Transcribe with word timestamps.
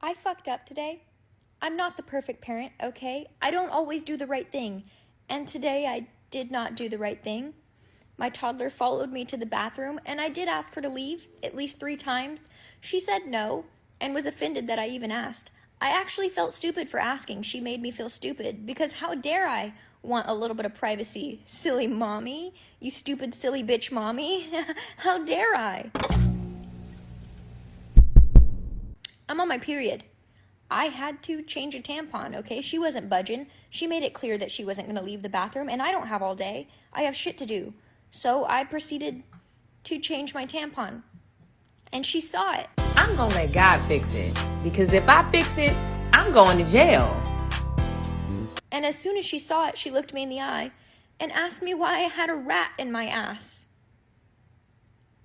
I 0.00 0.14
fucked 0.14 0.46
up 0.46 0.64
today. 0.64 1.02
I'm 1.60 1.76
not 1.76 1.96
the 1.96 2.04
perfect 2.04 2.40
parent, 2.40 2.72
okay? 2.80 3.26
I 3.42 3.50
don't 3.50 3.70
always 3.70 4.04
do 4.04 4.16
the 4.16 4.28
right 4.28 4.50
thing. 4.50 4.84
And 5.28 5.48
today 5.48 5.86
I 5.86 6.06
did 6.30 6.52
not 6.52 6.76
do 6.76 6.88
the 6.88 6.98
right 6.98 7.22
thing. 7.22 7.54
My 8.16 8.28
toddler 8.28 8.70
followed 8.70 9.10
me 9.10 9.24
to 9.24 9.36
the 9.36 9.46
bathroom, 9.46 9.98
and 10.06 10.20
I 10.20 10.28
did 10.28 10.48
ask 10.48 10.74
her 10.74 10.80
to 10.80 10.88
leave 10.88 11.26
at 11.42 11.56
least 11.56 11.80
three 11.80 11.96
times. 11.96 12.42
She 12.80 13.00
said 13.00 13.26
no 13.26 13.64
and 14.00 14.14
was 14.14 14.26
offended 14.26 14.68
that 14.68 14.78
I 14.78 14.88
even 14.88 15.10
asked. 15.10 15.50
I 15.80 15.90
actually 15.90 16.28
felt 16.28 16.54
stupid 16.54 16.88
for 16.88 17.00
asking. 17.00 17.42
She 17.42 17.60
made 17.60 17.82
me 17.82 17.90
feel 17.90 18.08
stupid 18.08 18.66
because 18.66 18.94
how 18.94 19.16
dare 19.16 19.48
I 19.48 19.74
want 20.02 20.28
a 20.28 20.34
little 20.34 20.56
bit 20.56 20.66
of 20.66 20.74
privacy? 20.74 21.42
Silly 21.46 21.88
mommy. 21.88 22.54
You 22.78 22.92
stupid, 22.92 23.34
silly 23.34 23.64
bitch 23.64 23.90
mommy. 23.90 24.48
how 24.98 25.24
dare 25.24 25.56
I? 25.56 25.90
I'm 29.28 29.40
on 29.40 29.48
my 29.48 29.58
period. 29.58 30.04
I 30.70 30.86
had 30.86 31.22
to 31.24 31.42
change 31.42 31.74
a 31.74 31.80
tampon, 31.80 32.36
okay? 32.36 32.60
She 32.60 32.78
wasn't 32.78 33.08
budging. 33.08 33.46
She 33.70 33.86
made 33.86 34.02
it 34.02 34.14
clear 34.14 34.36
that 34.38 34.50
she 34.50 34.64
wasn't 34.64 34.86
going 34.86 34.98
to 34.98 35.02
leave 35.02 35.22
the 35.22 35.28
bathroom, 35.28 35.68
and 35.68 35.80
I 35.80 35.90
don't 35.90 36.08
have 36.08 36.22
all 36.22 36.34
day. 36.34 36.68
I 36.92 37.02
have 37.02 37.16
shit 37.16 37.38
to 37.38 37.46
do. 37.46 37.72
So 38.10 38.44
I 38.46 38.64
proceeded 38.64 39.22
to 39.84 39.98
change 39.98 40.34
my 40.34 40.46
tampon. 40.46 41.02
And 41.92 42.04
she 42.04 42.20
saw 42.20 42.52
it. 42.52 42.66
I'm 42.78 43.16
gonna 43.16 43.34
let 43.34 43.52
God 43.52 43.80
fix 43.86 44.12
it. 44.14 44.36
Because 44.62 44.92
if 44.92 45.08
I 45.08 45.30
fix 45.30 45.56
it, 45.56 45.74
I'm 46.12 46.32
going 46.32 46.58
to 46.58 46.64
jail. 46.64 47.18
And 48.70 48.84
as 48.84 48.98
soon 48.98 49.16
as 49.16 49.24
she 49.24 49.38
saw 49.38 49.68
it, 49.68 49.78
she 49.78 49.90
looked 49.90 50.12
me 50.12 50.22
in 50.22 50.28
the 50.28 50.40
eye 50.40 50.72
and 51.18 51.32
asked 51.32 51.62
me 51.62 51.72
why 51.74 51.96
I 51.96 52.08
had 52.08 52.28
a 52.28 52.34
rat 52.34 52.72
in 52.78 52.92
my 52.92 53.06
ass. 53.06 53.57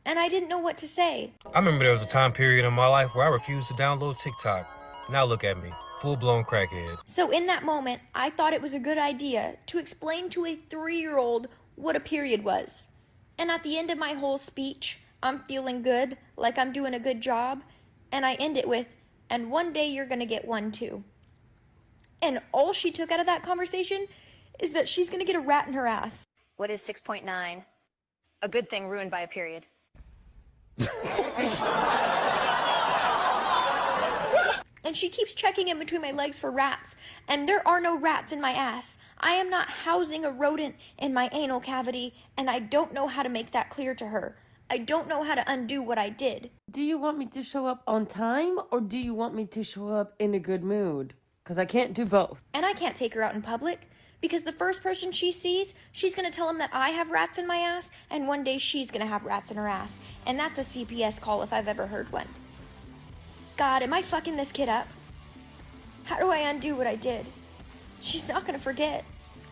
And 0.06 0.20
I 0.20 0.28
didn't 0.28 0.50
know 0.50 0.58
what 0.58 0.78
to 0.80 0.88
say. 0.88 1.32
I 1.54 1.60
remember 1.60 1.86
there 1.86 1.94
was 1.94 2.04
a 2.04 2.08
time 2.08 2.34
period 2.34 2.66
in 2.66 2.74
my 2.74 2.88
life 2.88 3.16
where 3.16 3.26
I 3.26 3.30
refused 3.30 3.70
to 3.70 3.74
download 3.74 4.22
TikTok. 4.22 4.70
Now 5.10 5.24
look 5.24 5.44
at 5.44 5.62
me, 5.62 5.70
full 6.02 6.16
blown 6.16 6.44
crackhead. 6.44 6.98
So 7.06 7.32
in 7.32 7.46
that 7.48 7.64
moment, 7.64 8.02
I 8.14 8.30
thought 8.30 8.54
it 8.54 8.62
was 8.62 8.74
a 8.74 8.80
good 8.80 8.98
idea 8.98 9.56
to 9.68 9.78
explain 9.78 10.30
to 10.32 10.46
a 10.46 10.60
three 10.70 11.00
year 11.00 11.18
old 11.18 11.48
what 11.76 11.96
a 11.96 12.02
period 12.02 12.44
was. 12.44 12.88
And 13.38 13.50
at 13.50 13.64
the 13.64 13.78
end 13.78 13.90
of 13.90 13.98
my 13.98 14.14
whole 14.14 14.38
speech, 14.38 15.00
I'm 15.22 15.40
feeling 15.48 15.82
good, 15.82 16.18
like 16.36 16.58
I'm 16.58 16.74
doing 16.74 16.94
a 16.94 17.00
good 17.00 17.22
job, 17.22 17.62
and 18.12 18.26
I 18.26 18.34
end 18.36 18.58
it 18.58 18.68
with, 18.68 18.88
and 19.30 19.50
one 19.50 19.74
day 19.74 19.88
you're 19.88 20.06
gonna 20.06 20.26
get 20.26 20.46
one 20.46 20.72
too. 20.72 21.04
And 22.22 22.42
all 22.52 22.74
she 22.74 22.92
took 22.92 23.12
out 23.12 23.20
of 23.20 23.26
that 23.26 23.44
conversation 23.44 24.08
is 24.60 24.72
that 24.74 24.88
she's 24.88 25.10
gonna 25.10 25.26
get 25.26 25.36
a 25.36 25.40
rat 25.40 25.68
in 25.68 25.74
her 25.74 25.88
ass. 25.88 26.24
What 26.58 26.70
is 26.70 26.82
6.9? 26.82 27.64
A 28.42 28.48
good 28.50 28.70
thing 28.70 28.88
ruined 28.88 29.12
by 29.12 29.22
a 29.22 29.28
period. 29.28 29.66
And 34.86 34.98
she 34.98 35.08
keeps 35.08 35.34
checking 35.34 35.70
in 35.70 35.80
between 35.80 36.02
my 36.02 36.12
legs 36.12 36.38
for 36.38 36.52
rats, 36.52 36.96
and 37.30 37.48
there 37.48 37.66
are 37.66 37.80
no 37.80 37.98
rats 37.98 38.34
in 38.34 38.42
my 38.42 38.52
ass. 38.52 38.98
I 39.18 39.32
am 39.32 39.50
not 39.50 39.70
housing 39.70 40.26
a 40.26 40.30
rodent 40.30 40.76
in 40.98 41.14
my 41.14 41.30
anal 41.32 41.62
cavity, 41.62 42.14
and 42.38 42.50
I 42.50 42.60
don't 42.60 42.94
know 42.94 43.08
how 43.08 43.24
to 43.24 43.30
make 43.30 43.52
that 43.52 43.70
clear 43.70 43.96
to 43.96 44.08
her. 44.08 44.36
I 44.70 44.80
don't 44.80 45.08
know 45.08 45.24
how 45.24 45.36
to 45.36 45.52
undo 45.52 45.82
what 45.82 45.98
I 45.98 46.10
did. 46.10 46.50
Do 46.70 46.82
you 46.82 46.98
want 46.98 47.18
me 47.18 47.28
to 47.28 47.44
show 47.44 47.66
up 47.66 47.84
on 47.88 48.06
time 48.06 48.58
or 48.72 48.82
do 48.82 48.98
you 48.98 49.14
want 49.14 49.36
me 49.36 49.46
to 49.46 49.64
show 49.64 49.90
up 49.90 50.16
in 50.20 50.34
a 50.34 50.40
good 50.40 50.64
mood? 50.64 51.14
Because 51.44 51.58
I 51.58 51.66
can't 51.66 51.94
do 51.94 52.06
both. 52.06 52.40
And 52.54 52.66
I 52.66 52.74
can't 52.74 52.96
take 52.96 53.14
her 53.14 53.22
out 53.22 53.36
in 53.36 53.42
public 53.42 53.90
because 54.24 54.44
the 54.44 54.54
first 54.54 54.82
person 54.82 55.12
she 55.12 55.34
sees, 55.34 55.74
she's 55.92 56.16
gonna 56.16 56.32
tell 56.32 56.50
him 56.50 56.58
that 56.58 56.70
I 56.72 56.92
have 56.92 57.12
rats 57.12 57.38
in 57.38 57.46
my 57.46 57.58
ass, 57.58 57.92
and 58.10 58.26
one 58.26 58.42
day 58.42 58.58
she's 58.58 58.90
gonna 58.90 59.06
have 59.06 59.26
rats 59.26 59.52
in 59.52 59.58
her 59.58 59.68
ass. 59.68 59.98
And 60.26 60.40
that's 60.40 60.58
a 60.58 60.62
CPS 60.64 61.20
call 61.20 61.44
if 61.44 61.52
I've 61.52 61.68
ever 61.68 61.88
heard 61.88 62.10
one. 62.10 62.30
God, 63.58 63.84
am 63.84 63.94
I 63.94 64.02
fucking 64.02 64.38
this 64.38 64.54
kid 64.54 64.70
up? 64.70 64.88
How 66.06 66.20
do 66.20 66.32
I 66.32 66.38
undo 66.38 66.74
what 66.74 66.88
I 66.88 66.96
did? 66.96 67.26
She's 68.00 68.30
not 68.30 68.46
gonna 68.46 68.60
forget. 68.60 69.04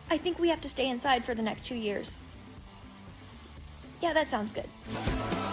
I 0.09 0.17
think 0.17 0.39
we 0.39 0.47
have 0.47 0.61
to 0.61 0.69
stay 0.69 0.87
inside 0.87 1.25
for 1.25 1.35
the 1.35 1.41
next 1.41 1.65
two 1.65 1.75
years. 1.75 2.09
Yeah, 3.99 4.13
that 4.13 4.27
sounds 4.27 4.53
good. 4.53 5.50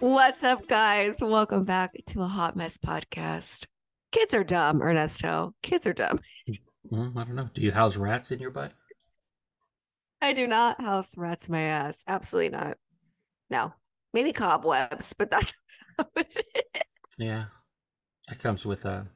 What's 0.00 0.42
up, 0.44 0.66
guys? 0.66 1.18
Welcome 1.20 1.64
back 1.64 1.92
to 2.06 2.22
a 2.22 2.26
Hot 2.26 2.56
Mess 2.56 2.78
podcast. 2.78 3.66
Kids 4.12 4.34
are 4.34 4.44
dumb, 4.44 4.80
Ernesto. 4.82 5.54
Kids 5.62 5.86
are 5.86 5.92
dumb. 5.94 6.20
Well, 6.84 7.12
I 7.14 7.22
don't 7.24 7.34
know. 7.36 7.50
Do 7.54 7.60
you 7.60 7.70
house 7.70 7.96
rats 7.98 8.32
in 8.32 8.40
your 8.40 8.50
butt? 8.50 8.72
I 10.20 10.32
do 10.32 10.46
not 10.48 10.80
house 10.80 11.16
rats 11.16 11.46
in 11.46 11.52
my 11.52 11.60
ass. 11.60 12.02
Absolutely 12.08 12.48
not. 12.48 12.78
No, 13.50 13.74
maybe 14.14 14.32
cobwebs, 14.32 15.12
but 15.12 15.30
that's 15.30 15.52
Yeah. 17.18 17.44
That 18.28 18.38
comes 18.40 18.64
with 18.66 18.86
a. 18.86 19.06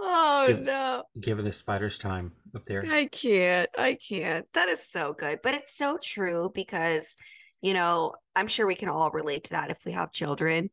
oh 0.00 0.44
give- 0.46 0.62
no. 0.62 1.02
giving 1.20 1.44
the 1.44 1.52
spiders 1.52 1.98
time 1.98 2.32
up 2.54 2.64
there. 2.64 2.84
I 2.88 3.06
can't. 3.06 3.68
I 3.76 3.98
can't. 4.08 4.46
That 4.54 4.68
is 4.68 4.88
so 4.88 5.12
good. 5.12 5.40
But 5.42 5.54
it's 5.54 5.76
so 5.76 5.98
true 6.02 6.50
because, 6.54 7.16
you 7.60 7.74
know, 7.74 8.14
I'm 8.34 8.48
sure 8.48 8.66
we 8.66 8.74
can 8.74 8.88
all 8.88 9.10
relate 9.10 9.44
to 9.44 9.50
that 9.50 9.70
if 9.70 9.84
we 9.84 9.92
have 9.92 10.12
children. 10.12 10.70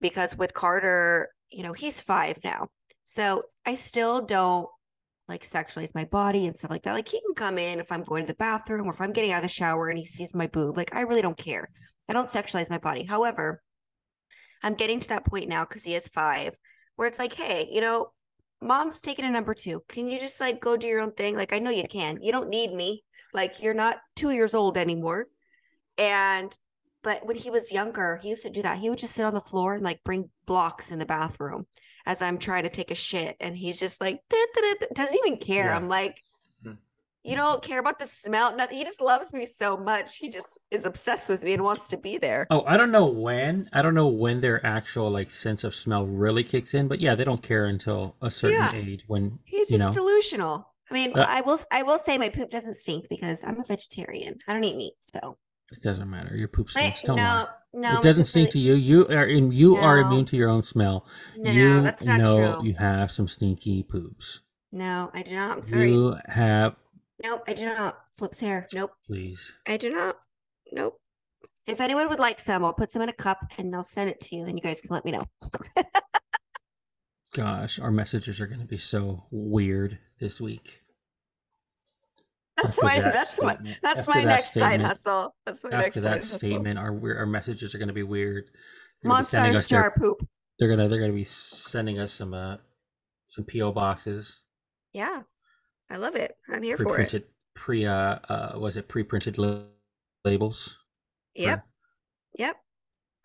Because 0.00 0.36
with 0.36 0.54
Carter, 0.54 1.30
you 1.50 1.62
know, 1.62 1.72
he's 1.72 2.00
five 2.00 2.38
now. 2.44 2.68
So 3.04 3.42
I 3.64 3.74
still 3.74 4.22
don't 4.22 4.68
like 5.28 5.42
sexualize 5.42 5.94
my 5.94 6.04
body 6.04 6.46
and 6.46 6.56
stuff 6.56 6.70
like 6.70 6.82
that. 6.82 6.92
Like 6.92 7.08
he 7.08 7.20
can 7.20 7.34
come 7.34 7.58
in 7.58 7.80
if 7.80 7.90
I'm 7.90 8.02
going 8.02 8.24
to 8.24 8.32
the 8.32 8.36
bathroom 8.36 8.86
or 8.86 8.92
if 8.92 9.00
I'm 9.00 9.12
getting 9.12 9.32
out 9.32 9.38
of 9.38 9.42
the 9.42 9.48
shower 9.48 9.88
and 9.88 9.98
he 9.98 10.06
sees 10.06 10.34
my 10.34 10.46
boob. 10.46 10.76
Like 10.76 10.94
I 10.94 11.02
really 11.02 11.22
don't 11.22 11.36
care. 11.36 11.68
I 12.08 12.12
don't 12.12 12.28
sexualize 12.28 12.70
my 12.70 12.78
body. 12.78 13.04
However, 13.04 13.62
I'm 14.62 14.74
getting 14.74 15.00
to 15.00 15.08
that 15.08 15.24
point 15.24 15.48
now 15.48 15.64
because 15.64 15.84
he 15.84 15.94
is 15.94 16.08
five 16.08 16.56
where 16.96 17.08
it's 17.08 17.18
like, 17.18 17.34
hey, 17.34 17.68
you 17.70 17.80
know, 17.80 18.08
mom's 18.60 19.00
taking 19.00 19.24
a 19.24 19.30
number 19.30 19.54
two. 19.54 19.82
Can 19.88 20.08
you 20.08 20.18
just 20.18 20.40
like 20.40 20.60
go 20.60 20.76
do 20.76 20.86
your 20.86 21.00
own 21.00 21.12
thing? 21.12 21.36
Like, 21.36 21.52
I 21.52 21.58
know 21.58 21.70
you 21.70 21.84
can. 21.88 22.18
You 22.22 22.32
don't 22.32 22.48
need 22.48 22.72
me. 22.72 23.04
Like, 23.32 23.62
you're 23.62 23.74
not 23.74 23.98
two 24.16 24.30
years 24.30 24.54
old 24.54 24.78
anymore. 24.78 25.26
And, 25.98 26.56
but 27.02 27.26
when 27.26 27.36
he 27.36 27.50
was 27.50 27.72
younger, 27.72 28.18
he 28.22 28.30
used 28.30 28.42
to 28.44 28.50
do 28.50 28.62
that. 28.62 28.78
He 28.78 28.88
would 28.90 28.98
just 28.98 29.14
sit 29.14 29.24
on 29.24 29.34
the 29.34 29.40
floor 29.40 29.74
and 29.74 29.82
like 29.82 30.02
bring 30.04 30.30
blocks 30.46 30.90
in 30.90 30.98
the 30.98 31.06
bathroom 31.06 31.66
as 32.06 32.20
I'm 32.22 32.38
trying 32.38 32.64
to 32.64 32.68
take 32.70 32.90
a 32.90 32.94
shit. 32.94 33.36
And 33.40 33.56
he's 33.56 33.78
just 33.78 34.00
like, 34.00 34.20
"Da, 34.28 34.36
da, 34.54 34.60
da, 34.60 34.74
da," 34.80 34.86
doesn't 34.94 35.18
even 35.26 35.38
care. 35.38 35.66
Yeah. 35.66 35.76
I'm 35.76 35.88
like, 35.88 36.20
Mhm. 36.64 36.78
you 37.22 37.36
don't 37.36 37.62
care 37.62 37.78
about 37.78 37.98
the 37.98 38.06
smell. 38.06 38.54
Nothing. 38.56 38.78
He 38.78 38.84
just 38.84 39.00
loves 39.00 39.32
me 39.32 39.46
so 39.46 39.76
much. 39.76 40.16
He 40.16 40.28
just 40.28 40.58
is 40.70 40.84
obsessed 40.84 41.28
with 41.28 41.42
me 41.44 41.52
and 41.54 41.62
wants 41.62 41.88
to 41.88 41.96
be 41.96 42.18
there. 42.18 42.46
Oh, 42.50 42.64
I 42.66 42.76
don't 42.76 42.90
know 42.92 43.06
when. 43.06 43.68
I 43.72 43.80
don't 43.82 43.94
know 43.94 44.08
when 44.08 44.40
their 44.40 44.64
actual 44.66 45.08
like 45.08 45.30
sense 45.30 45.64
of 45.64 45.74
smell 45.74 46.06
really 46.06 46.44
kicks 46.44 46.74
in, 46.74 46.88
but 46.88 47.00
yeah, 47.00 47.14
they 47.14 47.24
don't 47.24 47.42
care 47.42 47.66
until 47.66 48.16
a 48.20 48.30
certain 48.30 48.58
Yeah. 48.58 48.74
age 48.74 49.04
when 49.06 49.38
He's 49.44 49.70
you 49.70 49.78
just 49.78 49.88
know. 49.88 49.92
delusional. 50.02 50.70
I 50.90 50.94
mean, 50.94 51.18
Uh, 51.18 51.24
I 51.26 51.40
will 51.40 51.58
I 51.70 51.82
will 51.82 51.98
say 51.98 52.18
my 52.18 52.28
poop 52.28 52.50
doesn't 52.50 52.74
stink 52.76 53.06
because 53.08 53.42
I'm 53.42 53.58
a 53.58 53.64
vegetarian. 53.64 54.38
I 54.46 54.52
don't 54.52 54.64
eat 54.64 54.76
meat, 54.76 54.94
so 55.00 55.38
It 55.72 55.82
doesn't 55.82 56.08
matter. 56.08 56.36
Your 56.36 56.48
poop 56.48 56.70
stinks. 56.70 57.02
Don't 57.02 57.16
no, 57.16 57.22
lie. 57.22 57.48
no, 57.72 57.98
it 57.98 58.02
doesn't 58.02 58.26
stink 58.26 58.50
to 58.50 58.58
you. 58.58 58.74
You 58.74 59.06
are 59.08 59.26
in. 59.26 59.50
You 59.50 59.76
are 59.76 59.98
immune 59.98 60.24
to 60.26 60.36
your 60.36 60.50
own 60.50 60.62
smell. 60.62 61.06
No, 61.36 61.50
you 61.50 61.82
that's 61.82 62.04
not 62.04 62.20
know 62.20 62.56
true. 62.56 62.68
you 62.68 62.74
have 62.74 63.10
some 63.10 63.26
stinky 63.26 63.82
poops. 63.82 64.40
No, 64.70 65.10
I 65.14 65.22
do 65.22 65.34
not. 65.34 65.56
I'm 65.56 65.62
sorry. 65.62 65.90
You 65.90 66.16
have. 66.26 66.76
Nope, 67.22 67.44
I 67.48 67.54
do 67.54 67.66
not. 67.66 67.98
Flips 68.16 68.40
hair. 68.40 68.66
Nope, 68.74 68.92
Please. 69.06 69.52
I 69.66 69.76
do 69.76 69.90
not. 69.90 70.18
Nope. 70.72 71.00
If 71.66 71.80
anyone 71.80 72.08
would 72.08 72.18
like 72.18 72.40
some, 72.40 72.64
I'll 72.64 72.74
put 72.74 72.92
some 72.92 73.02
in 73.02 73.08
a 73.08 73.14
cup 73.14 73.38
and 73.56 73.74
I'll 73.74 73.82
send 73.82 74.10
it 74.10 74.20
to 74.22 74.36
you. 74.36 74.44
Then 74.44 74.56
you 74.56 74.62
guys 74.62 74.80
can 74.80 74.90
let 74.90 75.04
me 75.04 75.12
know. 75.12 75.24
Gosh, 77.32 77.80
our 77.80 77.90
messages 77.90 78.40
are 78.40 78.46
going 78.46 78.60
to 78.60 78.66
be 78.66 78.76
so 78.76 79.24
weird 79.30 79.98
this 80.20 80.40
week. 80.40 80.82
That's 82.56 82.78
After 82.78 82.84
my 82.86 83.00
that 83.00 83.12
that's 83.12 83.40
my 83.42 83.58
that's 83.82 84.06
my 84.08 84.20
that 84.20 84.24
next 84.26 84.54
side 84.54 84.80
hustle. 84.80 85.34
That's 85.44 85.64
my 85.64 85.70
next 85.70 85.86
After 85.88 86.00
that 86.02 86.16
hustle. 86.18 86.38
statement, 86.38 86.78
our 86.78 87.16
our 87.18 87.26
messages 87.26 87.74
are 87.74 87.78
going 87.78 87.88
to 87.88 87.94
be 87.94 88.02
weird. 88.04 88.44
They're 89.02 89.10
gonna 89.10 89.22
be 89.22 89.26
sending 89.26 89.52
Monsters 89.54 89.68
their- 89.68 89.80
jar 89.80 89.94
poop. 89.98 90.28
They're 90.58 90.68
gonna 90.68 90.88
they're 90.88 91.00
gonna 91.00 91.12
be 91.12 91.24
sending 91.24 91.98
us 91.98 92.12
some 92.12 92.32
uh 92.32 92.58
some 93.26 93.44
PO 93.44 93.72
boxes, 93.72 94.42
Yeah, 94.92 95.22
I 95.90 95.96
love 95.96 96.14
it. 96.14 96.36
I'm 96.48 96.62
here 96.62 96.76
for 96.76 97.00
it. 97.00 97.28
pre 97.54 97.86
uh 97.86 98.18
uh 98.28 98.52
was 98.58 98.76
it 98.76 98.86
pre-printed 98.86 99.36
la- 99.38 99.62
labels? 100.24 100.78
for- 101.36 101.42
Yep, 101.42 101.66
yep. 102.38 102.56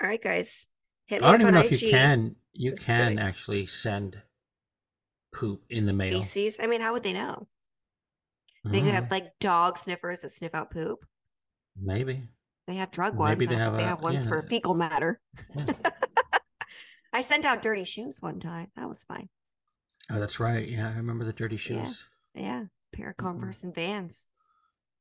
All 0.02 0.08
right, 0.08 0.22
guys, 0.22 0.66
hit 1.06 1.22
me 1.22 1.28
I 1.28 1.32
don't 1.32 1.42
even 1.42 1.54
know 1.54 1.62
if 1.62 1.82
you 1.82 1.92
can 1.92 2.36
you 2.54 2.74
can 2.76 3.20
actually 3.20 3.68
send 3.68 4.24
poop 5.32 5.64
in 5.70 5.86
the 5.86 5.94
mail. 5.94 6.18
feces. 6.18 6.58
I 6.60 6.66
mean, 6.66 6.82
how 6.82 6.94
would 6.94 7.04
they 7.04 7.14
know? 7.14 7.48
They 8.66 8.82
Mm, 8.82 8.86
could 8.86 8.94
have 8.94 9.12
like 9.12 9.32
dog 9.40 9.78
sniffers 9.78 10.22
that 10.22 10.32
sniff 10.32 10.54
out 10.54 10.72
poop. 10.72 11.00
maybe. 11.76 12.28
They 12.68 12.76
have 12.76 12.92
drug 12.92 13.14
Maybe 13.18 13.48
ones. 13.48 13.50
they 13.50 13.56
have 13.56 13.78
they 13.78 13.84
a- 13.84 13.88
have 13.88 14.02
ones 14.02 14.28
for 14.28 14.42
fecal 14.44 14.76
matter. 14.76 15.20
Yeah. 15.56 15.74
I 17.14 17.22
sent 17.24 17.46
out 17.46 17.64
dirty 17.64 17.84
shoes 17.86 18.18
one 18.22 18.40
time. 18.40 18.68
That 18.76 18.88
was 18.88 19.04
fine. 19.06 19.30
Oh, 20.12 20.20
that's 20.20 20.40
right. 20.40 20.68
Yeah, 20.68 20.90
I 20.90 20.98
remember 20.98 21.26
the 21.26 21.34
dirty 21.34 21.56
Yeah. 21.56 21.60
shoes. 21.86 22.08
Yeah, 22.36 22.66
pair 22.94 23.10
of 23.10 23.16
Mhm. 23.16 23.20
Converse 23.24 23.64
and 23.64 23.74
Vans. 23.74 24.28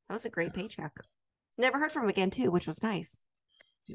That 0.08 0.14
was 0.14 0.25
a 0.25 0.31
great 0.31 0.54
paycheck. 0.54 0.93
Never 1.58 1.78
heard 1.78 1.93
from 1.93 2.04
him 2.04 2.08
again 2.08 2.31
too, 2.31 2.50
which 2.50 2.66
was 2.66 2.82
nice. 2.82 3.20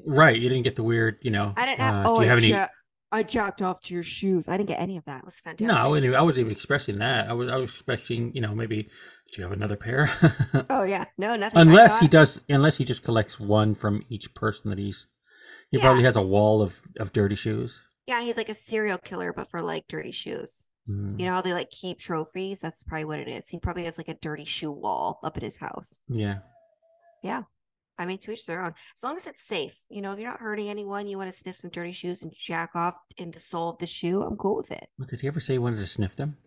Right. 0.07 0.39
You 0.39 0.49
didn't 0.49 0.63
get 0.63 0.75
the 0.75 0.83
weird, 0.83 1.17
you 1.21 1.31
know. 1.31 1.53
I 1.57 1.65
didn't 1.65 1.79
have. 1.81 2.05
uh, 2.05 2.09
oh, 2.09 2.17
do 2.17 2.23
you 2.23 2.29
have 2.29 2.37
I, 2.39 2.41
any? 2.41 2.49
ja- 2.51 2.67
I 3.11 3.23
jacked 3.23 3.61
off 3.61 3.81
to 3.83 3.93
your 3.93 4.03
shoes. 4.03 4.47
I 4.47 4.57
didn't 4.57 4.69
get 4.69 4.79
any 4.79 4.97
of 4.97 5.05
that. 5.05 5.19
It 5.19 5.25
was 5.25 5.39
fantastic. 5.39 5.67
No, 5.67 5.75
I 5.75 5.87
wasn't, 5.87 6.05
even- 6.05 6.15
I 6.19 6.21
wasn't 6.21 6.41
even 6.41 6.51
expressing 6.51 6.99
that. 6.99 7.29
I 7.29 7.33
was, 7.33 7.49
I 7.51 7.55
was 7.57 7.69
expecting, 7.71 8.33
you 8.35 8.41
know, 8.41 8.53
maybe. 8.53 8.89
Do 9.33 9.41
you 9.41 9.43
have 9.43 9.51
another 9.51 9.75
pair? 9.75 10.09
Oh 10.69 10.83
yeah, 10.83 11.05
no, 11.17 11.35
nothing. 11.35 11.59
Unless 11.59 11.99
he 11.99 12.07
does, 12.07 12.43
unless 12.47 12.77
he 12.77 12.85
just 12.85 13.03
collects 13.03 13.39
one 13.39 13.73
from 13.75 14.03
each 14.09 14.33
person 14.35 14.69
that 14.69 14.77
he's. 14.79 15.07
He 15.71 15.77
Yeah. 15.77 15.83
probably 15.85 16.03
has 16.03 16.15
a 16.15 16.21
wall 16.21 16.61
of 16.61 16.81
of 16.99 17.11
dirty 17.13 17.35
shoes. 17.35 17.79
Yeah, 18.05 18.21
he's 18.21 18.37
like 18.37 18.49
a 18.49 18.53
serial 18.53 18.97
killer, 18.99 19.33
but 19.33 19.49
for 19.49 19.61
like 19.61 19.87
dirty 19.87 20.11
shoes. 20.11 20.69
Mm, 20.89 21.19
You 21.19 21.25
know 21.25 21.33
how 21.33 21.41
they 21.41 21.53
like 21.53 21.71
keep 21.71 21.97
trophies? 21.99 22.61
That's 22.61 22.83
probably 22.83 23.05
what 23.05 23.19
it 23.19 23.27
is. 23.27 23.49
He 23.49 23.57
probably 23.59 23.85
has 23.85 23.97
like 23.97 24.09
a 24.09 24.13
dirty 24.15 24.45
shoe 24.45 24.71
wall 24.71 25.19
up 25.23 25.35
at 25.37 25.43
his 25.43 25.57
house. 25.57 25.99
yeah. 26.09 26.39
Yeah. 27.23 27.43
I 27.97 28.05
mean, 28.07 28.17
to 28.19 28.31
each 28.31 28.45
their 28.47 28.61
own. 28.63 28.73
As 28.97 29.03
long 29.03 29.15
as 29.15 29.27
it's 29.27 29.43
safe, 29.43 29.77
you 29.87 30.01
know, 30.01 30.11
if 30.13 30.19
you're 30.19 30.29
not 30.29 30.39
hurting 30.41 30.67
anyone, 30.67 31.07
you 31.07 31.17
want 31.17 31.31
to 31.31 31.37
sniff 31.37 31.55
some 31.55 31.69
dirty 31.69 31.91
shoes 31.91 32.23
and 32.23 32.33
jack 32.35 32.71
off 32.75 32.95
in 33.17 33.31
the 33.31 33.39
sole 33.39 33.69
of 33.69 33.77
the 33.77 33.85
shoe. 33.87 34.21
I'm 34.23 34.35
cool 34.35 34.57
with 34.57 34.71
it. 34.71 34.87
Did 35.07 35.21
he 35.21 35.27
ever 35.27 35.39
say 35.39 35.53
he 35.53 35.59
wanted 35.59 35.77
to 35.77 35.85
sniff 35.85 36.15
them? 36.15 36.37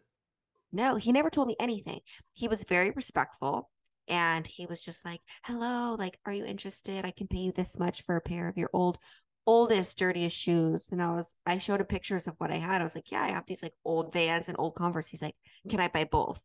No, 0.72 0.96
he 0.96 1.12
never 1.12 1.30
told 1.30 1.48
me 1.48 1.56
anything. 1.60 2.00
He 2.34 2.48
was 2.48 2.64
very 2.64 2.90
respectful 2.90 3.70
and 4.08 4.46
he 4.46 4.66
was 4.66 4.80
just 4.80 5.04
like, 5.04 5.20
hello, 5.44 5.94
like, 5.98 6.18
are 6.26 6.32
you 6.32 6.44
interested? 6.44 7.04
I 7.04 7.10
can 7.10 7.26
pay 7.28 7.38
you 7.38 7.52
this 7.52 7.78
much 7.78 8.02
for 8.02 8.16
a 8.16 8.20
pair 8.20 8.48
of 8.48 8.56
your 8.56 8.70
old, 8.72 8.98
oldest, 9.46 9.98
dirtiest 9.98 10.36
shoes. 10.36 10.90
And 10.92 11.02
I 11.02 11.10
was, 11.12 11.34
I 11.44 11.58
showed 11.58 11.80
him 11.80 11.86
pictures 11.86 12.26
of 12.26 12.34
what 12.38 12.50
I 12.50 12.56
had. 12.56 12.80
I 12.80 12.84
was 12.84 12.94
like, 12.94 13.10
yeah, 13.10 13.22
I 13.22 13.28
have 13.28 13.46
these 13.46 13.62
like 13.62 13.74
old 13.84 14.12
Vans 14.12 14.48
and 14.48 14.56
old 14.58 14.74
Converse. 14.74 15.08
He's 15.08 15.22
like, 15.22 15.36
can 15.68 15.80
I 15.80 15.88
buy 15.88 16.04
both? 16.04 16.42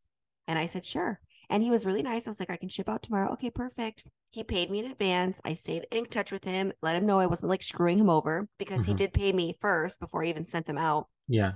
And 0.47 0.57
I 0.57 0.65
said, 0.65 0.85
sure. 0.85 1.19
And 1.49 1.61
he 1.61 1.69
was 1.69 1.85
really 1.85 2.01
nice. 2.03 2.27
I 2.27 2.29
was 2.29 2.39
like, 2.39 2.49
I 2.49 2.57
can 2.57 2.69
ship 2.69 2.87
out 2.89 3.03
tomorrow. 3.03 3.33
Okay, 3.33 3.49
perfect. 3.51 4.05
He 4.31 4.43
paid 4.43 4.71
me 4.71 4.79
in 4.79 4.89
advance. 4.89 5.41
I 5.43 5.53
stayed 5.53 5.85
in 5.91 6.05
touch 6.05 6.31
with 6.31 6.45
him, 6.45 6.71
let 6.81 6.95
him 6.95 7.05
know 7.05 7.19
I 7.19 7.25
wasn't 7.25 7.49
like 7.49 7.63
screwing 7.63 7.99
him 7.99 8.09
over 8.09 8.47
because 8.57 8.85
he 8.85 8.93
Mhm. 8.93 8.97
did 8.97 9.13
pay 9.13 9.33
me 9.33 9.55
first 9.59 9.99
before 9.99 10.23
I 10.23 10.27
even 10.27 10.45
sent 10.45 10.65
them 10.65 10.77
out. 10.77 11.07
Yeah. 11.27 11.53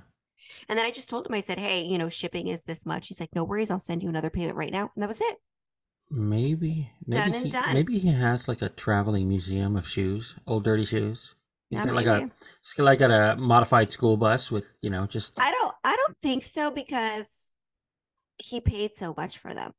And 0.70 0.78
then 0.78 0.86
I 0.86 0.92
just 0.92 1.10
told 1.10 1.26
him, 1.28 1.34
I 1.34 1.40
said, 1.40 1.60
hey, 1.60 1.82
you 1.84 1.98
know, 1.98 2.10
shipping 2.10 2.48
is 2.48 2.64
this 2.64 2.86
much. 2.86 3.08
He's 3.08 3.20
like, 3.20 3.34
no 3.36 3.44
worries. 3.44 3.72
I'll 3.72 3.80
send 3.80 4.04
you 4.04 4.10
another 4.10 4.30
payment 4.30 4.58
right 4.58 4.72
now. 4.72 4.92
And 4.96 5.02
that 5.02 5.08
was 5.08 5.22
it. 5.22 5.38
Maybe. 6.12 6.92
Maybe 7.08 7.18
Done 7.18 7.34
and 7.34 7.44
he, 7.46 7.50
done. 7.50 7.74
Maybe 7.74 8.00
he 8.00 8.12
has 8.12 8.48
like 8.48 8.62
a 8.62 8.70
traveling 8.70 9.28
museum 9.28 9.76
of 9.76 9.88
shoes, 9.88 10.36
old 10.46 10.64
dirty 10.64 10.86
shoes. 10.86 11.36
He's 11.70 11.82
got 11.82 11.96
like 11.96 12.06
a, 12.06 12.30
he's 12.62 12.74
got 12.78 12.84
like 12.84 13.02
a 13.02 13.36
modified 13.40 13.90
school 13.90 14.18
bus 14.18 14.52
with, 14.52 14.72
you 14.82 14.90
know, 14.92 15.08
just 15.08 15.40
I 15.40 15.52
don't, 15.52 15.76
I 15.84 15.96
don't 15.96 16.18
think 16.22 16.44
so 16.44 16.70
because 16.72 17.52
he 18.38 18.62
paid 18.62 18.94
so 18.96 19.14
much 19.18 19.40
for 19.40 19.54
them. 19.54 19.72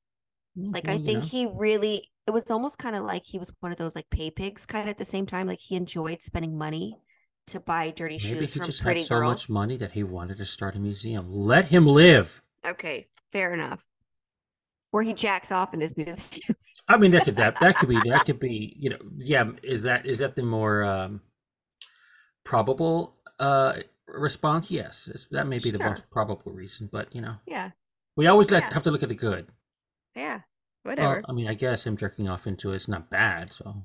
Mm, 0.59 0.75
Like, 0.75 0.89
I 0.89 0.99
think 0.99 1.23
know. 1.23 1.29
he 1.29 1.47
really, 1.47 2.11
it 2.27 2.33
was 2.33 2.51
almost 2.51 2.79
kind 2.79 2.97
of 2.97 3.05
like 3.05 3.25
he 3.25 3.39
was 3.39 3.53
one 3.61 3.71
of 3.71 3.79
those 3.79 3.95
like 3.95 4.11
pay 4.11 4.31
pigs 4.33 4.67
kind 4.67 4.83
of 4.83 4.91
at 4.91 4.99
the 4.99 5.05
same 5.05 5.27
time. 5.27 5.47
Like, 5.47 5.61
he 5.61 5.77
enjoyed 5.77 6.23
spending 6.23 6.59
money 6.59 6.99
to 7.49 7.61
buy 7.61 7.91
dirty 7.91 8.19
Maybe 8.25 8.41
shoes 8.41 8.53
he 8.55 8.59
from 8.61 8.67
just 8.67 8.83
pretty 8.83 9.01
had 9.01 9.07
so 9.09 9.19
girls. 9.21 9.31
much 9.33 9.51
money 9.51 9.77
that 9.77 9.93
he 9.93 10.03
wanted 10.03 10.39
to 10.39 10.45
start 10.45 10.77
a 10.77 10.79
museum. 10.81 11.27
Let 11.33 11.67
him 11.67 11.87
live. 11.87 12.43
Okay, 12.67 13.07
fair 13.31 13.55
enough. 13.55 13.85
Where 14.91 15.03
he 15.03 15.13
jacks 15.13 15.53
off 15.53 15.75
in 15.75 15.81
his 15.81 15.97
museum. 15.97 16.57
I 16.89 16.97
mean, 16.97 17.11
that 17.13 17.25
could 17.25 17.37
that 17.37 17.59
that 17.61 17.77
could 17.77 17.89
be 17.89 17.99
that 18.09 18.25
could 18.25 18.39
be 18.41 18.75
you 18.79 18.91
know 18.91 18.99
yeah 19.19 19.51
is 19.63 19.83
that 19.83 20.07
is 20.07 20.19
that 20.21 20.37
the 20.37 20.43
more 20.43 20.85
um, 20.85 21.21
probable 22.45 23.17
uh 23.39 23.75
response? 24.09 24.71
Yes, 24.71 25.09
that 25.33 25.47
may 25.47 25.59
be 25.59 25.71
the 25.71 25.79
Sure. 25.79 25.91
most 25.91 26.09
probable 26.11 26.53
reason. 26.53 26.89
But 26.91 27.15
you 27.15 27.21
know, 27.21 27.37
yeah, 27.47 27.71
we 28.17 28.27
always 28.27 28.51
let, 28.51 28.63
Yeah. 28.65 28.75
have 28.75 28.83
to 28.85 28.91
look 28.91 29.03
at 29.03 29.09
the 29.09 29.15
good. 29.15 29.49
yeah, 30.15 30.41
Well, 30.85 30.93
whatever. 30.93 31.23
I 31.29 31.33
mean, 31.33 31.49
I 31.49 31.55
guess 31.55 31.85
him 31.85 31.97
jerking 31.97 32.29
off 32.29 32.47
into 32.47 32.73
it's 32.73 32.89
not 32.89 33.11
bad. 33.11 33.53
So 33.53 33.83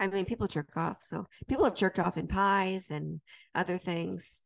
I 0.00 0.08
mean, 0.08 0.24
people 0.24 0.46
jerk 0.46 0.76
off. 0.76 1.02
So 1.02 1.26
people 1.46 1.64
have 1.64 1.76
jerked 1.76 1.98
off 1.98 2.16
in 2.16 2.26
pies 2.26 2.90
and 2.90 3.20
other 3.54 3.76
things. 3.78 4.42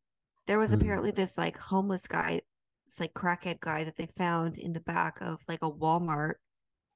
There 0.47 0.59
was 0.59 0.71
Mm. 0.71 0.81
apparently 0.81 1.11
this 1.11 1.37
like 1.37 1.57
homeless 1.57 2.07
guy, 2.07 2.41
this 2.85 2.99
like 2.99 3.13
crackhead 3.13 3.61
guy 3.61 3.83
that 3.85 3.95
they 3.95 4.05
found 4.05 4.57
in 4.57 4.73
the 4.73 4.81
back 4.81 5.21
of 5.21 5.41
like 5.47 5.63
a 5.63 5.71
Walmart 5.71 6.35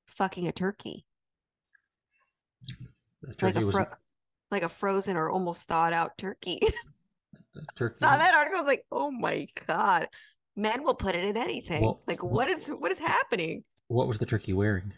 fucking 0.07 0.47
a 0.47 0.51
turkey. 0.51 1.05
the 3.21 3.27
Like 3.27 3.37
turkey 3.37 3.67
a 3.67 3.71
fro- 3.71 3.85
like 4.51 4.63
a 4.63 4.69
frozen 4.69 5.15
or 5.17 5.29
almost 5.29 5.67
thawed 5.67 5.93
out 5.93 6.17
turkey. 6.17 6.59
turkey. 7.75 7.93
Saw 7.93 8.17
that 8.17 8.33
article, 8.33 8.57
I 8.57 8.61
was 8.61 8.67
like, 8.67 8.85
oh 8.91 9.11
my 9.11 9.47
God. 9.67 10.07
Men 10.55 10.83
will 10.83 10.95
put 10.95 11.15
it 11.15 11.23
in 11.23 11.37
anything. 11.37 11.81
Well, 11.81 12.01
like 12.07 12.19
wh- 12.19 12.31
what 12.31 12.49
is 12.49 12.67
what 12.67 12.91
is 12.91 12.99
happening? 12.99 13.63
What 13.87 14.07
was 14.07 14.17
the 14.17 14.25
turkey 14.25 14.51
wearing? 14.53 14.93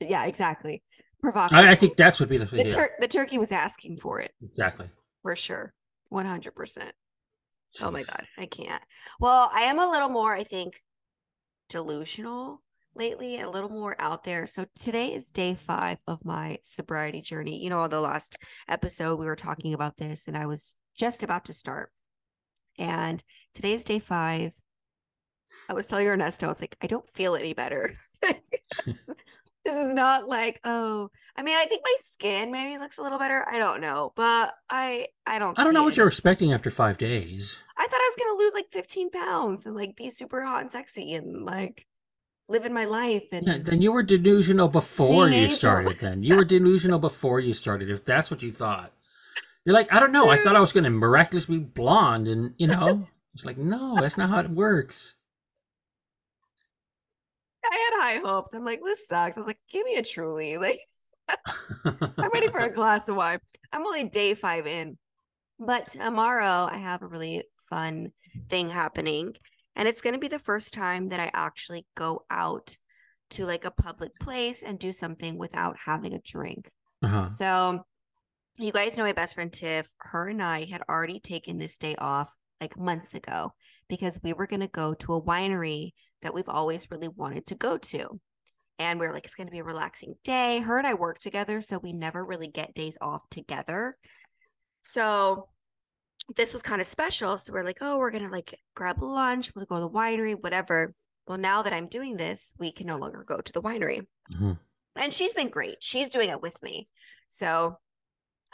Yeah, 0.00 0.24
exactly. 0.26 0.82
Provocative. 1.24 1.64
I, 1.64 1.70
I 1.70 1.74
think 1.74 1.96
that's 1.96 2.20
would 2.20 2.28
be 2.28 2.36
the, 2.36 2.44
the, 2.44 2.64
tur- 2.64 2.94
the 3.00 3.08
turkey 3.08 3.38
was 3.38 3.50
asking 3.50 3.96
for 3.96 4.20
it 4.20 4.32
exactly. 4.42 4.90
for 5.22 5.34
sure. 5.34 5.72
100%. 6.12 6.90
Oh 7.80 7.90
my 7.90 8.02
god, 8.02 8.26
I 8.36 8.44
can't. 8.44 8.82
Well, 9.18 9.50
I 9.50 9.62
am 9.62 9.78
a 9.78 9.90
little 9.90 10.10
more, 10.10 10.34
I 10.34 10.44
think, 10.44 10.82
delusional 11.70 12.60
lately, 12.94 13.40
a 13.40 13.48
little 13.48 13.70
more 13.70 13.96
out 13.98 14.24
there. 14.24 14.46
So 14.46 14.66
today 14.74 15.14
is 15.14 15.30
day 15.30 15.54
five 15.54 15.96
of 16.06 16.26
my 16.26 16.58
sobriety 16.62 17.22
journey. 17.22 17.64
You 17.64 17.70
know, 17.70 17.80
on 17.80 17.90
the 17.90 18.02
last 18.02 18.36
episode 18.68 19.18
we 19.18 19.24
were 19.24 19.34
talking 19.34 19.72
about 19.72 19.96
this, 19.96 20.28
and 20.28 20.36
I 20.36 20.44
was 20.44 20.76
just 20.94 21.22
about 21.22 21.46
to 21.46 21.54
start. 21.54 21.90
And 22.78 23.24
today 23.54 23.72
is 23.72 23.84
day 23.84 23.98
five. 23.98 24.52
I 25.70 25.72
was 25.72 25.86
telling 25.86 26.06
Ernesto, 26.06 26.44
I 26.44 26.50
was 26.50 26.60
like, 26.60 26.76
I 26.82 26.86
don't 26.86 27.08
feel 27.08 27.34
any 27.34 27.54
better. 27.54 27.94
this 29.64 29.74
is 29.74 29.94
not 29.94 30.28
like, 30.28 30.60
oh, 30.64 31.10
I 31.36 31.42
mean, 31.42 31.56
I 31.56 31.64
think 31.66 31.82
my 31.84 31.94
skin 31.98 32.52
maybe 32.52 32.78
looks 32.78 32.98
a 32.98 33.02
little 33.02 33.18
better. 33.18 33.46
I 33.48 33.58
don't 33.58 33.80
know, 33.80 34.12
but 34.14 34.54
I, 34.68 35.08
I 35.26 35.38
don't. 35.38 35.58
I 35.58 35.64
don't 35.64 35.74
know 35.74 35.82
what 35.82 35.94
it. 35.94 35.96
you're 35.96 36.08
expecting 36.08 36.52
after 36.52 36.70
five 36.70 36.98
days. 36.98 37.58
I 37.76 37.86
thought 37.86 38.00
I 38.00 38.10
was 38.10 38.24
gonna 38.24 38.38
lose 38.38 38.54
like 38.54 38.68
15 38.68 39.10
pounds 39.10 39.66
and 39.66 39.74
like 39.74 39.96
be 39.96 40.10
super 40.10 40.42
hot 40.42 40.62
and 40.62 40.70
sexy 40.70 41.14
and 41.14 41.44
like 41.44 41.86
living 42.48 42.72
my 42.72 42.84
life 42.84 43.28
and 43.32 43.46
Yeah, 43.46 43.58
then 43.58 43.82
you 43.82 43.92
were 43.92 44.02
delusional 44.02 44.68
before 44.68 45.28
you 45.28 45.34
angels. 45.34 45.58
started. 45.58 45.98
Then 45.98 46.22
you 46.22 46.36
were 46.36 46.44
delusional 46.56 46.98
before 46.98 47.40
you 47.40 47.54
started. 47.54 47.90
If 47.90 48.04
that's 48.04 48.30
what 48.30 48.42
you 48.42 48.52
thought, 48.52 48.92
you're 49.64 49.74
like, 49.74 49.92
I 49.92 49.98
don't 49.98 50.12
know. 50.12 50.30
I 50.30 50.36
thought 50.36 50.54
I 50.54 50.58
mm. 50.58 50.62
was 50.62 50.72
going 50.72 50.84
to 50.84 50.90
miraculously 50.90 51.58
be 51.58 51.64
blonde, 51.64 52.28
and 52.28 52.54
you 52.58 52.66
know, 52.66 53.08
it's 53.32 53.44
like, 53.44 53.56
no, 53.56 53.96
that's 53.98 54.18
not 54.18 54.30
how 54.30 54.40
it 54.40 54.50
works. 54.50 55.16
I 57.70 57.76
had 57.76 58.02
high 58.02 58.28
hopes. 58.28 58.54
I'm 58.54 58.64
like, 58.64 58.80
this 58.84 59.06
sucks. 59.06 59.36
I 59.36 59.40
was 59.40 59.46
like, 59.46 59.58
give 59.70 59.84
me 59.84 59.96
a 59.96 60.02
truly. 60.02 60.56
Like 60.58 60.78
I'm 62.18 62.30
ready 62.34 62.48
for 62.48 62.58
a 62.58 62.70
glass 62.74 63.08
of 63.08 63.16
wine. 63.16 63.38
I'm 63.72 63.86
only 63.86 64.04
day 64.04 64.34
five 64.34 64.66
in. 64.66 64.98
But 65.58 65.86
tomorrow 65.86 66.68
I 66.70 66.76
have 66.76 67.00
a 67.02 67.06
really 67.06 67.44
fun 67.68 68.12
thing 68.48 68.68
happening. 68.68 69.34
And 69.74 69.88
it's 69.88 70.02
gonna 70.02 70.18
be 70.18 70.28
the 70.28 70.38
first 70.38 70.74
time 70.74 71.08
that 71.08 71.20
I 71.20 71.30
actually 71.32 71.86
go 71.94 72.24
out 72.30 72.76
to 73.30 73.46
like 73.46 73.64
a 73.64 73.70
public 73.70 74.12
place 74.20 74.62
and 74.62 74.78
do 74.78 74.92
something 74.92 75.38
without 75.38 75.76
having 75.84 76.12
a 76.14 76.20
drink. 76.20 76.70
uh-huh. 77.02 77.28
So, 77.28 77.84
you 78.56 78.70
guys 78.70 78.96
know 78.96 79.04
my 79.04 79.12
best 79.12 79.34
friend 79.34 79.52
Tiff. 79.52 79.88
Her 79.96 80.28
and 80.28 80.42
I 80.42 80.64
had 80.64 80.82
already 80.88 81.20
taken 81.20 81.58
this 81.58 81.78
day 81.78 81.96
off 81.96 82.36
like 82.60 82.78
months 82.78 83.14
ago 83.14 83.52
because 83.88 84.20
we 84.22 84.32
were 84.32 84.46
going 84.46 84.60
to 84.60 84.68
go 84.68 84.94
to 84.94 85.14
a 85.14 85.22
winery 85.22 85.92
that 86.24 86.34
we've 86.34 86.48
always 86.48 86.90
really 86.90 87.08
wanted 87.08 87.46
to 87.46 87.54
go 87.54 87.78
to. 87.78 88.20
And 88.80 88.98
we 88.98 89.06
are 89.06 89.12
like, 89.12 89.24
it's 89.24 89.36
going 89.36 89.46
to 89.46 89.52
be 89.52 89.60
a 89.60 89.64
relaxing 89.64 90.16
day. 90.24 90.58
Her 90.58 90.78
and 90.78 90.86
I 90.86 90.94
work 90.94 91.20
together, 91.20 91.60
so 91.60 91.78
we 91.78 91.92
never 91.92 92.24
really 92.24 92.48
get 92.48 92.74
days 92.74 92.98
off 93.00 93.22
together. 93.30 93.96
So, 94.82 95.48
this 96.36 96.52
was 96.52 96.62
kind 96.62 96.80
of 96.80 96.86
special. 96.86 97.38
So, 97.38 97.52
we're 97.52 97.62
like, 97.62 97.78
oh, 97.80 97.98
we're 97.98 98.10
going 98.10 98.24
to 98.24 98.30
like 98.30 98.58
grab 98.74 99.00
lunch, 99.00 99.54
we'll 99.54 99.66
go 99.66 99.76
to 99.76 99.82
the 99.82 99.88
winery, 99.90 100.34
whatever. 100.40 100.92
Well, 101.28 101.38
now 101.38 101.62
that 101.62 101.72
I'm 101.72 101.86
doing 101.86 102.16
this, 102.16 102.52
we 102.58 102.72
can 102.72 102.86
no 102.86 102.96
longer 102.98 103.24
go 103.26 103.38
to 103.40 103.52
the 103.52 103.62
winery 103.62 104.06
Mhm. 104.32 104.58
and 104.96 105.12
she's 105.12 105.32
been 105.34 105.48
great. 105.48 105.76
She's 105.80 106.10
doing 106.10 106.28
it 106.30 106.42
with 106.42 106.62
me. 106.62 106.88
So 107.28 107.78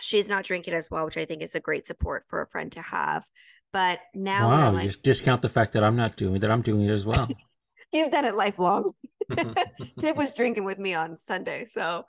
she's 0.01 0.29
not 0.29 0.45
drinking 0.45 0.75
as 0.75 0.89
well, 0.91 1.05
which 1.05 1.17
I 1.17 1.25
think 1.25 1.43
is 1.43 1.55
a 1.55 1.61
great 1.61 1.87
support 1.87 2.25
for 2.29 2.41
a 2.43 2.47
friend 2.47 2.71
to 2.73 2.83
have. 2.83 3.25
But 3.73 4.01
now 4.15 4.49
we're 4.49 4.55
Wow, 4.55 4.71
you 4.71 4.77
like, 4.77 4.87
just 4.87 5.03
discount 5.03 5.43
the 5.43 5.49
fact 5.49 5.73
that 5.73 5.83
I'm 5.83 5.97
not 5.97 6.17
doing 6.17 6.41
that. 6.41 6.51
I'm 6.51 6.63
doing 6.63 6.83
it 6.83 6.91
as 6.91 7.07
well. 7.07 7.29
you've 7.93 8.11
done 8.11 8.25
it 8.25 8.35
lifelong. 8.35 8.93
Tiff 10.01 10.17
was 10.17 10.35
drinking 10.35 10.65
with 10.65 10.79
me 10.79 10.95
on 10.95 11.17
Sunday. 11.17 11.65
So, 11.65 12.05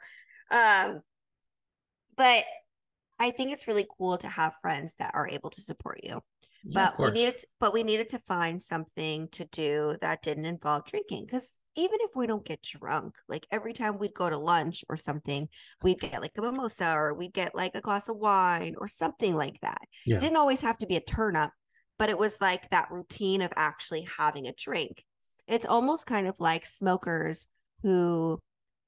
um, 0.49 1.01
but 2.15 2.43
I 3.19 3.31
think 3.31 3.51
it's 3.51 3.67
really 3.67 3.87
cool 3.97 4.17
to 4.17 4.27
have 4.27 4.55
friends 4.61 4.95
that 4.95 5.11
are 5.13 5.29
able 5.29 5.49
to 5.51 5.61
support 5.61 5.99
you. 6.03 6.21
Yeah, 6.63 6.91
But 6.97 6.99
we 6.99 7.11
needed, 7.11 7.37
to, 7.37 7.47
but 7.59 7.73
we 7.73 7.83
needed 7.83 8.09
to 8.09 8.19
find 8.19 8.61
something 8.61 9.27
to 9.29 9.45
do 9.45 9.95
that 10.01 10.21
didn't 10.21 10.45
involve 10.45 10.85
drinking 10.85 11.25
because 11.25 11.59
even 11.75 11.97
if 12.01 12.11
we 12.15 12.27
don't 12.27 12.45
get 12.45 12.61
drunk, 12.61 13.15
like 13.27 13.47
every 13.51 13.73
time 13.73 13.97
we'd 13.97 14.13
go 14.13 14.29
to 14.29 14.37
lunch 14.37 14.83
or 14.89 14.97
something, 14.97 15.47
we'd 15.81 15.99
get 15.99 16.21
like 16.21 16.37
a 16.37 16.41
mimosa 16.41 16.93
or 16.93 17.13
we'd 17.13 17.33
get 17.33 17.55
like 17.55 17.73
a 17.75 17.81
glass 17.81 18.09
of 18.09 18.17
wine 18.17 18.75
or 18.77 18.87
something 18.87 19.35
like 19.35 19.59
that. 19.61 19.81
Yeah. 20.05 20.19
Didn't 20.19 20.37
always 20.37 20.61
have 20.61 20.77
to 20.79 20.85
be 20.85 20.97
a 20.97 21.01
turn 21.01 21.35
up, 21.35 21.51
but 21.97 22.09
it 22.09 22.17
was 22.17 22.41
like 22.41 22.69
that 22.69 22.91
routine 22.91 23.41
of 23.41 23.53
actually 23.55 24.07
having 24.17 24.47
a 24.47 24.53
drink. 24.53 25.03
It's 25.51 25.65
almost 25.65 26.05
kind 26.07 26.27
of 26.27 26.39
like 26.39 26.65
smokers 26.65 27.47
who 27.83 28.39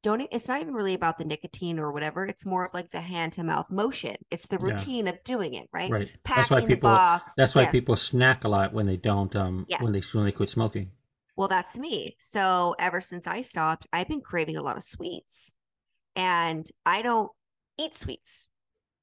don't 0.01 0.22
it's 0.32 0.48
not 0.50 0.60
even 0.62 0.74
really 0.74 0.93
about 0.93 1.17
the 1.17 1.24
nicotine 1.25 1.79
or 1.79 1.91
whatever 1.91 2.25
it's 2.25 2.46
more 2.46 2.65
of 2.65 2.74
like 2.74 2.91
the 2.91 3.00
hand 3.00 3.32
to 3.34 3.43
mouth 3.43 3.72
motion 3.72 4.15
it's 4.32 4.48
the 4.48 4.58
Yeah. 4.62 4.72
routine 4.72 5.08
of 5.08 5.24
doing 5.24 5.53
it 5.53 5.70
right 5.74 5.89
Right. 5.89 6.10
packing 6.25 6.41
That's 6.41 6.51
why 6.51 6.60
the 6.62 6.67
people. 6.67 6.89
box 6.89 7.34
That's 7.36 7.55
why 7.55 7.62
yes. 7.63 7.72
people 7.72 7.96
snack 7.96 8.43
a 8.43 8.50
lot 8.50 8.74
when 8.74 8.86
they 8.86 8.98
don't. 8.98 9.34
Um. 9.36 9.65
yes. 9.70 9.82
When 9.82 9.93
they 9.93 10.01
when 10.12 10.25
they 10.25 10.32
quit 10.34 10.50
smoking. 10.50 10.91
well 11.38 11.48
that's 11.48 11.77
me 11.79 12.15
so 12.20 12.75
ever 12.79 13.00
since 13.01 13.25
i 13.27 13.39
stopped 13.41 13.88
i've 13.93 14.08
been 14.10 14.22
craving 14.22 14.58
a 14.58 14.62
lot 14.62 14.75
of 14.77 14.84
sweets 14.84 15.55
and 16.15 16.67
i 16.86 17.01
don't 17.01 17.32
eat 17.79 17.96
sweets 17.96 18.50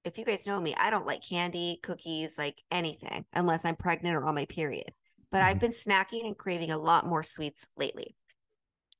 if 0.04 0.16
you 0.18 0.24
guys 0.24 0.46
know 0.46 0.60
me 0.60 0.74
i 0.76 0.90
don't 0.90 1.06
like 1.06 1.22
candy 1.26 1.78
cookies 1.82 2.38
like 2.38 2.58
anything 2.70 3.24
unless 3.32 3.64
i'm 3.64 3.74
pregnant 3.76 4.14
or 4.16 4.24
on 4.26 4.34
my 4.34 4.44
period 4.44 4.92
but 5.30 5.42
i've 5.42 5.56
Mhm. 5.56 5.60
been 5.60 5.70
snacking 5.72 6.26
and 6.26 6.36
craving 6.38 6.70
a 6.70 6.78
lot 6.78 7.06
more 7.06 7.22
sweets 7.22 7.66
lately 7.76 8.16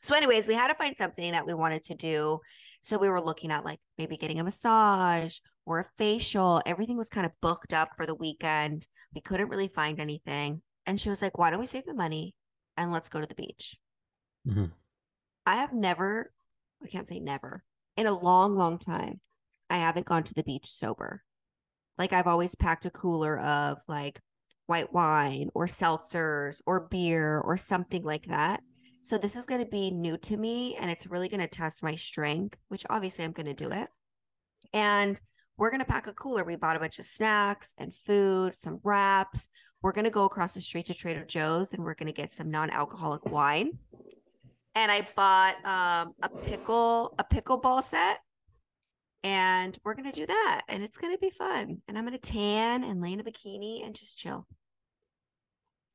so 0.03 0.15
anyways 0.15 0.49
we 0.49 0.55
had 0.55 0.69
to 0.69 0.75
find 0.75 0.97
something 0.97 1.33
that 1.33 1.47
we 1.47 1.55
wanted 1.55 1.83
to 1.85 1.95
do 1.95 2.41
so 2.81 2.99
we 2.99 3.09
were 3.09 3.21
looking 3.21 3.51
at 3.51 3.65
like 3.65 3.81
maybe 3.99 4.17
getting 4.17 4.41
a 4.41 4.45
massage 4.45 5.39
or 5.67 5.81
a 5.81 5.85
facial 5.99 6.63
everything 6.67 6.97
was 6.97 7.09
kind 7.09 7.27
of 7.27 7.33
booked 7.41 7.73
up 7.73 7.91
for 7.97 8.07
the 8.07 8.15
weekend 8.15 8.87
we 9.15 9.21
couldn't 9.21 9.49
really 9.49 9.69
find 9.69 10.01
anything 10.01 10.63
and 10.87 11.01
she 11.01 11.11
was 11.11 11.21
like 11.23 11.37
why 11.39 11.51
don't 11.51 11.61
we 11.61 11.67
save 11.67 11.85
the 11.87 11.95
money 11.95 12.35
and 12.77 12.93
let's 12.93 13.09
go 13.09 13.21
to 13.21 13.27
the 13.27 13.35
beach 13.35 13.77
Mhm. 14.47 14.73
I 15.47 15.57
have 15.57 15.73
never, 15.73 16.33
I 16.83 16.87
can't 16.87 17.09
say 17.09 17.19
never, 17.19 17.65
in 17.97 18.07
a 18.07 18.19
long, 18.19 18.57
long 18.57 18.79
time, 18.79 19.21
I 19.69 19.79
haven't 19.79 20.07
gone 20.07 20.23
to 20.25 20.35
the 20.35 20.43
beach 20.45 20.67
sober. 20.67 21.23
Like 21.99 22.13
I've 22.13 22.27
always 22.27 22.55
packed 22.55 22.87
a 22.87 22.91
cooler 22.91 23.39
of 23.39 23.81
like 23.89 24.21
white 24.71 24.93
wine 24.93 25.51
or 25.55 25.67
seltzers 25.67 26.63
or 26.67 26.89
beer 26.89 27.41
or 27.41 27.57
something 27.57 28.03
like 28.03 28.27
that. 28.27 28.63
So 29.03 29.19
this 29.19 29.37
is 29.37 29.47
going 29.47 29.63
to 29.63 29.71
be 29.71 29.91
new 29.91 30.17
to 30.19 30.37
me 30.37 30.77
and 30.77 30.91
it's 30.91 31.07
really 31.07 31.29
going 31.29 31.41
to 31.41 31.49
test 31.49 31.83
my 31.83 31.95
strength, 31.95 32.59
which 32.69 32.87
obviously 32.89 33.25
I'm 33.25 33.33
going 33.33 33.47
to 33.47 33.55
do 33.55 33.71
it. 33.71 33.89
And 34.73 35.21
we're 35.59 35.71
going 35.71 35.81
to 35.81 35.87
pack 35.87 36.07
a 36.07 36.15
cooler. 36.15 36.45
We 36.45 36.57
bought 36.57 36.77
a 36.77 36.81
bunch 36.81 36.99
of 36.99 37.05
snacks 37.05 37.75
and 37.77 37.95
food, 37.95 38.55
some 38.55 38.81
wraps. 38.83 39.49
We're 39.83 39.93
going 39.93 40.05
to 40.05 40.11
go 40.11 40.25
across 40.25 40.55
the 40.55 40.61
street 40.61 40.87
to 40.87 40.95
Trader 40.95 41.25
Joe's 41.25 41.75
and 41.75 41.85
we're 41.85 41.95
going 41.95 42.07
to 42.07 42.13
get 42.13 42.31
some 42.31 42.51
non-alcoholic 42.51 43.27
wine 43.27 43.73
and 44.75 44.91
I 44.91 45.07
bought 45.17 45.57
um 45.65 46.15
a 46.23 46.29
pickle 46.29 47.15
a 47.19 47.25
pickleball 47.25 47.83
set 47.83 48.19
and 49.23 49.77
we're 49.85 49.95
gonna 49.95 50.13
do 50.13 50.27
that 50.27 50.63
and 50.69 50.83
it's 50.83 50.99
gonna 50.99 51.19
be 51.19 51.31
fun 51.31 51.83
and 51.89 51.99
I'm 51.99 52.05
gonna 52.05 52.19
tan 52.19 52.85
and 52.85 53.01
lay 53.01 53.13
in 53.13 53.21
a 53.21 53.25
bikini 53.25 53.85
and 53.85 53.95
just 53.95 54.19
chill 54.19 54.47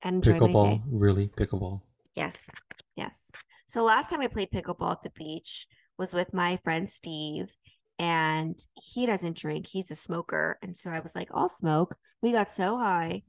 and 0.05 0.15
enjoy 0.15 0.39
my 0.39 0.47
day. 0.47 0.53
Pickleball, 0.53 0.83
really 0.89 1.27
pickleball. 1.27 1.81
Yes, 2.15 2.49
yes. 2.95 3.31
So 3.65 3.83
last 3.83 4.09
time 4.09 4.21
I 4.21 4.27
played 4.27 4.51
pickleball 4.51 4.91
at 4.91 5.03
the 5.03 5.09
beach 5.09 5.67
was 5.97 6.13
with 6.13 6.33
my 6.33 6.57
friend 6.63 6.89
Steve, 6.89 7.53
and 7.99 8.57
he 8.75 9.05
doesn't 9.05 9.35
drink. 9.35 9.67
He's 9.67 9.91
a 9.91 9.95
smoker, 9.95 10.57
and 10.61 10.77
so 10.77 10.91
I 10.91 10.99
was 10.99 11.15
like, 11.15 11.29
"I'll 11.33 11.49
smoke." 11.49 11.97
We 12.21 12.31
got 12.31 12.51
so 12.51 12.77
high 12.77 13.23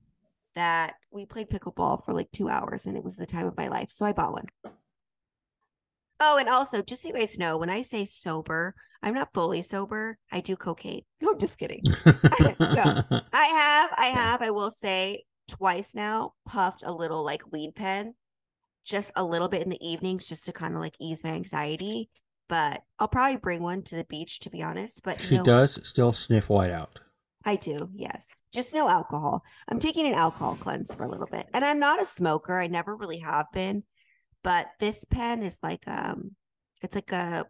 that 0.55 0.95
we 1.11 1.27
played 1.27 1.49
pickleball 1.49 2.05
for 2.05 2.15
like 2.15 2.31
two 2.31 2.49
hours, 2.49 2.87
and 2.87 2.97
it 2.97 3.03
was 3.03 3.17
the 3.17 3.27
time 3.27 3.47
of 3.47 3.57
my 3.57 3.69
life. 3.69 3.91
So 3.91 4.07
I 4.07 4.13
bought 4.13 4.33
one. 4.33 4.47
Oh, 6.19 6.39
and 6.39 6.49
also, 6.49 6.83
just 6.83 7.03
so 7.03 7.09
you 7.09 7.15
guys 7.15 7.39
know, 7.39 7.59
when 7.59 7.69
I 7.69 7.83
say 7.83 8.05
sober, 8.07 8.75
I'm 9.03 9.13
not 9.15 9.35
fully 9.35 9.61
sober. 9.63 10.19
I 10.33 10.41
do 10.41 10.57
cocaine. 10.57 11.03
No, 11.21 11.33
I'm 11.33 11.39
just 11.39 11.59
kidding. 11.59 11.83
No. 12.61 13.03
I 13.33 13.47
have, 13.47 13.95
I 13.97 14.07
have, 14.15 14.43
I 14.43 14.51
will 14.51 14.71
say 14.71 15.25
twice 15.49 15.95
now, 15.95 16.35
puffed 16.47 16.83
a 16.85 16.93
little 16.93 17.25
like 17.25 17.53
weed 17.53 17.75
pen, 17.75 18.15
just 18.85 19.13
a 19.17 19.25
little 19.25 19.49
bit 19.49 19.63
in 19.63 19.71
the 19.71 19.87
evenings, 19.87 20.29
just 20.29 20.47
to 20.47 20.53
kind 20.53 20.75
of 20.75 20.81
like 20.81 20.95
ease 21.01 21.25
my 21.25 21.31
anxiety. 21.31 22.11
But 22.49 22.83
I'll 22.99 23.09
probably 23.09 23.37
bring 23.37 23.63
one 23.63 23.83
to 23.83 23.97
the 23.97 24.05
beach, 24.05 24.41
to 24.41 24.51
be 24.51 24.63
honest. 24.63 25.03
But 25.03 25.21
she 25.21 25.37
no, 25.37 25.43
does 25.43 25.87
still 25.87 26.13
sniff 26.13 26.49
white 26.49 26.71
out. 26.71 27.01
I 27.45 27.57
do, 27.57 27.89
yes. 27.95 28.43
Just 28.53 28.75
no 28.75 28.89
alcohol. 28.89 29.45
I'm 29.69 29.79
taking 29.79 30.07
an 30.07 30.15
alcohol 30.15 30.57
cleanse 30.61 30.95
for 30.95 31.05
a 31.05 31.09
little 31.09 31.29
bit. 31.29 31.47
And 31.55 31.65
I'm 31.65 31.79
not 31.79 32.03
a 32.03 32.05
smoker. 32.05 32.59
I 32.59 32.67
never 32.67 32.97
really 32.97 33.19
have 33.19 33.47
been. 33.53 33.85
But 34.43 34.67
this 34.81 35.05
pen 35.05 35.43
is 35.43 35.61
like 35.63 35.87
um 35.87 36.33
it's 36.83 36.95
like 36.95 37.13
a 37.13 37.47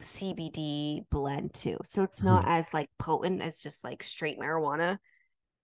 CBD 0.00 1.02
blend 1.10 1.52
too. 1.52 1.78
So 1.84 2.02
it's 2.02 2.22
not 2.22 2.44
as 2.46 2.72
like 2.72 2.88
potent 2.98 3.42
as 3.42 3.60
just 3.60 3.84
like 3.84 4.02
straight 4.02 4.38
marijuana. 4.38 4.98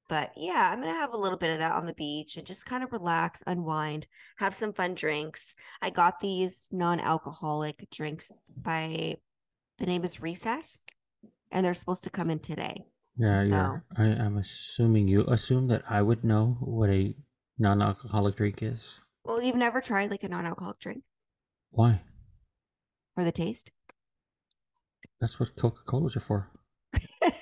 But 0.08 0.32
yeah, 0.36 0.70
I'm 0.72 0.80
gonna 0.80 0.92
have 0.92 1.12
a 1.12 1.16
little 1.18 1.38
bit 1.38 1.50
of 1.52 1.58
that 1.58 1.72
on 1.72 1.86
the 1.86 1.94
beach 1.94 2.36
and 2.36 2.46
just 2.46 2.66
kind 2.66 2.84
of 2.84 2.92
relax, 2.92 3.42
unwind, 3.46 4.06
have 4.38 4.54
some 4.54 4.72
fun 4.72 4.94
drinks. 4.94 5.56
I 5.82 5.90
got 5.90 6.20
these 6.20 6.68
non-alcoholic 6.70 7.88
drinks 7.90 8.30
by 8.56 9.16
the 9.78 9.86
name 9.86 10.04
is 10.04 10.22
Recess, 10.22 10.84
and 11.50 11.66
they're 11.66 11.74
supposed 11.74 12.04
to 12.04 12.10
come 12.10 12.30
in 12.30 12.38
today. 12.38 12.84
Yeah, 13.16 13.40
So- 13.42 13.48
you're. 13.54 13.84
I, 13.96 14.04
I'm 14.04 14.36
assuming 14.38 15.08
you 15.08 15.24
assume 15.26 15.66
that 15.68 15.82
I 15.88 16.02
would 16.02 16.22
know 16.22 16.56
what 16.60 16.90
a 16.90 17.14
non-alcoholic 17.58 18.36
drink 18.36 18.62
is. 18.62 19.00
Well, 19.24 19.42
you've 19.42 19.56
never 19.56 19.80
tried 19.80 20.10
like 20.12 20.22
a 20.22 20.28
non-alcoholic 20.28 20.78
drink 20.78 21.02
Why? 21.70 22.02
for 23.16 23.24
the 23.24 23.32
taste? 23.32 23.72
That's 25.20 25.40
what 25.40 25.56
Coca-Colas 25.56 26.16
are 26.16 26.20
for. 26.20 26.50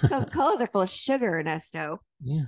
Coca-Colas 0.00 0.60
are 0.60 0.66
full 0.66 0.82
of 0.82 0.90
sugar, 0.90 1.38
Ernesto. 1.40 2.00
Yeah, 2.22 2.44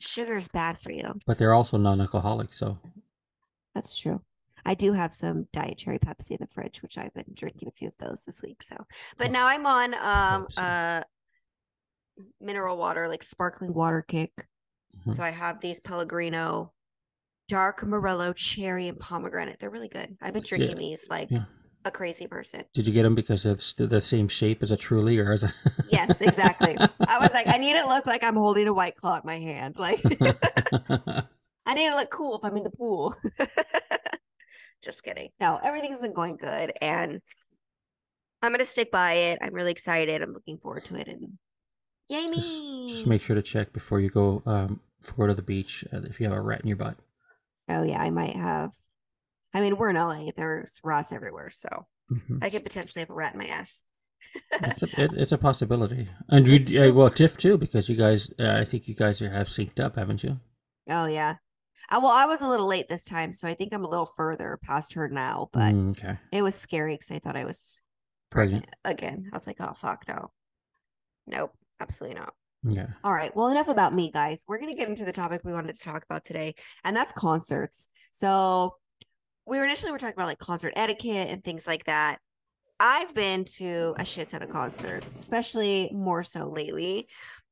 Sugar 0.00 0.36
is 0.36 0.48
bad 0.48 0.78
for 0.78 0.90
you. 0.92 1.14
but 1.26 1.38
they're 1.38 1.54
also 1.54 1.76
non-alcoholic. 1.78 2.52
So 2.52 2.78
That's 3.74 3.96
true. 3.98 4.20
I 4.64 4.74
do 4.74 4.92
have 4.92 5.12
some 5.12 5.48
diet 5.52 5.78
cherry 5.78 5.98
Pepsi 5.98 6.32
in 6.32 6.38
the 6.40 6.46
fridge, 6.46 6.82
which 6.82 6.96
I've 6.98 7.12
been 7.14 7.24
drinking 7.34 7.68
a 7.68 7.72
few 7.72 7.88
of 7.88 7.94
those 7.98 8.24
this 8.24 8.42
week. 8.42 8.62
So, 8.62 8.76
but 9.18 9.28
Oh, 9.28 9.32
now 9.32 9.46
I'm 9.46 9.66
on 9.66 9.94
um 9.94 10.46
Pepsi. 10.46 10.58
uh 10.58 11.04
mineral 12.40 12.76
water, 12.76 13.08
like 13.08 13.22
sparkling 13.22 13.72
water 13.74 14.02
kick. 14.02 14.32
Mhm. 15.06 15.14
So 15.16 15.22
I 15.22 15.30
have 15.30 15.60
these 15.60 15.80
Pellegrino 15.80 16.72
dark 17.48 17.82
Morello 17.84 18.32
cherry 18.32 18.88
and 18.88 18.98
pomegranate. 18.98 19.58
They're 19.58 19.70
really 19.70 19.88
good. 19.88 20.16
I've 20.20 20.32
been 20.32 20.42
Yeah, 20.44 20.48
drinking 20.48 20.76
these 20.78 21.08
like 21.08 21.30
yeah. 21.30 21.44
A 21.84 21.90
crazy 21.90 22.26
person. 22.26 22.64
did 22.74 22.86
you 22.86 22.92
get 22.92 23.02
them 23.02 23.14
because 23.14 23.44
it's 23.44 23.72
the 23.74 24.00
same 24.00 24.28
shape 24.28 24.62
as 24.62 24.70
a 24.70 24.76
Truly, 24.76 25.18
or 25.18 25.32
as 25.32 25.44
a? 25.44 25.52
Yes, 25.90 26.20
exactly. 26.20 26.76
I 26.78 27.18
was 27.18 27.32
like, 27.32 27.48
I 27.48 27.56
need 27.56 27.76
it 27.76 27.86
look 27.86 28.06
like 28.06 28.22
I'm 28.22 28.36
holding 28.36 28.68
a 28.68 28.72
white 28.72 28.96
claw 28.96 29.16
in 29.16 29.22
my 29.24 29.38
hand. 29.38 29.76
Like 29.78 30.00
I 31.66 31.74
need 31.74 31.88
to 31.88 31.96
look 31.96 32.10
cool 32.10 32.36
if 32.36 32.44
I'm 32.44 32.56
in 32.56 32.64
the 32.64 32.70
pool. 32.70 33.14
Just 34.82 35.02
kidding. 35.04 35.30
No, 35.40 35.60
everything's 35.62 36.00
been 36.00 36.12
going 36.12 36.36
good 36.36 36.72
and 36.80 37.20
I'm 38.42 38.50
gonna 38.52 38.64
stick 38.64 38.90
by 38.90 39.12
it. 39.12 39.38
I'm 39.40 39.54
really 39.54 39.70
excited. 39.70 40.22
I'm 40.22 40.32
looking 40.32 40.58
forward 40.58 40.84
to 40.86 40.96
it 40.96 41.06
and 41.08 41.38
yay 42.08 42.26
just, 42.26 42.62
me. 42.62 42.88
just 42.88 43.06
make 43.06 43.22
sure 43.22 43.36
to 43.36 43.42
check 43.42 43.72
before 43.72 44.00
you 44.00 44.10
go. 44.10 44.42
Um, 44.46 44.80
go 45.16 45.26
to 45.26 45.34
the 45.34 45.42
beach 45.42 45.84
uh, 45.92 46.00
if 46.02 46.20
you 46.20 46.28
have 46.28 46.36
a 46.36 46.40
rat 46.40 46.60
in 46.60 46.68
your 46.68 46.76
butt. 46.76 46.96
Oh 47.68 47.82
yeah, 47.82 48.02
I 48.02 48.10
might 48.10 48.34
have. 48.36 48.72
I 49.54 49.60
mean, 49.60 49.76
we're 49.76 49.90
in 49.90 49.96
LA. 49.96 50.30
There's 50.36 50.80
rats 50.82 51.12
everywhere, 51.12 51.50
so 51.50 51.86
Mhm. 52.10 52.42
I 52.42 52.50
could 52.50 52.62
potentially 52.64 53.00
have 53.00 53.10
a 53.10 53.14
rat 53.14 53.34
in 53.34 53.38
my 53.38 53.46
ass. 53.46 53.84
It's 54.62 54.82
a, 54.82 55.02
it, 55.02 55.12
it's 55.16 55.32
a 55.32 55.38
possibility, 55.38 56.08
and 56.28 56.46
you, 56.46 56.82
uh, 56.82 56.92
well, 56.92 57.10
Tiff 57.10 57.36
too, 57.36 57.58
because 57.58 57.88
you 57.88 57.96
guys, 57.96 58.32
uh, 58.38 58.52
I 58.58 58.64
think 58.64 58.86
you 58.88 58.94
guys 58.94 59.18
have 59.20 59.48
synced 59.48 59.80
up, 59.80 59.96
haven't 59.96 60.22
you? 60.22 60.38
Oh 60.88 61.06
yeah. 61.06 61.36
Uh, 61.90 62.00
well, 62.02 62.12
I 62.12 62.26
was 62.26 62.40
a 62.40 62.48
little 62.48 62.66
late 62.66 62.88
this 62.88 63.04
time, 63.04 63.32
so 63.32 63.46
I 63.48 63.54
think 63.54 63.72
I'm 63.74 63.84
a 63.84 63.88
little 63.88 64.06
further 64.06 64.58
past 64.62 64.94
her 64.94 65.08
now. 65.08 65.48
But 65.52 65.74
Mm, 65.74 65.90
okay, 65.90 66.18
it 66.30 66.42
was 66.42 66.54
scary 66.54 66.94
because 66.94 67.10
I 67.10 67.18
thought 67.18 67.36
I 67.36 67.44
was 67.44 67.82
pregnant. 68.30 68.66
again. 68.84 69.28
I 69.32 69.36
was 69.36 69.46
like, 69.46 69.60
oh 69.60 69.74
fuck 69.74 70.04
no, 70.08 70.30
nope, 71.26 71.52
absolutely 71.80 72.20
not. 72.20 72.34
Yeah, 72.64 72.86
All 73.02 73.12
right. 73.12 73.34
Well, 73.34 73.48
enough 73.48 73.66
about 73.66 73.92
me, 73.92 74.12
guys. 74.12 74.44
We're 74.46 74.58
going 74.58 74.70
to 74.70 74.76
get 74.76 74.88
into 74.88 75.04
the 75.04 75.10
topic 75.10 75.40
we 75.44 75.52
wanted 75.52 75.74
to 75.74 75.82
talk 75.82 76.04
about 76.04 76.24
today, 76.24 76.54
and 76.84 76.94
that's 76.94 77.12
concerts. 77.12 77.88
So, 78.12 78.76
we 79.46 79.58
were 79.58 79.64
initially 79.64 79.92
were 79.92 79.98
talking 79.98 80.14
about 80.16 80.26
like 80.28 80.38
concert 80.38 80.72
etiquette 80.76 81.28
and 81.30 81.42
things 81.42 81.66
like 81.66 81.84
that. 81.84 82.18
I've 82.80 83.14
been 83.14 83.44
to 83.56 83.94
a 83.98 84.04
shit 84.04 84.28
ton 84.30 84.42
of 84.42 84.50
concerts, 84.50 85.14
especially 85.14 85.90
more 85.92 86.22
so 86.24 86.48
lately. 86.48 87.06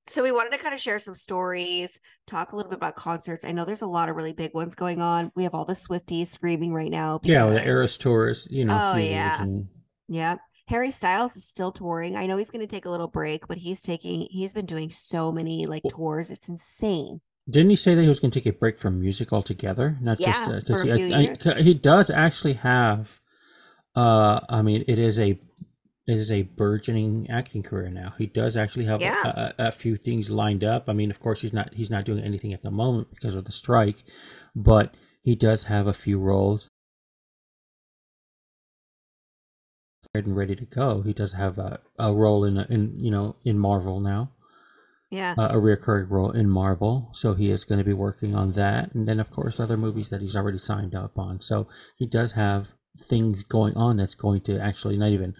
So, 0.06 0.24
we 0.24 0.32
wanted 0.32 0.50
to 0.52 0.58
kind 0.58 0.74
of 0.74 0.80
share 0.80 0.98
some 0.98 1.14
stories, 1.14 2.00
talk 2.26 2.52
a 2.52 2.56
little 2.56 2.70
bit 2.70 2.78
about 2.78 2.96
concerts. 2.96 3.44
I 3.44 3.52
know 3.52 3.64
there's 3.64 3.82
a 3.82 3.86
lot 3.86 4.08
of 4.08 4.16
really 4.16 4.32
big 4.32 4.54
ones 4.54 4.74
going 4.74 5.00
on. 5.00 5.30
We 5.36 5.44
have 5.44 5.54
all 5.54 5.64
the 5.66 5.74
Swifties 5.74 6.28
screaming 6.28 6.72
right 6.72 6.90
now. 6.90 7.20
yeah. 7.22 7.44
well, 7.44 7.54
The 7.54 7.64
Eras 7.64 7.96
tour 7.96 8.28
is, 8.30 8.48
you 8.50 8.64
know, 8.64 8.92
Oh, 8.94 8.96
yeah. 8.96 9.40
and- 9.42 9.68
yeah. 10.08 10.36
Harry 10.66 10.90
Styles 10.90 11.36
is 11.36 11.46
still 11.46 11.70
touring. 11.70 12.16
I 12.16 12.26
know 12.26 12.36
he's 12.38 12.50
going 12.50 12.60
to 12.60 12.66
take 12.66 12.86
a 12.86 12.90
little 12.90 13.08
break, 13.08 13.46
but 13.46 13.58
he's 13.58 13.82
taking 13.82 14.26
he's 14.30 14.54
been 14.54 14.66
doing 14.66 14.90
so 14.90 15.30
many 15.32 15.66
like 15.66 15.82
tours. 15.88 16.30
It's 16.30 16.48
insane. 16.48 17.20
Didn't 17.50 17.70
he 17.70 17.76
say 17.76 17.94
that 17.94 18.02
he 18.02 18.08
was 18.08 18.20
going 18.20 18.30
to 18.30 18.40
take 18.40 18.46
a 18.54 18.56
break 18.56 18.78
from 18.78 19.00
music 19.00 19.32
altogether? 19.32 19.98
Not 20.00 20.18
just 20.18 20.44
because 20.50 20.82
for 20.82 20.86
he, 20.86 21.12
I- 21.14 21.20
years. 21.20 21.46
I- 21.46 21.62
he 21.62 21.74
does 21.74 22.10
actually 22.10 22.54
have. 22.54 23.20
Uh, 23.94 24.40
I 24.48 24.62
mean, 24.62 24.84
it 24.86 24.98
is 24.98 25.18
a 25.18 25.30
it 26.06 26.16
is 26.16 26.30
a 26.30 26.42
burgeoning 26.42 27.28
acting 27.30 27.62
career 27.62 27.90
now. 27.90 28.14
He 28.18 28.26
does 28.26 28.56
actually 28.56 28.84
have 28.86 29.00
Yeah. 29.00 29.22
a, 29.24 29.62
a, 29.64 29.68
a 29.68 29.72
few 29.72 29.96
things 29.96 30.30
lined 30.30 30.64
up. 30.64 30.84
I 30.88 30.92
mean, 30.92 31.10
of 31.10 31.20
course, 31.20 31.40
he's 31.40 31.52
not 31.52 31.74
he's 31.74 31.90
not 31.90 32.04
doing 32.04 32.22
anything 32.22 32.52
at 32.52 32.62
the 32.62 32.70
moment 32.70 33.08
because 33.10 33.34
of 33.34 33.44
the 33.44 33.52
strike, 33.52 34.04
but 34.54 34.94
he 35.22 35.34
does 35.34 35.64
have 35.64 35.86
a 35.86 35.92
few 35.92 36.18
roles 36.18 36.68
and 40.14 40.36
ready 40.36 40.54
to 40.56 40.64
go. 40.64 41.02
He 41.02 41.12
does 41.12 41.32
have 41.32 41.58
a, 41.58 41.80
a 41.98 42.12
role 42.12 42.44
in 42.44 42.58
in 42.58 42.98
you 42.98 43.10
know 43.10 43.36
in 43.44 43.58
Marvel 43.58 44.00
now 44.00 44.30
Yeah. 45.10 45.34
uh, 45.36 45.48
a 45.50 45.58
recurring 45.58 46.08
role 46.08 46.30
in 46.30 46.48
Marvel, 46.48 47.10
so 47.12 47.34
he 47.34 47.50
is 47.50 47.64
going 47.64 47.78
to 47.78 47.84
be 47.84 47.92
working 47.92 48.34
on 48.34 48.52
that, 48.52 48.94
and 48.94 49.08
then 49.08 49.18
of 49.20 49.30
course 49.30 49.58
other 49.58 49.76
movies 49.76 50.08
that 50.10 50.20
he's 50.20 50.36
already 50.36 50.58
signed 50.58 50.94
up 50.94 51.18
on. 51.18 51.40
So 51.40 51.66
he 51.96 52.06
does 52.06 52.32
have 52.32 52.68
things 52.98 53.42
going 53.42 53.76
on 53.76 53.96
that's 53.96 54.14
going 54.14 54.42
to 54.42 54.60
actually 54.60 54.96
not 54.98 55.10
even, 55.10 55.34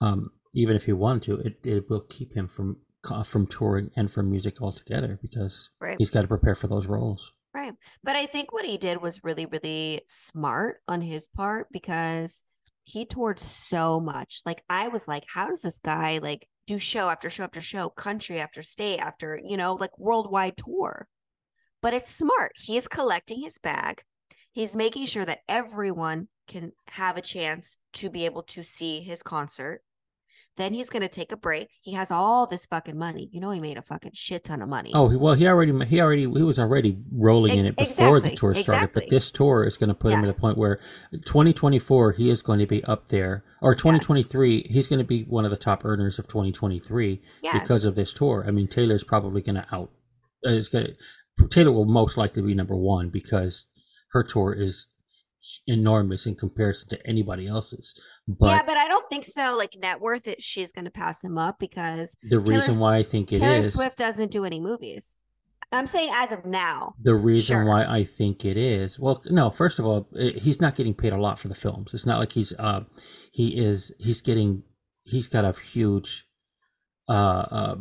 um, 0.00 0.30
even 0.54 0.76
if 0.76 0.84
he 0.84 0.92
wanted 0.92 1.22
to, 1.24 1.36
it, 1.38 1.56
it 1.64 1.90
will 1.90 2.00
keep 2.02 2.34
him 2.34 2.48
from 2.48 2.78
uh, 3.10 3.22
from 3.22 3.46
touring 3.46 3.90
and 3.96 4.10
from 4.10 4.30
music 4.30 4.60
altogether 4.60 5.18
because 5.22 5.70
Right. 5.80 5.96
he's 5.98 6.10
got 6.10 6.22
to 6.22 6.28
prepare 6.28 6.54
for 6.56 6.66
those 6.66 6.86
roles. 6.86 7.32
Right. 7.54 7.72
But 8.04 8.16
I 8.16 8.26
think 8.26 8.52
what 8.52 8.64
he 8.66 8.76
did 8.76 9.00
was 9.00 9.24
really, 9.24 9.46
really 9.46 10.02
smart 10.08 10.78
on 10.86 11.00
his 11.00 11.28
part 11.28 11.68
because 11.72 12.42
he 12.84 13.04
toured 13.06 13.40
so 13.40 14.00
much. 14.00 14.42
Like 14.44 14.62
I 14.68 14.88
was 14.88 15.08
like, 15.08 15.24
how 15.32 15.48
does 15.48 15.62
this 15.62 15.78
guy 15.78 16.18
like 16.18 16.48
do 16.68 16.78
show 16.78 17.08
after 17.08 17.30
show 17.30 17.44
after 17.44 17.62
show, 17.62 17.88
country 17.88 18.38
after 18.38 18.62
state 18.62 18.98
after, 18.98 19.40
you 19.42 19.56
know, 19.56 19.74
like 19.74 19.98
worldwide 19.98 20.56
tour? 20.58 21.08
But 21.80 21.94
it's 21.94 22.14
smart. 22.14 22.52
He's 22.56 22.86
collecting 22.86 23.40
his 23.40 23.56
bag. 23.56 24.02
He's 24.52 24.76
making 24.76 25.06
sure 25.06 25.24
that 25.24 25.40
everyone 25.48 26.28
can 26.46 26.72
have 26.88 27.16
a 27.16 27.22
chance 27.22 27.78
to 27.94 28.10
be 28.10 28.26
able 28.26 28.42
to 28.42 28.62
see 28.62 29.00
his 29.00 29.22
concert. 29.22 29.80
Then 30.58 30.74
he's 30.74 30.90
going 30.90 31.02
to 31.02 31.08
take 31.08 31.30
a 31.30 31.36
break. 31.36 31.70
He 31.80 31.92
has 31.92 32.10
all 32.10 32.46
this 32.46 32.66
fucking 32.66 32.98
money. 32.98 33.30
You 33.32 33.40
know, 33.40 33.50
he 33.50 33.60
made 33.60 33.78
a 33.78 33.82
fucking 33.82 34.10
shit 34.14 34.42
ton 34.42 34.60
of 34.60 34.68
money. 34.68 34.90
Oh 34.92 35.16
well, 35.16 35.34
he 35.34 35.46
already 35.46 35.72
he 35.86 36.00
already 36.00 36.22
he 36.22 36.42
was 36.42 36.58
already 36.58 36.98
rolling 37.12 37.56
in 37.56 37.66
it 37.66 37.76
before 37.76 38.20
the 38.20 38.30
tour 38.30 38.54
started, 38.54 38.90
but 38.92 39.08
this 39.08 39.30
tour 39.30 39.64
is 39.64 39.76
going 39.76 39.88
to 39.88 39.94
put 39.94 40.12
him 40.12 40.20
at 40.20 40.26
Yes. 40.26 40.38
a 40.38 40.40
point 40.40 40.58
where 40.58 40.80
2024 41.12 42.12
he 42.12 42.28
is 42.28 42.42
going 42.42 42.58
to 42.58 42.66
be 42.66 42.82
up 42.84 43.08
there, 43.08 43.44
or 43.62 43.74
2023 43.74 44.66
he's 44.68 44.88
going 44.88 44.98
to 44.98 45.04
be 45.04 45.22
one 45.22 45.44
of 45.44 45.52
the 45.52 45.56
top 45.56 45.84
earners 45.84 46.18
of 46.18 46.26
2023 46.26 47.22
yes. 47.40 47.60
because 47.60 47.84
of 47.84 47.94
this 47.94 48.12
tour. 48.12 48.44
I 48.46 48.50
mean, 48.50 48.66
Taylor's 48.66 49.04
probably 49.04 49.40
going 49.40 49.56
to 49.56 49.66
out 49.72 49.92
uh, 50.44 50.50
is 50.50 50.68
going 50.68 50.96
Taylor 51.50 51.70
will 51.70 51.84
most 51.84 52.16
likely 52.16 52.42
be 52.42 52.54
number 52.54 52.74
one 52.74 53.10
because 53.10 53.66
her 54.10 54.24
tour 54.24 54.52
is 54.52 54.88
enormous 55.66 56.26
in 56.26 56.34
comparison 56.34 56.88
to 56.90 57.06
anybody 57.06 57.46
else's. 57.46 57.94
But 58.26 58.48
yeah, 58.48 58.62
but 58.66 58.76
I 58.76 58.88
don't 58.88 59.08
think 59.08 59.24
so. 59.24 59.56
Like 59.56 59.76
net 59.80 60.00
worth, 60.00 60.26
it 60.26 60.42
she's 60.42 60.72
going 60.72 60.84
to 60.84 60.90
pass 60.90 61.22
him 61.22 61.38
up 61.38 61.58
because 61.58 62.18
the 62.22 62.40
Taylor 62.40 62.60
reason 62.60 62.80
why 62.80 62.96
I 62.96 63.02
think 63.02 63.32
it 63.32 63.40
Taylor 63.40 63.58
is 63.58 63.74
Swift 63.74 63.98
doesn't 63.98 64.30
do 64.30 64.44
any 64.44 64.60
movies. 64.60 65.16
I'm 65.70 65.86
saying 65.86 66.10
as 66.14 66.32
of 66.32 66.46
now. 66.46 66.94
The 67.02 67.14
reason 67.14 67.58
Sure. 67.58 67.66
why 67.66 67.84
I 67.84 68.04
think 68.04 68.44
it 68.44 68.56
is 68.56 68.98
well, 68.98 69.22
no. 69.26 69.50
First 69.50 69.78
of 69.78 69.84
all, 69.84 70.08
eh, 70.18 70.32
he's 70.36 70.60
not 70.60 70.76
getting 70.76 70.94
paid 70.94 71.12
a 71.12 71.20
lot 71.20 71.38
for 71.38 71.48
the 71.48 71.54
films. 71.54 71.92
It's 71.92 72.06
not 72.06 72.18
like 72.18 72.32
he's 72.32 72.52
uh, 72.58 72.84
he 73.32 73.58
is 73.58 73.92
he's 73.98 74.22
getting 74.22 74.62
he's 75.04 75.26
got 75.26 75.44
a 75.44 75.52
huge 75.52 76.24
uh, 77.08 77.46
uh 77.50 77.76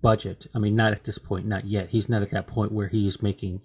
budget. 0.00 0.46
I 0.54 0.58
mean, 0.58 0.76
not 0.76 0.92
at 0.92 1.04
this 1.04 1.18
point, 1.18 1.46
not 1.46 1.66
yet. 1.66 1.90
He's 1.90 2.08
not 2.08 2.22
at 2.22 2.30
that 2.30 2.46
point 2.46 2.72
where 2.72 2.88
he's 2.88 3.22
making, 3.22 3.60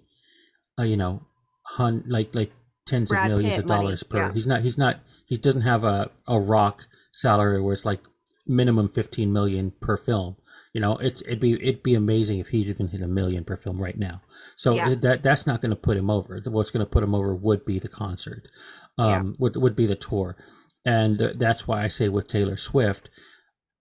uh, 0.78 0.84
you 0.84 0.96
know, 0.96 1.27
hun 1.76 2.04
like 2.06 2.34
like 2.34 2.52
tens 2.86 3.10
Brad 3.10 3.30
of 3.30 3.36
millions 3.36 3.56
Pitt 3.56 3.64
of 3.64 3.68
money, 3.68 3.82
dollars 3.84 4.02
per. 4.02 4.18
yeah. 4.18 4.32
He's 4.32 4.46
not. 4.46 4.62
He's 4.62 4.78
not. 4.78 5.00
He 5.26 5.36
doesn't 5.36 5.62
have 5.62 5.84
a 5.84 6.10
a 6.26 6.40
rock 6.40 6.86
salary 7.12 7.60
where 7.60 7.72
it's 7.72 7.84
like 7.84 8.00
minimum 8.46 8.88
fifteen 8.88 9.32
million 9.32 9.72
per 9.80 9.96
film. 9.96 10.36
You 10.74 10.80
know, 10.80 10.96
it's 10.98 11.22
it'd 11.22 11.40
be 11.40 11.54
it'd 11.54 11.82
be 11.82 11.94
amazing 11.94 12.38
if 12.38 12.48
he's 12.48 12.70
even 12.70 12.88
hit 12.88 13.00
a 13.02 13.08
million 13.08 13.44
per 13.44 13.56
film 13.56 13.78
right 13.80 13.98
now. 13.98 14.22
So 14.56 14.74
Yeah. 14.74 14.94
that 14.96 15.22
that's 15.22 15.46
not 15.46 15.60
going 15.60 15.70
to 15.70 15.76
put 15.76 15.96
him 15.96 16.10
over. 16.10 16.40
What's 16.44 16.70
going 16.70 16.84
to 16.84 16.90
put 16.90 17.02
him 17.02 17.14
over 17.14 17.34
would 17.34 17.64
be 17.64 17.78
the 17.78 17.88
concert, 17.88 18.46
um, 18.96 19.34
would 19.38 19.56
would 19.56 19.74
be 19.76 19.86
the 19.86 19.94
tour, 19.96 20.36
and 20.84 21.18
th- 21.18 21.36
that's 21.38 21.66
why 21.66 21.82
I 21.82 21.88
say 21.88 22.08
with 22.08 22.28
Taylor 22.28 22.56
Swift, 22.56 23.08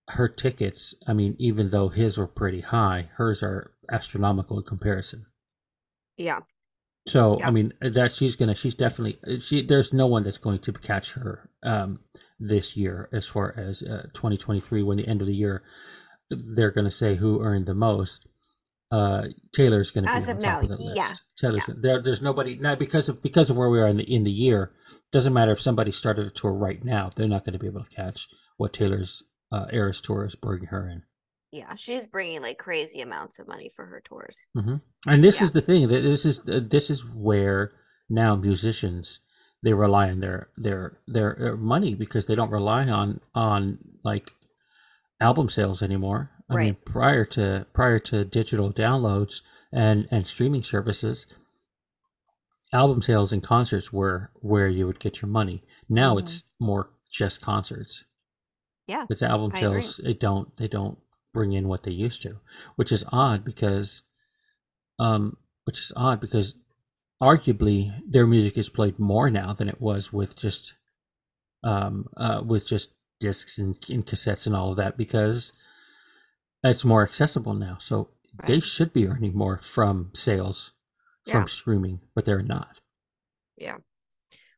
her 0.09 0.27
tickets. 0.27 0.93
I 1.07 1.13
mean, 1.13 1.35
even 1.39 1.69
though 1.69 1.89
his 1.89 2.17
were 2.17 2.27
pretty 2.27 2.61
high, 2.61 3.09
hers 3.15 3.43
are 3.43 3.71
astronomical 3.91 4.57
in 4.57 4.63
comparison. 4.63 5.25
Yeah. 6.17 6.39
So 7.07 7.37
Yeah. 7.39 7.47
I 7.47 7.51
mean 7.51 7.73
that 7.81 8.11
she's 8.11 8.35
gonna 8.35 8.55
she's 8.55 8.75
definitely 8.75 9.17
she 9.39 9.61
there's 9.61 9.93
no 9.93 10.07
one 10.07 10.23
that's 10.23 10.37
going 10.37 10.59
to 10.59 10.73
catch 10.73 11.13
her 11.13 11.49
um 11.63 11.99
this 12.39 12.77
year 12.77 13.09
as 13.11 13.25
far 13.27 13.53
as 13.57 13.81
uh, 13.81 14.03
2023 14.13 14.83
when 14.83 14.97
the 14.97 15.07
end 15.07 15.21
of 15.21 15.27
the 15.27 15.35
year 15.35 15.63
they're 16.29 16.71
gonna 16.71 16.91
say 16.91 17.15
who 17.15 17.41
earned 17.41 17.65
the 17.65 17.73
most. 17.73 18.27
Uh, 18.89 19.27
Taylor's 19.53 19.91
gonna 19.91 20.09
As 20.09 20.27
be 20.27 20.31
of 20.31 20.37
on 20.37 20.43
top 20.43 20.63
now, 20.63 20.69
of 20.69 20.77
the 20.77 20.83
yeah, 20.95 21.09
list. 21.09 21.23
Taylor's 21.37 21.63
there. 21.67 22.01
There's 22.01 22.21
nobody 22.21 22.55
now 22.55 22.75
because 22.75 23.09
of 23.09 23.21
because 23.21 23.49
of 23.49 23.57
where 23.57 23.69
we 23.69 23.81
are 23.81 23.87
in 23.87 23.97
the 23.97 24.03
in 24.03 24.23
the 24.23 24.31
year. 24.31 24.71
Doesn't 25.11 25.33
matter 25.33 25.51
if 25.51 25.61
somebody 25.61 25.91
started 25.91 26.25
a 26.27 26.29
tour 26.29 26.53
right 26.53 26.81
now; 26.83 27.11
they're 27.15 27.27
not 27.27 27.43
going 27.43 27.53
to 27.53 27.59
be 27.59 27.67
able 27.67 27.83
to 27.83 27.89
catch 27.89 28.27
what 28.55 28.71
Taylor's 28.73 29.23
uh, 29.51 29.65
Eras 29.73 29.99
tour 29.99 30.23
is 30.23 30.35
bringing 30.35 30.67
her 30.67 30.87
in. 30.87 31.03
Yeah. 31.51 31.75
She's 31.75 32.07
bringing 32.07 32.41
like 32.41 32.57
crazy 32.57 33.01
amounts 33.01 33.39
of 33.39 33.47
money 33.47 33.69
for 33.75 33.85
her 33.85 34.01
tours. 34.03 34.45
hmm 34.53 34.75
And 35.05 35.23
this 35.23 35.39
Yeah. 35.39 35.45
is 35.45 35.51
the 35.53 35.61
thing 35.61 35.87
that 35.87 36.01
this 36.01 36.25
is 36.25 36.39
uh, 36.47 36.59
this 36.63 36.89
is 36.89 37.05
where 37.05 37.71
now 38.09 38.35
musicians 38.35 39.19
they 39.63 39.73
rely 39.73 40.09
on 40.09 40.19
their 40.19 40.49
their 40.57 40.99
their 41.07 41.53
uh, 41.53 41.57
money 41.57 41.95
because 41.95 42.25
they 42.25 42.35
don't 42.35 42.51
rely 42.51 42.87
on 42.87 43.21
on 43.33 43.79
like 44.03 44.33
album 45.19 45.49
sales 45.49 45.81
anymore. 45.81 46.31
I 46.49 46.55
mean, 46.55 46.77
prior 46.85 47.25
to 47.25 47.65
prior 47.73 47.99
to 47.99 48.23
digital 48.23 48.71
downloads 48.71 49.41
and 49.71 50.07
and 50.11 50.25
streaming 50.27 50.63
services, 50.63 51.25
album 52.73 53.01
sales 53.01 53.31
and 53.33 53.43
concerts 53.43 53.91
were 53.91 54.31
where 54.35 54.67
you 54.67 54.85
would 54.85 54.99
get 54.99 55.21
your 55.21 55.29
money. 55.29 55.63
Now 55.89 56.15
Mhm. 56.15 56.19
it's 56.19 56.43
more 56.59 56.91
just 57.11 57.41
concerts. 57.41 58.05
Yeah. 58.87 59.05
It's 59.09 59.23
album 59.23 59.51
I 59.53 59.59
agree. 59.61 59.81
sales. 59.81 59.97
They 60.03 60.13
don't 60.13 60.55
they 60.57 60.67
don't 60.67 60.97
bring 61.37 61.53
in 61.53 61.67
what 61.67 61.83
they 61.83 61.91
used 61.91 62.23
to, 62.23 62.39
which 62.77 62.91
is 62.91 63.03
odd 63.11 63.45
because, 63.45 64.01
um, 64.97 65.37
which 65.65 65.77
is 65.77 65.91
odd 65.95 66.19
because, 66.19 66.55
arguably 67.21 67.91
their 68.07 68.27
music 68.27 68.57
is 68.57 68.69
played 68.69 68.97
more 68.99 69.29
now 69.31 69.51
than 69.53 69.67
it 69.69 69.79
was 69.81 70.13
with 70.13 70.35
just, 70.35 70.73
um, 71.63 72.05
uh, 72.15 72.41
with 72.45 72.67
just 72.67 72.93
discs 73.19 73.57
and, 73.59 73.77
and 73.89 74.05
cassettes 74.05 74.45
and 74.47 74.55
all 74.55 74.69
of 74.71 74.77
that 74.77 74.97
because 74.97 75.53
it's 76.63 76.85
more 76.85 77.01
accessible 77.03 77.53
now. 77.55 77.77
So 77.79 78.09
they 78.45 78.59
should 78.59 78.93
be 78.93 79.07
earning 79.07 79.35
more 79.35 79.59
from 79.63 80.11
sales 80.15 80.73
from 81.25 81.41
Yeah. 81.41 81.45
streaming, 81.45 82.01
but 82.15 82.25
they're 82.25 82.43
not. 82.43 82.79
Yeah. 83.57 83.77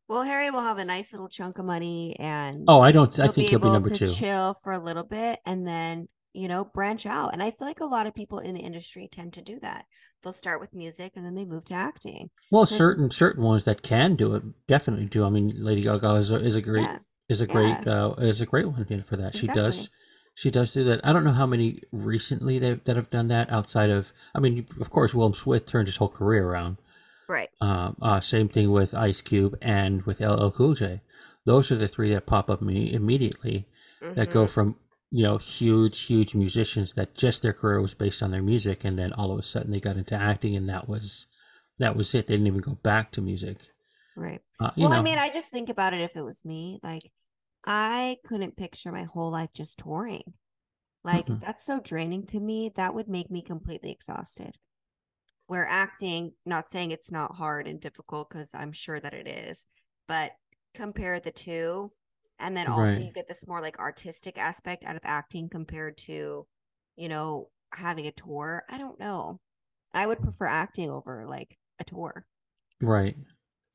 Well, 0.09 0.23
Harry 0.23 0.49
will 0.51 0.61
have 0.61 0.79
a 0.79 0.85
nice 0.85 1.13
little 1.13 1.29
chunk 1.29 1.59
of 1.59 1.65
money 1.65 2.15
and 2.19 2.65
Oh, 2.67 2.81
I 2.81 2.91
don't. 2.91 3.17
I 3.19 3.27
think 3.27 3.47
be 3.47 3.47
he'll 3.51 3.59
be 3.59 3.69
number 3.69 3.89
to 3.89 4.07
two. 4.07 4.11
chill 4.13 4.53
for 4.55 4.73
a 4.73 4.79
little 4.79 5.03
bit 5.05 5.39
and 5.45 5.65
then, 5.65 6.09
you 6.33 6.47
know, 6.47 6.63
branch 6.65 7.05
out. 7.05 7.33
And 7.33 7.41
I 7.41 7.51
feel 7.51 7.67
like 7.67 7.79
a 7.79 7.85
lot 7.85 8.07
of 8.07 8.13
people 8.15 8.39
in 8.39 8.53
the 8.55 8.61
industry 8.61 9.07
tend 9.11 9.33
to 9.33 9.41
do 9.41 9.59
that. 9.61 9.85
They'll 10.21 10.33
start 10.33 10.59
with 10.59 10.73
music 10.75 11.13
and 11.15 11.25
then 11.25 11.35
they 11.35 11.45
move 11.45 11.65
to 11.65 11.73
acting. 11.73 12.29
Well, 12.51 12.65
Because- 12.65 12.77
certain 12.77 13.11
certain 13.11 13.43
ones 13.43 13.63
that 13.63 13.81
can 13.81 14.15
do 14.15 14.35
it 14.35 14.43
definitely 14.67 15.05
do. 15.05 15.23
I 15.25 15.29
mean, 15.29 15.51
Lady 15.63 15.81
Gaga 15.81 16.15
is 16.15 16.31
a, 16.31 16.35
is 16.35 16.55
a 16.55 16.61
great 16.61 16.83
Yeah. 16.83 16.99
is 17.29 17.41
a 17.41 17.47
great 17.47 17.75
Yeah. 17.85 18.05
uh, 18.05 18.13
is 18.19 18.41
a 18.41 18.45
great 18.45 18.67
one 18.67 18.85
for 19.07 19.15
that. 19.17 19.35
She 19.35 19.47
does 19.47 19.89
she 20.35 20.51
does 20.51 20.71
do 20.73 20.83
that. 20.85 21.01
I 21.03 21.11
don't 21.13 21.23
know 21.25 21.31
how 21.33 21.45
many 21.45 21.81
recently 21.91 22.59
that 22.59 22.85
that 22.85 22.95
have 22.95 23.09
done 23.09 23.27
that 23.29 23.49
outside 23.51 23.89
of. 23.89 24.13
I 24.35 24.39
mean, 24.39 24.67
of 24.79 24.89
course, 24.89 25.13
Willem 25.13 25.33
Smith 25.33 25.65
turned 25.65 25.87
his 25.87 25.97
whole 25.97 26.07
career 26.09 26.47
around. 26.47 26.77
Right. 27.27 27.49
Um, 27.61 27.95
uh, 28.01 28.19
same 28.21 28.49
thing 28.49 28.71
with 28.71 28.93
Ice 28.93 29.21
Cube 29.21 29.57
and 29.61 30.01
with 30.03 30.19
LL 30.21 30.49
Cool 30.51 30.73
J. 30.73 31.01
Those 31.45 31.71
are 31.71 31.75
the 31.75 31.87
three 31.87 32.11
that 32.13 32.25
pop 32.25 32.49
up 32.49 32.61
me 32.61 32.91
immediately 32.91 33.67
that 34.01 34.31
go 34.31 34.45
Mhm. 34.45 34.49
from 34.49 34.75
you 35.11 35.23
know 35.23 35.37
huge 35.37 36.01
huge 36.01 36.35
musicians 36.35 36.93
that 36.93 37.15
just 37.15 37.41
their 37.41 37.53
career 37.53 37.81
was 37.81 37.93
based 37.93 38.21
on 38.23 38.31
their 38.31 38.41
music, 38.43 38.85
and 38.85 38.97
then 38.97 39.13
all 39.13 39.31
of 39.31 39.39
a 39.39 39.43
sudden 39.43 39.71
they 39.71 39.79
got 39.79 39.97
into 39.97 40.15
acting, 40.15 40.55
and 40.55 40.69
that 40.69 40.87
was 40.89 41.27
that 41.79 41.95
was 41.95 42.13
it. 42.15 42.27
They 42.27 42.35
didn't 42.35 42.47
even 42.47 42.61
go 42.61 42.75
back 42.75 43.11
to 43.13 43.21
music. 43.21 43.69
Right. 44.15 44.41
Uh, 44.59 44.71
Well, 44.77 44.89
know, 44.89 44.97
I 44.97 45.01
mean, 45.01 45.17
I 45.17 45.29
just 45.29 45.51
think 45.51 45.69
about 45.69 45.93
it 45.93 46.01
if 46.01 46.15
it 46.15 46.21
was 46.21 46.45
me, 46.45 46.79
like 46.83 47.11
I 47.65 48.17
couldn't 48.25 48.57
picture 48.57 48.91
my 48.91 49.03
whole 49.03 49.31
life 49.31 49.51
just 49.53 49.79
touring. 49.79 50.33
Like 51.03 51.27
Mm-mm. 51.27 51.39
that's 51.41 51.65
so 51.65 51.79
draining 51.81 52.25
to 52.27 52.39
me. 52.39 52.71
That 52.75 52.93
would 52.93 53.09
make 53.09 53.31
me 53.31 53.41
completely 53.43 53.91
exhausted. 53.91 54.57
Where 55.47 55.65
acting, 55.67 56.33
not 56.45 56.69
saying 56.69 56.91
it's 56.91 57.11
not 57.11 57.35
hard 57.35 57.67
and 57.67 57.81
difficult 57.81 58.29
because 58.29 58.53
I'm 58.55 58.73
sure 58.73 58.99
that 58.99 59.13
it 59.13 59.27
is, 59.27 59.67
but 60.07 60.33
compare 60.75 61.19
the 61.19 61.31
two. 61.31 61.91
And 62.39 62.55
then 62.57 62.67
also 62.67 62.99
Right. 62.99 63.01
you 63.01 63.11
get 63.13 63.27
this 63.27 63.47
more 63.47 63.61
like 63.61 63.77
artistic 63.79 64.37
aspect 64.37 64.85
out 64.85 64.95
of 64.95 65.01
acting 65.05 65.49
compared 65.49 65.97
to, 65.99 66.47
you 66.95 67.09
know, 67.09 67.49
having 67.73 68.07
a 68.07 68.11
tour. 68.11 68.63
I 68.69 68.77
don't 68.77 68.99
know. 68.99 69.39
I 69.93 70.07
would 70.07 70.21
prefer 70.21 70.45
acting 70.47 70.89
over 70.89 71.25
like 71.27 71.57
a 71.79 71.83
tour. 71.83 72.25
Right. 72.81 73.15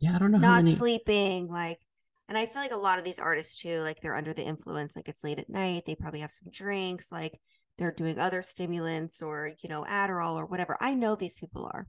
Yeah, 0.00 0.14
I 0.14 0.18
don't 0.18 0.30
know 0.32 0.38
how 0.38 0.46
Not 0.46 0.50
many. 0.50 0.76
sleeping, 0.76 1.48
like 1.48 1.80
and 2.28 2.38
I 2.38 2.46
feel 2.46 2.62
like 2.62 2.70
a 2.72 2.76
lot 2.76 2.98
of 2.98 3.04
these 3.04 3.18
artists 3.18 3.56
too, 3.56 3.80
like 3.80 4.00
they're 4.00 4.14
under 4.16 4.32
the 4.32 4.44
influence, 4.44 4.94
like 4.96 5.08
it's 5.08 5.24
late 5.24 5.38
at 5.40 5.48
night, 5.48 5.84
they 5.86 5.94
probably 5.96 6.20
have 6.20 6.30
some 6.32 6.50
drinks, 6.52 7.10
like 7.12 7.40
they're 7.78 7.90
doing 7.92 8.18
other 8.18 8.42
stimulants 8.42 9.20
or, 9.22 9.52
you 9.60 9.68
know, 9.68 9.82
Adderall 9.84 10.36
or 10.36 10.46
whatever. 10.46 10.76
I 10.80 10.94
know 10.94 11.16
these 11.16 11.36
people 11.36 11.68
are. 11.72 11.88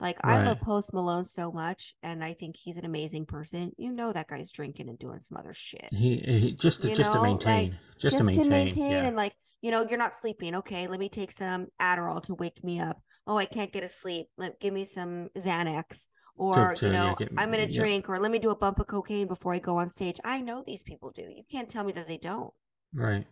Like 0.00 0.16
I 0.24 0.42
love 0.42 0.60
Post 0.60 0.94
Malone 0.94 1.24
so 1.24 1.52
much 1.52 1.94
and 2.02 2.24
I 2.24 2.32
think 2.32 2.56
he's 2.56 2.78
an 2.78 2.84
amazing 2.84 3.26
person. 3.26 3.72
You 3.76 3.92
know 3.92 4.12
that 4.12 4.28
guy's 4.28 4.50
drinking 4.50 4.88
and 4.88 4.98
doing 4.98 5.20
some 5.20 5.36
other 5.36 5.52
shit. 5.52 5.88
He, 5.92 6.16
he 6.16 6.52
just 6.52 6.82
to, 6.82 6.88
You 6.88 6.94
just 6.94 7.12
to 7.12 7.16
know, 7.16 7.22
like, 7.22 7.30
maintain, 7.30 7.78
just, 7.98 8.16
to 8.18 8.24
maintain. 8.48 8.90
yeah. 8.90 9.06
and 9.06 9.16
like 9.16 9.34
you 9.62 9.70
know 9.70 9.86
you're 9.88 9.98
not 9.98 10.14
sleeping 10.14 10.54
okay 10.56 10.86
let 10.86 11.00
me 11.00 11.08
take 11.08 11.32
some 11.32 11.66
adderall 11.80 12.22
to 12.22 12.34
wake 12.34 12.62
me 12.64 12.80
up 12.80 13.00
oh 13.26 13.36
i 13.36 13.44
can't 13.44 13.72
get 13.72 13.84
a 13.84 13.88
sleep 13.88 14.28
let 14.38 14.58
give 14.60 14.72
me 14.72 14.84
some 14.84 15.28
xanax 15.36 16.08
or 16.36 16.74
to, 16.74 16.86
you 16.86 16.92
yeah, 16.92 17.08
know 17.08 17.14
get- 17.14 17.28
i'm 17.36 17.50
gonna 17.50 17.64
yeah. 17.64 17.78
drink 17.80 18.08
or 18.08 18.18
let 18.18 18.30
me 18.30 18.38
do 18.38 18.50
a 18.50 18.56
bump 18.56 18.78
of 18.78 18.86
cocaine 18.86 19.26
before 19.26 19.52
i 19.54 19.58
go 19.58 19.76
on 19.76 19.88
stage 19.88 20.18
i 20.24 20.40
know 20.40 20.64
these 20.66 20.82
people 20.82 21.10
do 21.10 21.22
you 21.22 21.42
can't 21.50 21.68
tell 21.68 21.84
me 21.84 21.92
that 21.92 22.08
they 22.08 22.16
don't 22.16 22.52
right. 22.94 23.26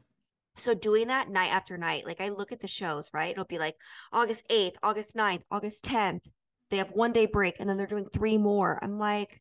so 0.55 0.75
doing 0.75 1.09
that 1.09 1.31
night 1.31 1.51
after 1.51 1.79
night 1.79 2.07
like 2.07 2.21
i 2.21 2.29
look 2.29 2.53
at 2.53 2.61
the 2.61 2.69
shows 2.69 3.11
right 3.15 3.33
it'll 3.33 3.45
be 3.45 3.59
like 3.59 3.77
august 4.13 4.47
8th 4.51 4.75
august 4.83 5.17
9th 5.17 5.43
august 5.51 5.85
10th 5.85 6.29
they 6.71 6.79
have 6.79 6.91
one 6.91 7.13
day 7.13 7.27
break 7.27 7.57
and 7.59 7.69
then 7.69 7.77
they're 7.77 7.87
doing 7.87 8.07
three 8.13 8.39
more 8.39 8.79
i'm 8.83 8.99
like 8.99 9.41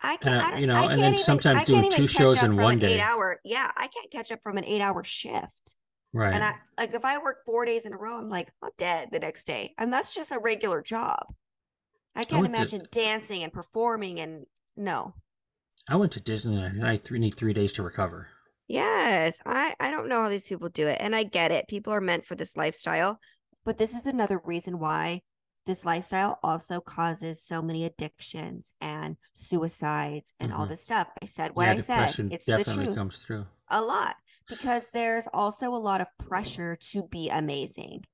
I 0.00 0.16
can't, 0.18 0.54
uh, 0.54 0.56
you 0.58 0.66
know, 0.66 0.74
I 0.74 0.92
and 0.92 1.00
then 1.00 1.14
even, 1.14 1.24
sometimes 1.24 1.62
I 1.62 1.64
doing 1.64 1.90
two 1.90 2.06
shows 2.06 2.42
in 2.42 2.54
one 2.56 2.78
day. 2.78 2.94
eight 2.94 3.00
hour. 3.00 3.40
Yeah, 3.44 3.70
I 3.74 3.88
can't 3.88 4.10
catch 4.10 4.30
up 4.30 4.42
from 4.42 4.58
an 4.58 4.64
eight 4.64 4.82
hour 4.82 5.02
shift. 5.02 5.76
Right. 6.12 6.34
And 6.34 6.44
I 6.44 6.54
like 6.78 6.94
if 6.94 7.04
I 7.04 7.18
work 7.18 7.38
four 7.44 7.64
days 7.64 7.86
in 7.86 7.92
a 7.92 7.96
row, 7.96 8.18
I'm 8.18 8.28
like, 8.28 8.52
I'm 8.62 8.70
dead 8.78 9.08
the 9.10 9.18
next 9.18 9.46
day. 9.46 9.74
And 9.78 9.92
that's 9.92 10.14
just 10.14 10.32
a 10.32 10.38
regular 10.38 10.82
job. 10.82 11.26
I 12.14 12.24
can't 12.24 12.44
to- 12.44 12.50
imagine 12.50 12.86
dancing 12.90 13.42
and 13.42 13.52
performing 13.52 14.20
and 14.20 14.46
no. 14.76 15.14
I 15.88 15.96
went 15.96 16.12
to 16.12 16.20
Disneyland 16.20 16.80
and 16.80 16.86
I 16.86 16.98
need 17.10 17.34
three 17.34 17.52
days 17.52 17.72
to 17.74 17.82
recover. 17.82 18.28
Yes, 18.68 19.40
I 19.46 19.74
I 19.78 19.90
don't 19.90 20.08
know 20.08 20.22
how 20.22 20.28
these 20.28 20.46
people 20.46 20.68
do 20.68 20.86
it. 20.86 20.98
And 21.00 21.14
I 21.14 21.22
get 21.22 21.52
it. 21.52 21.68
People 21.68 21.92
are 21.92 22.00
meant 22.00 22.26
for 22.26 22.34
this 22.34 22.56
lifestyle. 22.56 23.18
But 23.64 23.78
this 23.78 23.94
is 23.94 24.06
another 24.06 24.40
reason 24.44 24.78
why 24.78 25.22
this 25.66 25.84
lifestyle 25.84 26.38
also 26.42 26.80
causes 26.80 27.42
so 27.42 27.60
many 27.60 27.84
addictions 27.84 28.72
and 28.80 29.16
suicides 29.34 30.32
and 30.40 30.52
all 30.52 30.64
Mhm. 30.66 30.70
this 30.70 30.82
stuff. 30.84 31.10
I 31.20 31.26
said 31.26 31.54
what 31.54 31.66
yeah, 31.66 31.72
I 31.72 31.78
said. 31.78 32.32
It's 32.32 32.46
the 32.46 32.64
truth. 32.64 32.94
comes 32.94 33.18
through. 33.18 33.46
a 33.68 33.82
lot 33.82 34.16
because 34.48 34.90
there's 34.92 35.26
also 35.32 35.74
a 35.74 35.76
lot 35.76 36.00
of 36.00 36.06
pressure 36.18 36.76
to 36.76 37.02
be 37.08 37.28
amazing 37.28 38.04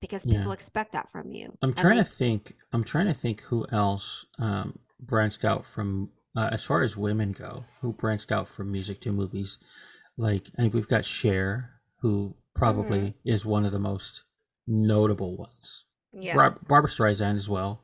because 0.00 0.26
Yeah. 0.26 0.38
people 0.38 0.52
expect 0.52 0.92
that 0.92 1.08
from 1.10 1.30
you. 1.32 1.56
I'm 1.62 1.72
trying 1.72 1.98
they- 1.98 2.02
to 2.04 2.10
think. 2.10 2.56
I'm 2.72 2.84
trying 2.84 3.06
to 3.06 3.14
think 3.14 3.42
who 3.42 3.64
else 3.70 4.26
um, 4.38 4.78
branched 5.00 5.44
out 5.44 5.64
from 5.64 6.10
uh, 6.36 6.48
as 6.50 6.64
far 6.64 6.82
as 6.82 6.96
women 6.96 7.30
go. 7.30 7.64
Who 7.80 7.92
branched 7.92 8.32
out 8.32 8.48
from 8.48 8.72
music 8.72 9.00
to 9.02 9.12
movies? 9.12 9.58
Like, 10.16 10.50
I 10.58 10.62
think 10.62 10.74
we've 10.74 10.88
got 10.88 11.04
Cher, 11.04 11.80
who 12.00 12.34
probably 12.56 12.98
Mm-hmm. 13.00 13.28
is 13.28 13.46
one 13.46 13.64
of 13.64 13.70
the 13.70 13.78
most 13.78 14.24
notable 14.66 15.36
ones. 15.36 15.84
Yeah. 16.18 16.34
Bar- 16.34 16.58
Barbra 16.68 16.90
Streisand 16.90 17.36
as 17.36 17.48
well. 17.48 17.80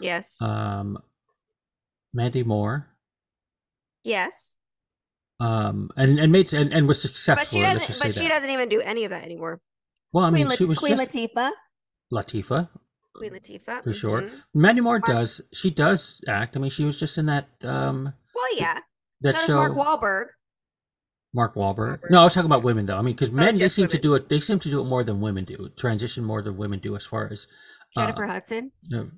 yes. 0.00 0.36
Um, 0.40 0.98
Mandy 2.14 2.42
Moore. 2.42 2.88
yes. 4.04 4.56
Um, 5.40 5.90
and 5.96 6.20
and 6.20 6.30
made 6.30 6.52
and, 6.52 6.72
and 6.72 6.86
was 6.86 7.02
successful. 7.02 7.42
But 7.42 7.48
she 7.48 7.60
doesn't 7.62 7.98
but 8.00 8.14
she 8.14 8.20
that. 8.20 8.28
doesn't 8.28 8.50
even 8.50 8.68
do 8.68 8.80
any 8.80 9.04
of 9.04 9.10
that 9.10 9.24
anymore. 9.24 9.60
Well, 10.12 10.26
I 10.26 10.30
Queen, 10.30 10.46
mean, 10.46 10.56
she 10.56 10.64
was 10.66 10.78
Queen 10.78 10.96
just 10.96 11.10
Latifah. 11.10 11.50
Latifah 12.12 12.68
Queen 13.16 13.32
Latifah. 13.32 13.82
for 13.82 13.92
sure. 13.92 14.22
mhm. 14.22 14.30
Mandy 14.54 14.80
Moore 14.82 15.00
Mark- 15.00 15.06
does. 15.06 15.40
She 15.52 15.70
does 15.70 16.20
act. 16.28 16.56
I 16.56 16.60
mean, 16.60 16.70
she 16.70 16.84
was 16.84 17.00
just 17.00 17.18
in 17.18 17.26
that 17.26 17.48
um 17.64 18.12
Well, 18.34 18.56
yeah. 18.56 18.78
that 19.22 19.34
so 19.34 19.40
does 19.40 19.46
show. 19.46 19.54
Mark 19.54 19.72
Wahlberg. 19.72 20.26
Mark 21.34 21.54
Wahlberg. 21.54 22.00
Wahlberg. 22.00 22.10
No, 22.10 22.20
I 22.20 22.24
was 22.24 22.34
talking 22.34 22.46
about 22.50 22.62
women 22.62 22.86
though. 22.86 22.98
I 22.98 23.02
mean, 23.02 23.14
because 23.14 23.30
men 23.30 23.54
they 23.54 23.60
just 23.60 23.76
seem 23.76 23.88
to 23.88 23.98
do 23.98 24.14
it. 24.14 24.28
They 24.28 24.40
seem 24.40 24.58
to 24.60 24.70
do 24.70 24.80
it 24.80 24.84
more 24.84 25.02
than 25.04 25.20
women 25.20 25.44
do. 25.44 25.70
Transition 25.78 26.24
more 26.24 26.42
than 26.42 26.56
women 26.56 26.78
do 26.78 26.94
as 26.96 27.06
far 27.06 27.28
as. 27.30 27.46
Jennifer 27.96 28.24
uh, 28.24 28.32
Hudson. 28.32 28.72
no, 28.88 29.10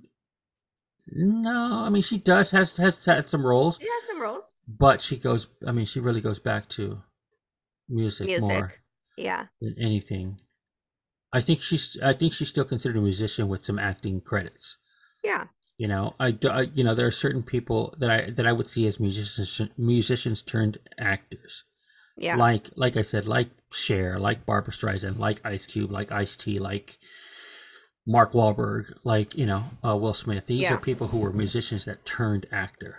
no, 1.12 1.82
I 1.84 1.90
mean 1.90 2.02
she 2.02 2.18
does 2.18 2.50
has 2.52 2.76
has 2.78 3.04
had 3.04 3.28
some 3.28 3.44
roles, 3.46 3.78
She 3.80 3.86
has 3.86 4.06
some 4.06 4.20
roles. 4.20 4.52
but 4.66 5.00
she 5.00 5.16
goes. 5.16 5.46
I 5.66 5.72
mean, 5.72 5.86
she 5.86 6.00
really 6.00 6.20
goes 6.20 6.38
back 6.38 6.68
to 6.70 7.02
music, 7.88 8.40
more 8.40 8.72
Yeah. 9.16 9.46
than 9.60 9.76
anything. 9.80 10.40
I 11.32 11.40
think 11.40 11.60
she's. 11.60 11.98
I 12.02 12.12
think 12.12 12.32
she's 12.32 12.48
still 12.48 12.64
considered 12.64 12.96
a 12.96 13.00
musician 13.00 13.48
with 13.48 13.64
some 13.64 13.78
acting 13.78 14.20
credits. 14.20 14.78
Yeah. 15.22 15.46
You 15.76 15.88
know, 15.88 16.14
I, 16.20 16.38
I 16.48 16.68
you 16.74 16.84
know 16.84 16.94
there 16.94 17.06
are 17.06 17.10
certain 17.12 17.42
people 17.42 17.94
that 17.98 18.10
I 18.10 18.30
that 18.30 18.46
I 18.46 18.52
would 18.52 18.68
see 18.68 18.86
as 18.86 19.00
musicians 19.00 19.60
musicians 19.76 20.42
turned 20.42 20.78
actors. 20.98 21.64
Yeah. 22.16 22.36
Like 22.36 22.70
like 22.76 22.96
I 22.96 23.02
said, 23.02 23.26
like 23.26 23.48
Cher, 23.72 24.18
like 24.18 24.46
Barbra 24.46 24.72
Streisand, 24.72 25.18
like 25.18 25.44
Ice 25.44 25.66
Cube, 25.66 25.90
like 25.90 26.12
Ice 26.12 26.36
T, 26.36 26.58
like 26.58 26.98
Mark 28.06 28.32
Wahlberg, 28.32 28.92
like 29.04 29.34
you 29.34 29.46
know 29.46 29.64
uh, 29.84 29.96
Will 29.96 30.14
Smith. 30.14 30.46
These 30.46 30.62
Yeah. 30.62 30.74
are 30.74 30.78
people 30.78 31.08
who 31.08 31.18
were 31.18 31.32
musicians 31.32 31.84
that 31.86 32.04
turned 32.04 32.46
actor, 32.52 32.96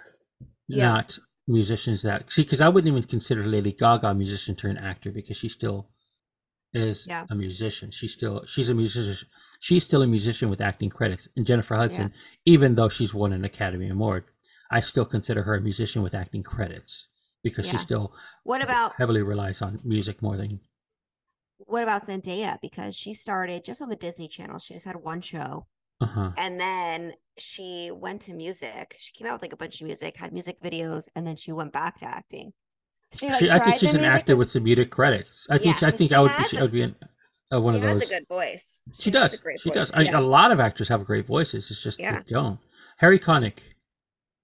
Yeah. 0.67 0.87
not 0.87 1.17
musicians 1.47 2.01
that 2.01 2.31
see. 2.31 2.43
Because 2.43 2.61
I 2.61 2.69
wouldn't 2.69 2.91
even 2.91 3.03
consider 3.07 3.45
Lady 3.45 3.71
Gaga 3.71 4.07
a 4.07 4.15
musician 4.15 4.55
turned 4.55 4.79
actor 4.79 5.11
because 5.11 5.37
she 5.37 5.47
still 5.47 5.89
is 6.73 7.07
Yeah. 7.07 7.25
a 7.29 7.35
musician. 7.35 7.91
She's 7.91 8.11
still 8.13 8.43
she's 8.45 8.69
a 8.69 8.75
musician. 8.75 9.27
She's 9.61 9.83
still 9.85 10.01
a 10.01 10.07
musician 10.07 10.49
with 10.49 10.59
acting 10.59 10.89
credits. 10.89 11.29
And 11.37 11.45
Jennifer 11.45 11.75
Hudson, 11.75 12.11
even 12.45 12.75
though 12.75 12.89
she's 12.89 13.13
won 13.13 13.31
an 13.31 13.45
Academy 13.45 13.89
Award, 13.89 14.25
I 14.69 14.81
still 14.81 15.05
consider 15.05 15.43
her 15.43 15.55
a 15.55 15.61
musician 15.61 16.01
with 16.01 16.13
acting 16.13 16.43
credits 16.43 17.07
because 17.45 17.65
she 17.69 17.77
still 17.77 18.13
What 18.43 18.61
about 18.61 18.95
heavily 18.97 19.21
relies 19.21 19.61
on 19.61 19.79
music 19.85 20.21
more 20.21 20.35
than 20.35 20.59
what 21.59 21.83
about 21.83 22.03
Zendaya? 22.03 22.59
Because 22.61 22.93
she 22.95 23.13
started 23.13 23.63
just 23.63 23.81
on 23.81 23.87
the 23.87 23.95
Disney 23.95 24.27
Channel. 24.27 24.59
She 24.59 24.73
just 24.73 24.85
had 24.85 24.97
one 24.97 25.21
show. 25.21 25.67
uh 26.01 26.05
huh. 26.05 26.31
And 26.37 26.59
then 26.59 27.13
she 27.37 27.91
went 27.93 28.21
to 28.23 28.33
music. 28.33 28.95
She 28.99 29.13
came 29.13 29.27
out 29.27 29.33
with 29.35 29.41
like 29.43 29.53
a 29.53 29.57
bunch 29.57 29.79
of 29.79 29.87
music, 29.87 30.17
had 30.17 30.33
music 30.33 30.59
videos, 30.59 31.07
and 31.15 31.25
then 31.25 31.37
she 31.37 31.53
went 31.53 31.71
back 31.71 31.99
to 31.99 32.05
acting. 32.05 32.51
She, 33.13 33.29
like, 33.29 33.39
She, 33.39 33.49
I 33.49 33.59
think 33.59 33.77
she's 33.77 33.93
an 33.93 34.03
actor 34.03 34.33
'cause 34.33 34.39
with 34.39 34.49
some 34.49 34.63
music 34.63 34.89
credits. 34.91 35.47
I 35.49 35.57
think 35.57 35.79
Yeah, 35.81 35.87
I 35.87 35.91
think 35.91 36.09
she 36.09 36.15
I 36.15 36.19
would 36.19 36.27
be, 36.29 36.33
has 36.33 36.49
she, 36.49 36.57
a- 36.57 36.59
I 36.59 36.61
would 36.63 36.71
be 36.73 36.81
an, 36.81 36.95
uh, 37.53 37.61
one 37.61 37.73
she 37.75 37.77
of 37.77 37.83
has 37.83 37.99
those. 37.99 38.09
a 38.09 38.13
good 38.15 38.27
voice. 38.27 38.81
she 38.93 39.11
has 39.11 39.13
does. 39.31 39.41
She 39.61 39.69
voice, 39.69 39.89
does. 39.91 40.05
Yeah. 40.05 40.19
a 40.19 40.21
lot 40.21 40.51
of 40.51 40.59
actors 40.59 40.89
have 40.89 41.05
great 41.05 41.25
voices. 41.25 41.71
It's 41.71 41.81
just 41.81 41.99
Yeah. 41.99 42.17
they 42.17 42.23
don't. 42.27 42.59
Harry 42.97 43.19
Connick. 43.19 43.59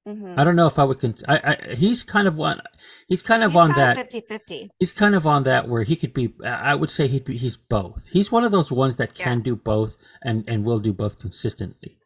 Mhm. 0.08 0.38
I 0.38 0.44
don't 0.44 0.56
know 0.56 0.66
if 0.66 0.80
I 0.80 0.84
would. 0.84 1.00
Con- 1.00 1.16
I, 1.28 1.38
I 1.72 1.76
he's 1.76 2.02
kind 2.02 2.28
of 2.28 2.36
one. 2.36 2.60
He's 3.08 3.22
kind 3.22 3.44
of 3.44 3.52
He's 3.52 3.60
on 3.62 3.68
kind 3.74 3.80
that. 3.80 3.92
of 3.92 3.98
50 4.12 4.22
50. 4.22 4.70
He's 4.80 4.92
kind 4.92 5.14
of 5.14 5.28
on 5.28 5.44
that 5.44 5.68
where 5.70 5.84
he 5.84 5.96
could 5.96 6.14
be. 6.14 6.34
I 6.44 6.74
would 6.74 6.90
say 6.90 7.08
he'd 7.08 7.26
be, 7.26 7.38
he's 7.38 7.56
both. 7.58 8.08
He's 8.12 8.32
one 8.32 8.44
of 8.44 8.52
those 8.52 8.72
ones 8.72 8.96
that 8.98 9.14
can 9.14 9.40
Yeah. 9.40 9.44
do 9.44 9.56
both 9.56 9.98
and 10.24 10.44
and 10.48 10.64
will 10.66 10.80
do 10.80 10.92
both 10.92 11.20
consistently. 11.20 11.98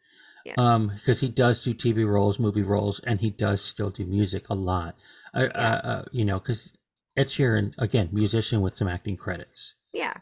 Yes. 0.45 0.57
Um, 0.57 0.89
because 0.93 1.21
he 1.21 1.29
does 1.29 1.63
do 1.63 1.73
TV 1.73 2.05
roles, 2.05 2.37
movie 2.37 2.61
roles, 2.61 2.99
and 2.99 3.19
he 3.21 3.29
does 3.31 3.61
still 3.61 3.89
do 3.89 4.05
music 4.05 4.49
a 4.49 4.55
lot. 4.55 4.95
Uh, 5.33 5.43
Yeah. 5.43 5.49
uh, 5.73 5.87
uh, 5.87 6.03
you 6.11 6.25
know, 6.25 6.39
because 6.39 6.73
Ed 7.17 7.27
Sheeran 7.29 7.73
again, 7.77 8.09
musician 8.11 8.59
with 8.61 8.75
some 8.75 8.87
acting 8.89 9.15
credits. 9.17 9.75
yeah. 9.93 10.17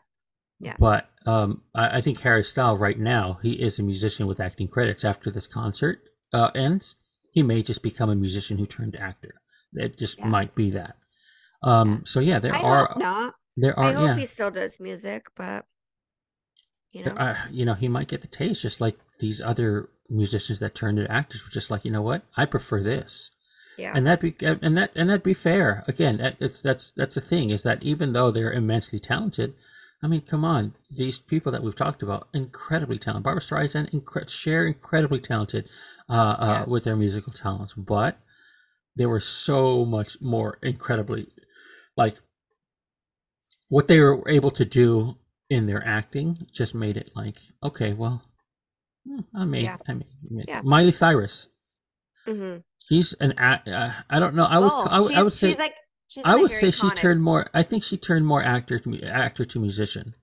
Yeah. 0.60 0.76
But 0.80 1.10
um, 1.26 1.64
I, 1.76 1.98
I 1.98 2.02
think 2.02 2.20
Harry 2.22 2.44
Styles 2.44 2.80
right 2.80 2.98
now 2.98 3.40
he 3.42 3.54
is 3.54 3.80
a 3.80 3.84
musician 3.84 4.28
with 4.28 4.40
acting 4.40 4.70
credits. 4.70 5.04
After 5.04 5.30
this 5.30 5.46
concert 5.48 6.00
uh, 6.32 6.52
ends, 6.56 6.96
he 7.34 7.44
may 7.44 7.62
just 7.62 7.84
become 7.84 8.10
a 8.10 8.16
musician 8.16 8.58
who 8.58 8.66
turned 8.66 8.96
actor. 8.96 9.34
It 9.74 9.98
just 9.98 10.20
Yeah. 10.20 10.28
might 10.28 10.56
be 10.56 10.70
that. 10.72 10.96
Um, 11.64 12.04
so 12.06 12.20
yeah, 12.20 12.40
there 12.40 12.54
I 12.56 12.60
are 12.62 12.86
hope 12.88 12.98
not. 12.98 13.36
there 13.58 13.78
are. 13.78 13.86
I 13.86 13.94
hope 13.94 14.08
yeah. 14.08 14.16
he 14.16 14.26
still 14.26 14.52
does 14.52 14.80
music, 14.80 15.28
but 15.36 15.66
you 16.92 17.06
know, 17.06 17.14
are- 17.14 17.48
you 17.52 17.66
know, 17.66 17.74
he 17.74 17.88
might 17.88 18.08
get 18.08 18.22
the 18.22 18.28
taste 18.28 18.62
just 18.62 18.80
like 18.80 18.98
these 19.20 19.42
other 19.42 19.90
musicians 20.10 20.60
that 20.60 20.76
turned 20.76 21.00
into 21.00 21.12
actors 21.12 21.44
were 21.44 21.50
just 21.52 21.72
like, 21.72 21.84
you 21.86 21.92
know 21.92 22.02
what, 22.02 22.22
I 22.38 22.46
prefer 22.46 22.82
this, 22.82 23.32
yeah. 23.78 23.94
and 23.96 24.06
that 24.06 24.20
be 24.20 24.36
and 24.42 24.78
that 24.78 24.92
and 24.96 25.10
that 25.10 25.24
be 25.24 25.34
fair. 25.34 25.84
Again, 25.88 26.18
that, 26.18 26.36
it's 26.40 26.62
that's 26.62 26.92
that's 26.92 27.16
the 27.16 27.22
thing 27.22 27.50
is 27.50 27.64
that 27.64 27.82
even 27.82 28.14
though 28.14 28.30
they're 28.30 28.52
immensely 28.54 29.00
talented, 29.00 29.56
I 30.04 30.08
mean, 30.08 30.22
come 30.22 30.44
on, 30.44 30.76
these 30.92 31.18
people 31.20 31.52
that 31.54 31.64
we've 31.64 31.76
talked 31.76 32.04
about, 32.04 32.28
incredibly 32.34 33.00
talented. 33.00 33.24
Barbra 33.24 33.42
Streisand, 33.42 33.92
incre- 33.92 34.30
Cher, 34.30 34.68
incredibly 34.68 35.20
talented 35.20 35.70
uh, 36.10 36.36
Yeah. 36.40 36.46
uh, 36.62 36.66
with 36.68 36.84
their 36.84 36.98
musical 36.98 37.32
talents, 37.32 37.74
but 37.74 38.20
they 38.98 39.06
were 39.06 39.22
so 39.22 39.86
much 39.86 40.22
more 40.22 40.60
incredibly 40.62 41.28
like 41.96 42.18
what 43.70 43.88
they 43.88 44.00
were 44.00 44.22
able 44.30 44.52
to 44.52 44.66
do 44.66 45.18
in 45.50 45.66
their 45.68 45.84
acting 45.88 46.48
just 46.52 46.76
made 46.76 46.98
it 46.98 47.10
like 47.16 47.38
okay 47.64 47.94
well 47.94 48.22
hmm, 49.08 49.20
i 49.36 49.46
made 49.46 49.64
Yeah. 49.64 49.78
i 49.88 49.94
mean 49.94 50.06
Yeah. 50.48 50.62
miley 50.64 50.92
cyrus 50.92 51.48
hmm 52.28 52.58
she's 52.88 53.14
an 53.14 53.32
uh, 53.34 53.94
i 54.10 54.20
don't 54.20 54.36
know 54.36 54.46
i 54.46 54.58
would 54.60 54.72
oh, 54.72 54.88
I, 54.90 55.00
would- 55.02 55.14
I 55.16 55.24
would 55.24 55.34
say 55.34 55.50
she's 55.50 55.60
like 55.60 55.74
she's 56.08 56.26
i 56.26 56.36
would 56.36 56.52
say 56.52 56.70
she 56.72 56.90
turned 56.92 57.22
more 57.22 57.48
i 57.54 57.64
think 57.64 57.84
she 57.84 57.98
turned 57.98 58.26
more 58.26 58.42
actor 58.44 58.78
to 58.80 59.02
actor 59.04 59.46
to 59.46 59.60
musician 59.60 60.14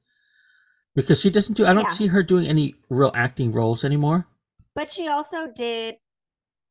because 0.95 1.21
she 1.21 1.31
doesn't 1.31 1.55
do. 1.55 1.64
I 1.64 1.73
don't 1.73 1.85
Yeah. 1.85 1.93
see 1.93 2.09
her 2.09 2.23
doing 2.25 2.47
any 2.49 2.75
real 2.88 3.12
acting 3.14 3.53
roles 3.53 3.85
anymore. 3.85 4.27
But 4.75 4.90
she 4.90 5.07
also 5.07 5.47
did 5.47 5.99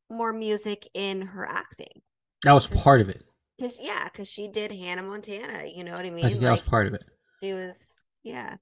more 0.10 0.34
music 0.34 0.90
in 0.94 1.22
her 1.22 1.48
acting. 1.48 2.02
That 2.44 2.52
was 2.52 2.68
part 2.68 3.00
of 3.00 3.08
it. 3.08 3.24
Cause 3.62 3.80
yeah, 3.82 4.10
cause 4.10 4.28
she 4.28 4.50
did 4.50 4.74
Hannah 4.74 5.04
Montana. 5.04 5.68
You 5.74 5.86
know 5.86 5.94
what 5.94 6.06
I 6.06 6.10
mean? 6.10 6.26
I 6.26 6.30
think 6.30 6.42
that 6.42 6.52
was 6.52 6.62
part 6.62 6.88
of 6.88 6.94
it. 6.96 7.04
she 7.42 7.54
was 7.54 8.04
yeah, 8.24 8.58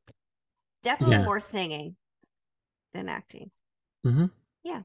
definitely 0.84 1.18
Yeah. 1.18 1.24
more 1.26 1.40
singing 1.40 1.96
than 2.94 3.10
acting. 3.10 3.50
Mm-hmm. 4.06 4.26
Yeah. 4.64 4.84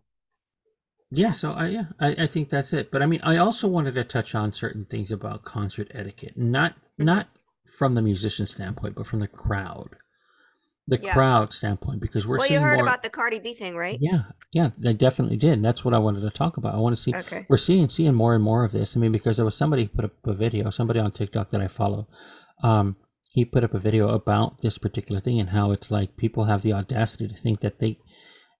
Yeah, 1.15 1.33
so 1.33 1.53
I 1.53 1.67
yeah, 1.69 1.85
I, 2.01 2.09
I 2.21 2.27
think 2.27 2.49
that's 2.49 2.73
it. 2.73 2.91
But 2.91 3.03
I 3.03 3.07
mean 3.07 3.21
I 3.23 3.37
also 3.37 3.69
wanted 3.69 3.95
to 3.95 4.05
touch 4.05 4.35
on 4.35 4.53
certain 4.53 4.87
things 4.87 5.11
about 5.11 5.45
concert 5.45 5.89
etiquette. 5.95 6.37
Not 6.37 6.73
Mm-hmm. 6.73 7.05
not 7.07 7.29
from 7.79 7.95
the 7.95 8.03
musician 8.03 8.47
standpoint, 8.47 8.95
but 8.97 9.07
from 9.07 9.21
the 9.21 9.29
crowd. 9.29 9.97
The 10.89 10.99
Yeah. 11.01 11.13
crowd 11.15 11.53
standpoint, 11.53 12.01
because 12.01 12.27
we're 12.27 12.39
well, 12.39 12.47
seeing 12.47 12.61
you 12.61 12.67
heard 12.67 12.75
more 12.75 12.85
about 12.85 13.03
the 13.03 13.09
Cardi 13.09 13.39
B 13.39 13.55
thing, 13.55 13.77
right? 13.77 13.97
Yeah, 14.01 14.25
yeah, 14.53 14.71
they 14.77 14.93
definitely 14.93 15.37
did. 15.37 15.53
And 15.55 15.65
that's 15.65 15.85
what 15.85 15.95
I 15.95 15.99
wanted 15.99 16.21
to 16.23 16.31
talk 16.31 16.57
about. 16.57 16.75
I 16.75 16.79
want 16.79 16.97
to 16.97 17.03
see 17.03 17.15
Okay. 17.15 17.47
we're 17.49 17.57
seeing 17.57 17.89
seeing 17.89 18.15
more 18.15 18.35
and 18.35 18.43
more 18.43 18.65
of 18.65 18.73
this. 18.73 18.97
I 18.97 19.01
mean, 19.01 19.13
because 19.13 19.37
there 19.37 19.45
was 19.45 19.57
somebody 19.57 19.87
put 19.87 20.05
up 20.05 20.13
a 20.27 20.35
video, 20.35 20.71
somebody 20.71 20.99
on 21.01 21.13
TikTok 21.13 21.51
that 21.51 21.61
I 21.61 21.69
follow. 21.69 22.09
Um, 22.63 22.97
he 23.33 23.45
put 23.45 23.65
up 23.65 23.73
a 23.75 23.79
video 23.79 24.09
about 24.11 24.61
this 24.61 24.77
particular 24.77 25.21
thing 25.21 25.41
and 25.41 25.51
how 25.51 25.71
it's 25.71 25.91
like 25.91 26.17
people 26.17 26.45
have 26.45 26.63
the 26.63 26.73
audacity 26.75 27.27
to 27.29 27.35
think 27.35 27.61
that 27.61 27.79
they, 27.79 27.99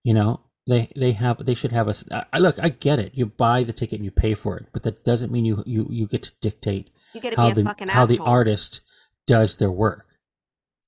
you 0.05 0.15
know, 0.15 0.41
they 0.67 0.91
they 0.97 1.13
have 1.13 1.45
they 1.45 1.55
should 1.55 1.73
have 1.73 1.89
a. 1.89 2.27
I, 2.33 2.39
look, 2.39 2.57
I 2.61 2.69
get 2.69 2.99
it. 2.99 3.13
You 3.15 3.27
buy 3.27 3.63
the 3.65 3.73
ticket 3.73 3.97
and 3.99 4.05
you 4.05 4.11
pay 4.11 4.35
for 4.35 4.57
it, 4.57 4.67
but 4.73 4.83
that 4.85 5.05
doesn't 5.05 5.33
mean 5.33 5.45
you 5.45 5.63
you 5.67 5.87
you 5.91 6.07
get 6.07 6.23
to 6.25 6.33
dictate 6.41 6.91
get 7.15 7.31
to 7.35 7.37
how 7.41 7.51
the 7.53 7.65
how 7.65 8.03
asshole. 8.05 8.07
the 8.07 8.23
artist 8.23 8.81
does 9.27 9.57
their 9.57 9.71
work. 9.73 10.07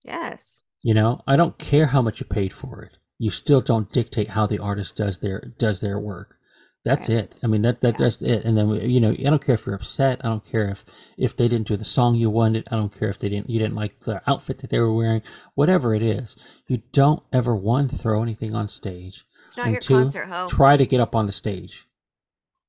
Yes. 0.04 0.64
You 0.82 0.94
know, 0.94 1.22
I 1.26 1.36
don't 1.36 1.58
care 1.58 1.86
how 1.86 2.02
much 2.02 2.20
you 2.20 2.26
paid 2.26 2.52
for 2.52 2.82
it. 2.82 2.98
You 3.18 3.30
still 3.30 3.60
don't 3.60 3.90
dictate 3.92 4.30
how 4.30 4.46
the 4.46 4.58
artist 4.58 4.96
does 4.96 5.18
their 5.18 5.40
does 5.58 5.80
their 5.80 5.98
work. 5.98 6.36
That's 6.84 7.08
Right. 7.08 7.18
it. 7.20 7.34
I 7.42 7.46
mean, 7.46 7.62
that 7.62 7.80
that 7.80 7.94
Yeah. 7.94 8.04
that's 8.04 8.20
it. 8.22 8.44
And 8.44 8.58
then 8.58 8.68
you 8.88 9.00
know, 9.00 9.10
I 9.12 9.14
don't 9.30 9.42
care 9.44 9.54
if 9.54 9.64
you're 9.66 9.74
upset. 9.74 10.20
I 10.22 10.28
don't 10.28 10.44
care 10.44 10.68
if 10.68 10.84
if 11.16 11.34
they 11.36 11.48
didn't 11.48 11.68
do 11.68 11.76
the 11.76 11.84
song 11.84 12.14
you 12.16 12.28
wanted. 12.30 12.68
I 12.70 12.76
don't 12.76 12.94
care 12.94 13.08
if 13.08 13.18
they 13.18 13.28
didn't 13.30 13.48
you 13.48 13.58
didn't 13.58 13.74
like 13.76 14.00
the 14.00 14.22
outfit 14.30 14.58
that 14.58 14.70
they 14.70 14.78
were 14.80 14.92
wearing. 14.92 15.22
Whatever 15.54 15.94
it 15.94 16.02
is, 16.02 16.36
you 16.66 16.82
don't 16.92 17.22
ever 17.32 17.56
one 17.56 17.88
throw 17.88 18.22
anything 18.22 18.54
on 18.54 18.68
stage. 18.68 19.24
It's 19.44 19.56
not 19.56 19.66
and 19.66 19.74
your 19.74 19.80
two, 19.80 19.94
concert, 19.94 20.26
ho. 20.26 20.48
try 20.48 20.76
to 20.76 20.86
get 20.86 21.00
up 21.00 21.14
on 21.14 21.26
the 21.26 21.32
stage. 21.32 21.84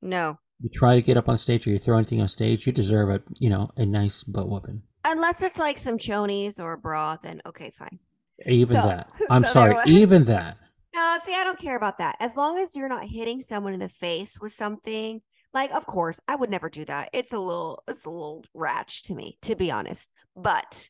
no. 0.02 0.38
You 0.62 0.70
try 0.70 0.96
to 0.96 1.02
get 1.02 1.18
up 1.18 1.28
on 1.28 1.38
stage 1.38 1.68
or 1.68 1.72
you 1.72 1.80
throw 1.80 1.98
anything 1.98 2.22
on 2.22 2.30
stage, 2.30 2.66
you 2.66 2.72
deserve 2.72 3.10
a 3.10 3.22
you 3.40 3.50
know 3.50 3.72
a 3.76 3.86
nice 3.86 4.24
butt 4.24 4.48
whooping. 4.48 4.84
Unless 5.04 5.44
it's 5.44 5.58
like 5.58 5.78
some 5.78 5.98
chonies 5.98 6.62
or 6.62 6.72
a 6.72 6.78
bra, 6.78 7.18
then 7.22 7.42
okay, 7.46 7.72
fine. 7.72 8.00
Even 8.46 8.68
So- 8.68 8.88
that. 8.88 9.10
I'm 9.30 9.44
so 9.44 9.50
sorry. 9.50 9.76
Even 9.86 10.24
that. 10.26 10.58
No, 10.96 11.18
see, 11.22 11.34
I 11.36 11.44
don't 11.44 11.60
care 11.60 11.76
about 11.76 11.98
that. 11.98 12.16
As 12.22 12.38
long 12.38 12.58
as 12.58 12.74
you're 12.74 12.88
not 12.88 13.04
hitting 13.04 13.42
someone 13.42 13.74
in 13.74 13.82
the 13.82 13.90
face 13.90 14.40
with 14.40 14.54
something, 14.54 15.22
like 15.54 15.72
of 15.72 15.86
course, 15.86 16.22
I 16.26 16.38
would 16.38 16.50
never 16.50 16.70
do 16.70 16.86
that. 16.86 17.10
It's 17.12 17.34
a 17.34 17.38
little 17.40 17.84
it's 17.86 18.06
a 18.06 18.10
little 18.10 18.46
ratch 18.54 19.04
to 19.04 19.14
me, 19.14 19.38
to 19.42 19.56
be 19.56 19.70
honest. 19.72 20.10
But 20.38 20.88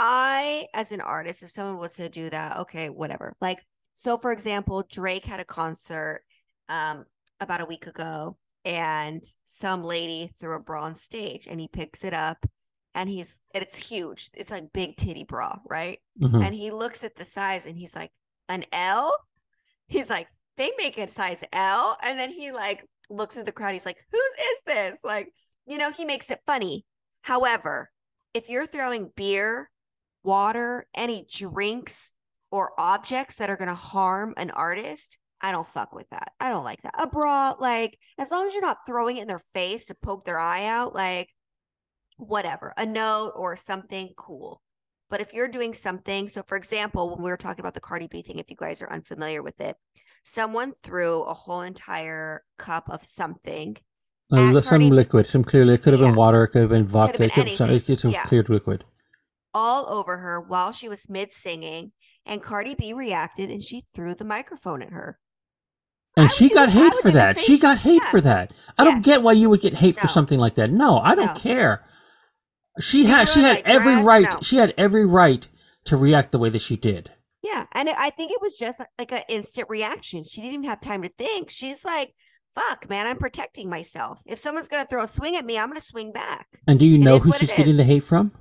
I, 0.00 0.68
as 0.72 0.92
an 0.92 1.02
artist, 1.02 1.42
if 1.42 1.50
someone 1.50 1.76
was 1.76 1.92
to 1.96 2.08
do 2.08 2.30
that, 2.30 2.56
okay, 2.60 2.88
whatever. 2.88 3.34
Like, 3.38 3.66
so 3.98 4.16
for 4.16 4.30
example, 4.30 4.84
Drake 4.88 5.24
had 5.24 5.40
a 5.40 5.44
concert 5.44 6.22
um 6.68 7.04
about 7.40 7.60
a 7.60 7.64
week 7.66 7.86
ago, 7.86 8.36
and 8.64 9.22
some 9.44 9.82
lady 9.82 10.30
threw 10.38 10.54
a 10.56 10.60
bra 10.60 10.84
on 10.84 10.94
stage 10.94 11.46
and 11.48 11.60
he 11.60 11.68
picks 11.68 12.04
it 12.04 12.14
up 12.14 12.46
and 12.94 13.08
he's 13.08 13.40
and 13.54 13.62
it's 13.62 13.76
huge. 13.76 14.30
It's 14.34 14.50
like 14.50 14.72
big 14.72 14.96
titty 14.96 15.24
bra, 15.24 15.58
right? 15.68 15.98
Mhm. 16.20 16.44
and 16.44 16.54
he 16.54 16.70
looks 16.70 17.02
at 17.04 17.16
the 17.16 17.24
size 17.24 17.66
and 17.66 17.76
he's 17.76 17.94
like 17.96 18.12
an 18.48 18.64
l 18.72 19.12
he's 19.86 20.10
like 20.10 20.28
they 20.56 20.70
make 20.78 20.96
it 20.98 21.10
size 21.10 21.42
l 21.52 21.96
and 22.02 22.18
then 22.18 22.30
he 22.30 22.52
like 22.52 22.84
looks 23.10 23.36
at 23.36 23.46
the 23.46 23.52
crowd 23.52 23.72
he's 23.74 23.86
like 23.86 23.98
whose 24.10 24.34
is 24.50 24.62
this 24.66 25.04
like 25.04 25.28
you 25.66 25.78
know 25.78 25.90
he 25.90 26.04
makes 26.04 26.30
it 26.30 26.40
funny 26.46 26.84
however 27.22 27.90
if 28.34 28.48
you're 28.48 28.66
throwing 28.66 29.10
beer 29.16 29.70
water 30.22 30.86
any 30.94 31.26
drinks 31.30 32.12
or 32.50 32.72
objects 32.78 33.36
that 33.36 33.50
are 33.50 33.56
going 33.56 33.68
to 33.68 33.74
harm 33.74 34.34
an 34.36 34.50
artist 34.50 35.18
i 35.40 35.52
don't 35.52 35.66
fuck 35.66 35.92
with 35.92 36.08
that 36.10 36.32
i 36.40 36.48
don't 36.48 36.64
like 36.64 36.82
that 36.82 36.94
a 36.98 37.06
bra 37.06 37.54
like 37.60 37.98
as 38.18 38.30
long 38.30 38.46
as 38.46 38.52
you're 38.54 38.62
not 38.62 38.78
throwing 38.86 39.16
it 39.18 39.22
in 39.22 39.28
their 39.28 39.42
face 39.52 39.86
to 39.86 39.94
poke 39.94 40.24
their 40.24 40.38
eye 40.38 40.64
out 40.66 40.94
like 40.94 41.32
whatever 42.16 42.72
a 42.76 42.84
note 42.86 43.32
or 43.36 43.56
something 43.56 44.10
cool 44.16 44.60
but 45.10 45.22
if 45.22 45.32
you're 45.32 45.48
doing 45.48 45.72
something, 45.72 46.28
so 46.28 46.42
for 46.46 46.58
example, 46.58 47.08
when 47.08 47.24
we 47.24 47.30
were 47.30 47.38
talking 47.38 47.60
about 47.60 47.72
the 47.72 47.80
Cardi 47.80 48.08
B 48.08 48.20
thing, 48.20 48.38
if 48.40 48.50
you 48.50 48.56
guys 48.56 48.82
are 48.82 48.92
unfamiliar 48.92 49.42
with 49.42 49.58
it, 49.58 49.74
someone 50.22 50.74
threw 50.82 51.22
a 51.22 51.32
whole 51.32 51.62
entire 51.62 52.42
cup 52.58 52.90
of 52.90 53.02
something. 53.02 53.78
Some 54.28 54.60
Cardi- 54.62 54.90
liquid, 54.90 55.26
some 55.26 55.44
clearly 55.44 55.72
it 55.72 55.80
could 55.82 55.94
have 55.94 56.02
Yeah. 56.02 56.08
been 56.08 56.14
water, 56.14 56.44
it 56.44 56.48
could 56.48 56.60
have 56.60 56.68
been 56.68 56.86
vodka, 56.86 57.16
been 57.16 57.30
it 57.30 57.32
could 57.32 57.48
have 57.48 57.56
some, 57.56 57.70
it's 57.70 58.02
some 58.02 58.10
Yeah. 58.10 58.24
clear 58.24 58.44
liquid. 58.50 58.84
all 59.54 59.88
over 59.88 60.18
her 60.18 60.38
while 60.42 60.72
she 60.72 60.90
was 60.90 61.08
mid 61.08 61.32
singing, 61.32 61.92
and 62.28 62.42
Cardi 62.42 62.74
B 62.74 62.92
reacted 62.92 63.50
and 63.50 63.62
she 63.62 63.84
threw 63.94 64.14
the 64.14 64.24
microphone 64.24 64.82
at 64.82 64.90
her. 64.92 65.18
And 66.16 66.24
would 66.24 66.32
she 66.32 66.48
do 66.48 66.54
got 66.54 66.68
hate 66.70 66.94
for 66.94 67.10
that. 67.12 67.38
She 67.38 67.58
got 67.58 67.78
hate 67.78 68.04
for 68.06 68.20
that. 68.20 68.52
I 68.76 68.84
don't 68.84 69.04
get 69.04 69.22
why 69.22 69.32
you 69.32 69.48
would 69.50 69.60
get 69.60 69.74
hate 69.74 69.98
for 69.98 70.08
something 70.08 70.38
like 70.38 70.56
that. 70.56 70.70
No, 70.70 70.98
I 70.98 71.14
don't 71.14 71.34
No. 71.34 71.40
care. 71.40 71.84
She 72.80 73.04
had 73.06 73.28
she 73.28 73.40
had 73.40 73.62
every 73.64 73.94
dress? 73.94 74.04
right. 74.04 74.24
No. 74.24 74.38
She 74.42 74.56
had 74.56 74.74
every 74.78 75.06
right 75.06 75.46
to 75.84 75.96
react 75.96 76.32
the 76.32 76.38
way 76.38 76.48
that 76.50 76.60
she 76.62 76.76
did. 76.76 77.10
Yeah. 77.42 77.66
And 77.72 77.88
I 77.88 78.10
think 78.10 78.32
it 78.32 78.40
was 78.40 78.52
just 78.52 78.80
like 78.98 79.12
an 79.12 79.22
instant 79.28 79.68
reaction. 79.70 80.24
She 80.24 80.40
didn't 80.40 80.54
even 80.54 80.68
have 80.68 80.80
time 80.80 81.02
to 81.02 81.08
think. 81.08 81.50
She's 81.50 81.84
like, 81.84 82.14
fuck, 82.54 82.88
man, 82.88 83.06
I'm 83.06 83.18
protecting 83.18 83.68
myself. 83.70 84.22
If 84.26 84.38
someone's 84.38 84.68
going 84.68 84.82
to 84.84 84.88
throw 84.88 85.02
a 85.02 85.06
swing 85.06 85.36
at 85.36 85.44
me, 85.44 85.56
I'm 85.58 85.68
going 85.68 85.80
to 85.80 85.84
swing 85.86 86.10
back. 86.12 86.48
And 86.66 86.78
do 86.78 86.86
you 86.86 86.98
know 86.98 87.18
who 87.18 87.32
she's 87.32 87.50
getting 87.52 87.68
is. 87.68 87.76
the 87.76 87.84
hate 87.84 88.02
from? 88.02 88.32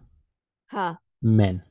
Huh. 0.72 0.96
Men. 1.22 1.64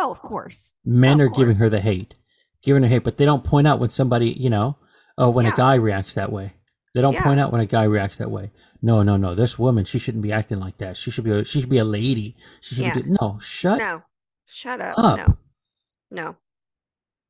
Oh, 0.00 0.10
of 0.12 0.20
course. 0.22 0.72
Men 0.84 1.20
are 1.20 1.28
giving 1.28 1.56
her 1.56 1.68
the 1.68 1.80
hate, 1.80 2.14
giving 2.62 2.82
her 2.84 2.88
hate, 2.88 3.02
but 3.04 3.16
they 3.16 3.24
don't 3.24 3.42
point 3.42 3.66
out 3.66 3.80
when 3.80 3.90
somebody, 3.90 4.30
you 4.30 4.48
know, 4.48 4.76
oh, 5.16 5.28
when 5.30 5.44
Yeah. 5.46 5.52
a 5.54 5.56
guy 5.56 5.74
reacts 5.74 6.14
that 6.14 6.30
way. 6.30 6.54
They 6.94 7.02
don't 7.02 7.14
Yeah. 7.14 7.24
point 7.24 7.40
out 7.40 7.50
when 7.52 7.60
a 7.60 7.66
guy 7.66 7.82
reacts 7.82 8.16
that 8.18 8.30
way. 8.30 8.52
No, 8.80 9.02
no, 9.02 9.16
no. 9.16 9.34
This 9.34 9.58
woman, 9.58 9.84
she 9.84 9.98
shouldn't 9.98 10.22
be 10.22 10.32
acting 10.32 10.60
like 10.60 10.78
that. 10.78 10.96
She 10.96 11.10
should 11.10 11.24
be. 11.24 11.32
A, 11.32 11.44
she 11.44 11.60
should 11.60 11.68
be 11.70 11.78
a 11.78 11.84
lady. 11.84 12.36
She 12.60 12.76
should 12.76 12.84
Yeah. 12.86 12.94
be. 12.94 13.02
No, 13.20 13.38
shut 13.40 13.78
No. 13.78 14.02
Shut 14.46 14.80
up. 14.80 14.98
up. 14.98 15.18
No. 15.18 15.36
No. 16.10 16.36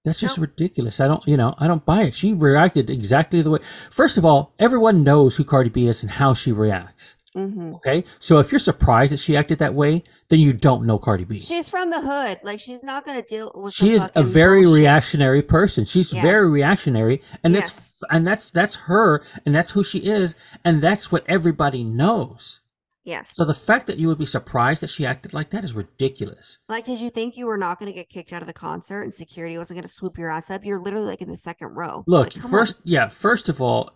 That's 0.04 0.20
just 0.20 0.38
Nope. 0.38 0.48
ridiculous. 0.50 1.00
I 1.00 1.08
don't, 1.08 1.26
you 1.26 1.36
know, 1.36 1.54
I 1.58 1.66
don't 1.66 1.84
buy 1.84 2.02
it. 2.04 2.14
She 2.14 2.32
reacted 2.32 2.88
exactly 2.88 3.42
the 3.42 3.50
way. 3.50 3.58
First 3.90 4.16
of 4.16 4.24
all, 4.24 4.54
everyone 4.58 5.02
knows 5.02 5.36
who 5.36 5.44
Cardi 5.44 5.68
B 5.70 5.88
is 5.88 6.02
and 6.02 6.12
how 6.12 6.32
she 6.34 6.52
reacts. 6.52 7.16
Hmm 7.46 7.74
Okay, 7.76 8.04
so 8.18 8.38
if 8.38 8.50
you're 8.52 8.58
surprised 8.58 9.12
that 9.12 9.18
she 9.18 9.36
acted 9.36 9.58
that 9.60 9.74
way, 9.74 10.02
then 10.28 10.40
you 10.40 10.52
don't 10.52 10.84
know 10.86 10.98
Cardi 10.98 11.24
B. 11.24 11.38
She's 11.38 11.68
from 11.70 11.90
the 11.90 12.00
hood. 12.00 12.38
Like 12.42 12.60
she's 12.60 12.82
not 12.82 13.04
gonna 13.06 13.22
deal 13.22 13.52
with. 13.54 13.74
she 13.74 13.92
is 13.94 14.06
a 14.14 14.22
very 14.22 14.62
bullshit. 14.62 14.80
reactionary 14.82 15.42
person. 15.42 15.84
She's 15.84 16.10
very 16.12 16.50
reactionary, 16.50 17.22
and 17.44 17.54
Yes. 17.54 17.72
that's 17.72 17.94
and 18.10 18.26
that's 18.26 18.50
that's 18.50 18.76
her, 18.76 19.22
and 19.46 19.54
that's 19.54 19.70
who 19.72 19.82
she 19.84 19.98
is, 20.00 20.34
and 20.64 20.82
that's 20.82 21.10
what 21.12 21.24
everybody 21.28 21.84
knows. 21.84 22.60
Yes. 23.04 23.32
So 23.34 23.46
the 23.46 23.54
fact 23.54 23.86
that 23.86 23.96
you 23.98 24.06
would 24.08 24.18
be 24.18 24.26
surprised 24.26 24.82
that 24.82 24.90
she 24.90 25.06
acted 25.06 25.32
like 25.32 25.48
that 25.50 25.64
is 25.64 25.72
ridiculous. 25.72 26.58
like, 26.68 26.84
did 26.84 27.00
you 27.00 27.08
think 27.08 27.38
you 27.38 27.46
were 27.46 27.56
not 27.56 27.78
gonna 27.78 27.92
get 27.92 28.10
kicked 28.10 28.34
out 28.34 28.42
of 28.42 28.46
the 28.48 28.52
concert 28.52 29.00
and 29.02 29.14
security 29.14 29.56
wasn't 29.56 29.78
gonna 29.78 29.88
swoop 29.88 30.18
your 30.18 30.30
ass 30.30 30.50
up? 30.50 30.62
You're 30.64 30.78
literally 30.78 31.06
like 31.06 31.22
in 31.22 31.28
the 31.30 31.36
second 31.36 31.68
row. 31.68 32.04
Look, 32.06 32.36
Like, 32.36 32.44
first, 32.50 32.74
on. 32.76 32.82
yeah, 32.84 33.08
first 33.08 33.48
of 33.48 33.62
all, 33.62 33.92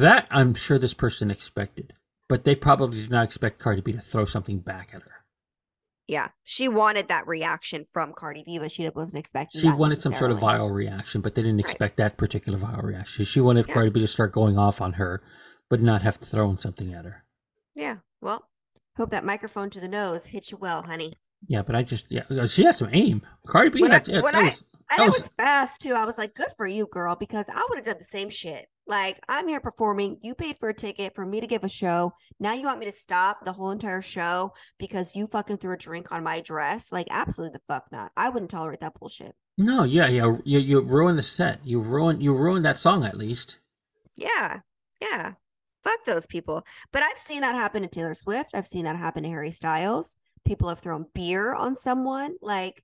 that 0.00 0.26
I'm 0.30 0.54
sure 0.54 0.78
this 0.78 0.94
person 0.94 1.30
expected, 1.30 1.92
but 2.28 2.44
they 2.44 2.54
probably 2.54 3.00
did 3.02 3.10
not 3.10 3.24
expect 3.24 3.58
Cardi 3.58 3.80
B 3.82 3.92
to 3.92 4.00
throw 4.00 4.24
something 4.24 4.58
back 4.60 4.90
at 4.94 5.02
her. 5.02 5.12
Yeah, 6.08 6.28
she 6.42 6.68
wanted 6.68 7.08
that 7.08 7.26
reaction 7.26 7.84
from 7.84 8.12
Cardi 8.12 8.42
B, 8.44 8.58
but 8.58 8.72
she 8.72 8.88
wasn't 8.88 9.20
expecting. 9.20 9.60
She 9.60 9.70
wanted 9.70 10.00
some 10.00 10.14
sort 10.14 10.30
of 10.30 10.38
viral 10.40 10.74
reaction, 10.74 11.20
but 11.20 11.34
they 11.34 11.42
didn't 11.42 11.58
Right. 11.58 11.64
expect 11.66 11.96
that 11.98 12.16
particular 12.16 12.58
viral 12.58 12.82
reaction. 12.82 13.24
She 13.24 13.40
wanted 13.40 13.66
Yeah. 13.68 13.74
Cardi 13.74 13.90
B 13.90 14.00
to 14.00 14.06
start 14.06 14.32
going 14.32 14.58
off 14.58 14.80
on 14.80 14.94
her, 14.94 15.22
but 15.70 15.80
not 15.80 16.02
have 16.02 16.18
to 16.20 16.26
throw 16.26 16.54
something 16.56 16.92
at 16.92 17.04
her. 17.04 17.24
Yeah. 17.74 17.98
Well, 18.20 18.48
hope 18.96 19.10
that 19.10 19.24
microphone 19.24 19.70
to 19.70 19.80
the 19.80 19.88
nose 19.88 20.26
hits 20.26 20.50
you 20.50 20.58
well, 20.58 20.82
honey. 20.82 21.14
Yeah, 21.46 21.62
but 21.62 21.74
I 21.76 21.82
just 21.82 22.10
yeah, 22.10 22.24
uh, 22.30 22.46
she 22.46 22.64
had 22.64 22.76
some 22.76 22.90
aim. 22.92 23.22
Cardi 23.46 23.70
B 23.70 23.80
When 23.82 23.90
I- 23.90 23.94
had 23.94 24.08
yeah, 24.08 24.20
when 24.22 24.32
that 24.34 24.42
I- 24.42 24.46
was, 24.46 24.64
And 24.90 24.98
that 24.98 25.04
it 25.04 25.06
was- 25.06 25.18
was 25.18 25.28
fast 25.28 25.80
too. 25.80 25.94
I 25.94 26.04
was 26.04 26.18
like, 26.18 26.34
good 26.34 26.50
for 26.56 26.66
you, 26.66 26.86
girl, 26.86 27.14
because 27.16 27.48
I 27.48 27.64
would 27.68 27.78
have 27.78 27.84
done 27.86 27.98
the 27.98 28.04
same 28.04 28.28
shit. 28.30 28.68
Like, 28.86 29.20
I'm 29.28 29.46
here 29.48 29.60
performing. 29.60 30.18
You 30.22 30.34
paid 30.34 30.58
for 30.58 30.68
a 30.68 30.74
ticket 30.74 31.14
for 31.14 31.24
me 31.24 31.40
to 31.40 31.46
give 31.46 31.62
a 31.64 31.68
show. 31.68 32.12
Now 32.40 32.52
you 32.52 32.64
want 32.64 32.80
me 32.80 32.86
to 32.86 32.92
stop 32.92 33.44
the 33.44 33.52
whole 33.52 33.70
entire 33.70 34.02
show 34.02 34.52
because 34.78 35.14
you 35.14 35.26
fucking 35.28 35.58
threw 35.58 35.72
a 35.72 35.76
drink 35.76 36.10
on 36.10 36.24
my 36.24 36.40
dress? 36.40 36.90
Like, 36.90 37.06
absolutely 37.10 37.54
the 37.58 37.72
fuck 37.72 37.86
not. 37.92 38.10
I 38.16 38.28
wouldn't 38.28 38.50
tolerate 38.50 38.80
that 38.80 38.98
bullshit. 38.98 39.34
no, 39.58 39.84
yeah, 39.84 40.08
yeah, 40.08 40.36
you 40.44 40.58
you 40.58 40.80
ruined 40.80 41.18
the 41.18 41.22
set. 41.22 41.60
You 41.64 41.80
ruined 41.80 42.22
you 42.22 42.34
ruined 42.34 42.64
that 42.64 42.78
song 42.78 43.04
at 43.04 43.16
least. 43.16 43.58
Yeah. 44.16 44.60
Yeah. 45.00 45.34
Fuck 45.84 46.04
those 46.04 46.26
people. 46.26 46.64
But 46.92 47.02
I've 47.02 47.18
seen 47.18 47.40
that 47.42 47.54
happen 47.54 47.82
to 47.82 47.88
Taylor 47.88 48.14
Swift. 48.14 48.50
I've 48.54 48.66
seen 48.66 48.84
that 48.84 48.96
happen 48.96 49.22
to 49.24 49.28
Harry 49.28 49.50
Styles. 49.50 50.16
People 50.44 50.68
have 50.68 50.78
thrown 50.80 51.06
beer 51.14 51.54
on 51.54 51.76
someone. 51.76 52.34
Like, 52.40 52.82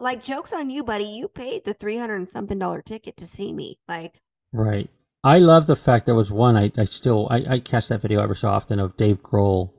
like 0.00 0.22
jokes 0.22 0.52
on 0.52 0.70
you, 0.70 0.82
buddy. 0.84 1.04
You 1.04 1.28
paid 1.28 1.64
the 1.64 1.74
three 1.74 1.96
hundred 1.98 2.16
and 2.16 2.30
something 2.30 2.58
dollar 2.58 2.82
ticket 2.82 3.16
to 3.18 3.26
see 3.26 3.52
me. 3.52 3.78
Like, 3.88 4.20
Right. 4.52 4.90
I 5.24 5.38
love 5.38 5.66
the 5.66 5.76
fact 5.76 6.06
there 6.06 6.14
was 6.14 6.30
one 6.30 6.56
I, 6.56 6.72
I 6.76 6.84
still 6.84 7.28
I, 7.30 7.44
I 7.48 7.58
catch 7.60 7.88
that 7.88 8.02
video 8.02 8.20
ever 8.20 8.34
so 8.34 8.48
often 8.48 8.78
of 8.78 8.96
Dave 8.96 9.22
Grohl, 9.22 9.70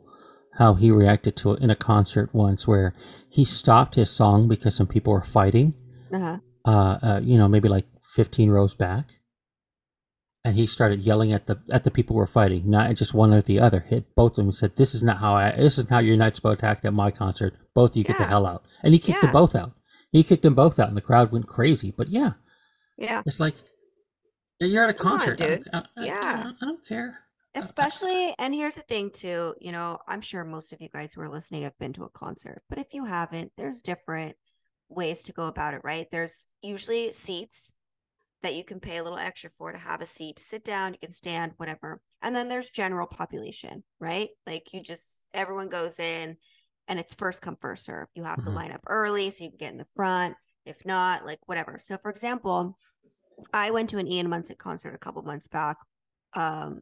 how 0.58 0.76
he 0.76 0.90
reacted 0.90 1.36
to 1.38 1.54
it 1.54 1.62
in 1.62 1.70
a 1.70 1.76
concert 1.76 2.34
once 2.34 2.68
where 2.68 2.94
he 3.30 3.44
stopped 3.44 3.96
his 3.96 4.10
song 4.10 4.48
because 4.48 4.76
some 4.76 4.88
people 4.88 5.14
were 5.14 5.24
fighting. 5.24 5.74
uh-huh. 6.12 6.38
Uh, 6.66 6.98
uh 7.04 7.22
you 7.22 7.38
know, 7.38 7.50
maybe 7.50 7.68
like 7.68 7.86
fifteen 8.02 8.50
rows 8.50 8.74
back. 8.74 9.20
And 10.46 10.58
he 10.58 10.66
started 10.66 11.02
yelling 11.02 11.32
at 11.32 11.48
the 11.48 11.62
at 11.72 11.84
the 11.84 11.92
people 11.92 12.14
who 12.16 12.20
were 12.20 12.28
fighting, 12.28 12.70
not 12.70 12.94
just 12.96 13.14
one 13.14 13.34
or 13.34 13.42
the 13.42 13.60
other. 13.60 13.82
Hit 13.82 14.14
both 14.16 14.34
of 14.34 14.36
them 14.38 14.46
and 14.48 14.56
said, 14.56 14.76
This 14.76 14.94
is 14.96 15.04
not 15.04 15.18
how 15.18 15.36
I 15.36 15.52
this 15.52 15.78
is 15.78 15.90
how 15.90 16.00
you're 16.00 16.18
not 16.18 16.36
supposed 16.36 16.62
to 16.62 16.66
act 16.66 16.86
at 16.86 16.94
my 16.94 17.12
concert. 17.12 17.56
Both 17.74 17.92
of 17.92 17.98
you 17.98 18.04
get 18.04 18.18
the 18.18 18.26
hell 18.26 18.46
out. 18.46 18.64
And 18.82 18.94
he 18.94 19.00
kicked 19.00 19.22
them 19.22 19.32
both 19.32 19.56
out. 19.56 19.74
He 20.12 20.24
kicked 20.24 20.44
them 20.44 20.54
both 20.54 20.80
out 20.80 20.90
and 20.90 20.98
the 20.98 21.02
crowd 21.02 21.32
went 21.32 21.48
crazy. 21.48 21.92
But 21.96 22.10
yeah, 22.10 22.34
yeah. 22.98 23.24
it's 23.26 23.40
like 23.40 23.56
you're 24.66 24.84
at 24.84 24.90
a 24.90 24.94
Come 24.94 25.14
on, 25.14 25.18
concert. 25.20 25.42
I 25.42 25.48
don't- 25.48 25.64
dude. 25.64 25.70
I, 25.74 25.78
I- 25.98 26.06
Yeah. 26.06 26.44
I, 26.46 26.50
I 26.50 26.66
don't 26.66 26.86
care. 26.86 27.20
Especially, 27.56 28.34
and 28.40 28.54
here's 28.54 28.76
the 28.76 28.82
thing 28.82 29.12
too, 29.12 29.54
you 29.62 29.72
know, 29.72 30.00
I'm 30.08 30.22
sure 30.22 30.44
most 30.44 30.74
of 30.74 30.82
you 30.82 30.90
guys 30.92 31.14
who 31.14 31.22
are 31.22 31.30
listening 31.30 31.62
have 31.64 31.78
been 31.78 31.94
to 31.94 32.04
a 32.04 32.10
concert, 32.10 32.64
but 32.68 32.80
if 32.80 32.96
you 32.96 33.06
haven't, 33.06 33.52
there's 33.58 33.84
different 33.84 34.36
ways 34.90 35.22
to 35.24 35.34
go 35.34 35.46
about 35.46 35.76
it, 35.76 35.82
right? 35.84 36.08
There's 36.10 36.48
usually 36.64 37.12
seats 37.12 37.76
that 38.42 38.56
you 38.56 38.64
can 38.64 38.80
pay 38.80 38.98
a 38.98 39.04
little 39.04 39.20
extra 39.20 39.52
for 39.52 39.72
to 39.72 39.78
have 39.78 40.02
a 40.02 40.06
seat 40.08 40.38
to 40.38 40.44
sit 40.44 40.64
down, 40.66 40.94
you 40.94 41.00
can 41.00 41.12
stand, 41.12 41.54
whatever. 41.58 42.02
And 42.24 42.36
then 42.36 42.50
there's 42.50 42.70
general 42.72 43.06
population, 43.06 43.84
right? 44.00 44.30
Like 44.48 44.74
you 44.74 44.82
just, 44.82 45.24
everyone 45.34 45.70
goes 45.70 46.00
in 46.00 46.38
and 46.88 47.00
it's 47.00 47.14
first 47.14 47.42
come, 47.44 47.58
first 47.62 47.86
serve. 47.86 48.08
You 48.16 48.24
have 48.24 48.44
to 48.44 48.50
Mhm. 48.50 48.56
line 48.56 48.72
up 48.72 48.82
early 48.88 49.30
so 49.30 49.44
you 49.44 49.52
can 49.52 49.58
get 49.60 49.72
in 49.72 49.78
the 49.78 49.88
front. 49.96 50.36
If 50.66 50.86
not, 50.86 51.24
like 51.26 51.40
whatever. 51.46 51.78
So, 51.80 51.98
for 51.98 52.10
example, 52.10 52.78
I 53.54 53.72
went 53.72 53.90
to 53.92 53.98
an 53.98 54.08
Ian 54.08 54.28
Munsick 54.28 54.58
concert 54.58 54.94
a 54.94 55.00
couple 55.00 55.22
months 55.24 55.48
back. 55.48 55.78
Um, 56.34 56.82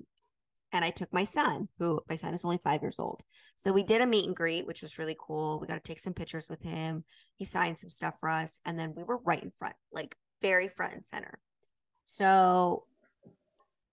and 0.74 0.86
I 0.86 0.90
took 0.90 1.12
my 1.12 1.26
son, 1.26 1.68
who 1.80 2.00
my 2.08 2.16
son 2.16 2.34
is 2.34 2.46
only 2.46 2.58
five 2.58 2.82
years 2.82 3.00
old. 3.00 3.22
So 3.56 3.74
we 3.74 3.84
did 3.84 4.02
a 4.02 4.08
meet 4.08 4.26
and 4.26 4.36
greet, 4.36 4.66
which 4.66 4.82
was 4.82 4.98
really 4.98 5.18
cool. 5.20 5.60
We 5.60 5.68
got 5.68 5.76
to 5.76 5.82
take 5.82 6.00
some 6.00 6.14
pictures 6.14 6.48
with 6.50 6.62
him. 6.62 7.04
He 7.36 7.46
signed 7.46 7.78
some 7.78 7.90
stuff 7.90 8.16
for 8.20 8.30
us. 8.30 8.60
And 8.66 8.80
then 8.80 8.94
we 8.96 9.04
were 9.04 9.20
right 9.26 9.44
in 9.44 9.52
front, 9.52 9.76
like 9.92 10.16
very 10.42 10.70
front 10.70 10.94
and 10.94 11.06
center. 11.06 11.40
So 12.06 12.86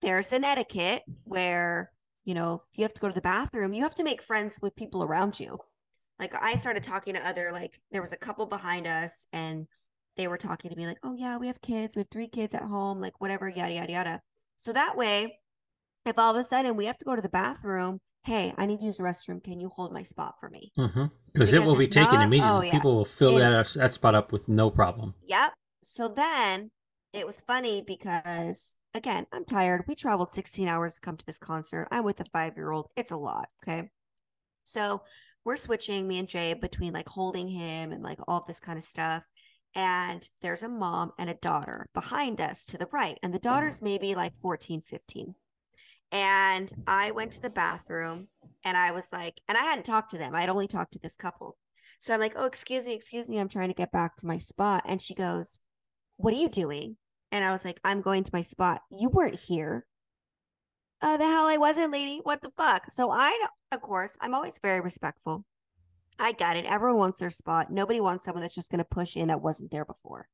there's 0.03 0.33
an 0.33 0.45
etiquette 0.45 1.03
where, 1.25 1.91
you 2.25 2.35
know, 2.35 2.63
if 2.71 2.79
you 2.79 2.85
have 2.85 2.95
to 2.95 3.01
go 3.01 3.09
to 3.09 3.15
the 3.15 3.21
bathroom, 3.21 3.73
you 3.73 3.83
have 3.83 3.97
to 3.97 4.05
make 4.05 4.23
friends 4.23 4.61
with 4.63 4.77
people 4.77 5.03
around 5.03 5.41
you. 5.41 5.59
Like 6.21 6.35
I 6.41 6.55
started 6.55 6.83
talking 6.83 7.15
to 7.15 7.27
other, 7.27 7.51
like 7.53 7.81
there 7.91 8.03
was 8.03 8.13
a 8.13 8.17
couple 8.17 8.47
behind 8.47 8.87
us 8.87 9.27
and 9.33 9.67
they 10.19 10.29
were 10.29 10.37
talking 10.37 10.71
to 10.71 10.77
me 10.77 10.87
like, 10.87 10.99
oh 11.03 11.15
yeah, 11.15 11.39
we 11.39 11.47
have 11.47 11.63
kids, 11.63 11.97
we 11.97 12.01
have 12.01 12.11
three 12.11 12.29
kids 12.29 12.55
at 12.55 12.63
home, 12.63 12.99
like 12.99 13.19
whatever, 13.21 13.49
yada, 13.49 13.73
yada, 13.73 13.93
yada. 13.93 14.21
So 14.57 14.73
that 14.75 14.97
way, 14.97 15.39
if 16.05 16.19
all 16.19 16.35
of 16.35 16.41
a 16.41 16.45
sudden 16.45 16.77
we 16.77 16.85
have 16.87 16.99
to 16.99 17.05
go 17.07 17.17
to 17.17 17.23
the 17.23 17.29
bathroom, 17.29 18.01
hey, 18.25 18.53
I 18.59 18.67
need 18.67 18.81
to 18.81 18.87
use 18.87 18.99
the 18.99 19.05
restroom. 19.05 19.43
Can 19.43 19.61
you 19.61 19.69
hold 19.71 19.93
my 19.93 20.03
spot 20.03 20.35
for 20.41 20.51
me? 20.51 20.73
Mm-hmm. 20.77 21.05
Because 21.33 21.55
it 21.55 21.63
will 21.63 21.77
be 21.77 21.89
taken 21.89 22.15
not- 22.17 22.25
immediately. 22.25 22.53
oh, 22.59 22.61
yeah. 22.63 22.73
People 22.73 22.97
will 22.97 23.05
fill 23.05 23.37
It- 23.37 23.41
that 23.41 23.67
that 23.75 23.93
spot 23.93 24.15
up 24.15 24.33
with 24.33 24.49
no 24.49 24.71
problem. 24.71 25.15
Yep. 25.27 25.53
So 25.83 26.09
then 26.09 26.71
it 27.13 27.25
was 27.25 27.41
funny 27.41 27.83
because 27.87 28.75
again, 28.95 29.27
I'm 29.33 29.45
tired. 29.45 29.85
We 29.87 29.95
traveled 29.95 30.31
16 30.31 30.67
hours 30.67 30.97
to 30.97 31.01
come 31.01 31.17
to 31.17 31.25
this 31.27 31.39
concert. 31.39 31.87
I'm 31.93 32.05
with 32.05 32.21
a 32.21 32.25
five 32.25 32.57
year 32.57 32.73
old. 32.73 32.89
It's 32.97 33.13
a 33.13 33.17
lot. 33.17 33.49
Okay. 33.63 33.89
So 34.65 35.03
we're 35.45 35.57
switching 35.57 36.07
me 36.09 36.19
and 36.19 36.29
Jay 36.29 36.53
between 36.55 36.93
like 36.93 37.09
holding 37.09 37.49
him 37.49 37.93
and 37.93 38.03
like 38.03 38.19
all 38.27 38.45
this 38.47 38.61
kind 38.61 38.79
of 38.79 38.85
stuff. 38.85 39.27
And 39.75 40.29
there's 40.41 40.63
a 40.63 40.69
mom 40.69 41.13
and 41.19 41.29
a 41.31 41.35
daughter 41.35 41.87
behind 41.95 42.41
us 42.41 42.65
to 42.67 42.79
the 42.79 42.89
right. 42.93 43.19
And 43.23 43.33
the 43.33 43.39
mm-hmm. 43.39 43.49
daughter's 43.49 43.83
maybe 43.83 44.15
like 44.15 44.35
14, 44.37 44.81
15. 44.81 45.35
And 46.11 46.73
I 46.87 47.11
went 47.11 47.33
to 47.33 47.43
the 47.43 47.51
bathroom 47.51 48.29
and 48.65 48.77
I 48.77 48.93
was 48.93 49.13
like, 49.13 49.41
and 49.49 49.59
I 49.59 49.63
hadn't 49.63 49.85
talked 49.85 50.11
to 50.13 50.19
them. 50.19 50.35
I'd 50.35 50.49
only 50.49 50.67
talked 50.67 50.93
to 50.95 50.99
this 50.99 51.17
couple. 51.17 51.57
So 52.01 52.15
I'm 52.15 52.21
like, 52.21 52.35
oh, 52.37 52.47
excuse 52.47 52.87
me, 52.87 52.95
excuse 52.95 53.29
me. 53.29 53.39
I'm 53.39 53.49
trying 53.49 53.69
to 53.69 53.75
get 53.75 53.93
back 53.93 54.17
to 54.17 54.27
my 54.27 54.39
spot. 54.39 54.85
And 54.87 55.03
she 55.03 55.15
goes, 55.15 55.61
what 56.17 56.33
are 56.33 56.39
you 56.39 56.49
doing? 56.49 56.97
And 57.31 57.45
I 57.45 57.53
was 57.53 57.65
like, 57.65 57.81
I'm 57.85 58.01
going 58.01 58.25
to 58.25 58.31
my 58.33 58.41
spot. 58.41 58.83
You 58.91 59.11
weren't 59.11 59.39
here. 59.39 59.87
oh 61.03 61.19
the 61.19 61.25
hell 61.25 61.47
I 61.47 61.59
wasn't, 61.59 61.93
lady. 61.93 62.21
What 62.23 62.41
the 62.41 62.53
fuck? 62.57 62.91
So 62.91 63.11
I, 63.11 63.47
of 63.71 63.83
course, 63.83 64.17
I'm 64.21 64.35
always 64.35 64.59
very 64.61 64.81
respectful. 64.81 65.45
I 66.19 66.33
got 66.33 66.57
it. 66.57 66.65
Everyone 66.65 66.99
wants 66.99 67.19
their 67.19 67.31
spot. 67.31 67.71
Nobody 67.71 68.01
wants 68.01 68.25
someone 68.25 68.43
that's 68.43 68.55
just 68.55 68.71
going 68.71 68.79
to 68.79 68.85
push 68.85 69.17
in 69.17 69.29
that 69.29 69.43
wasn't 69.43 69.71
there 69.71 69.85
before. 69.85 70.29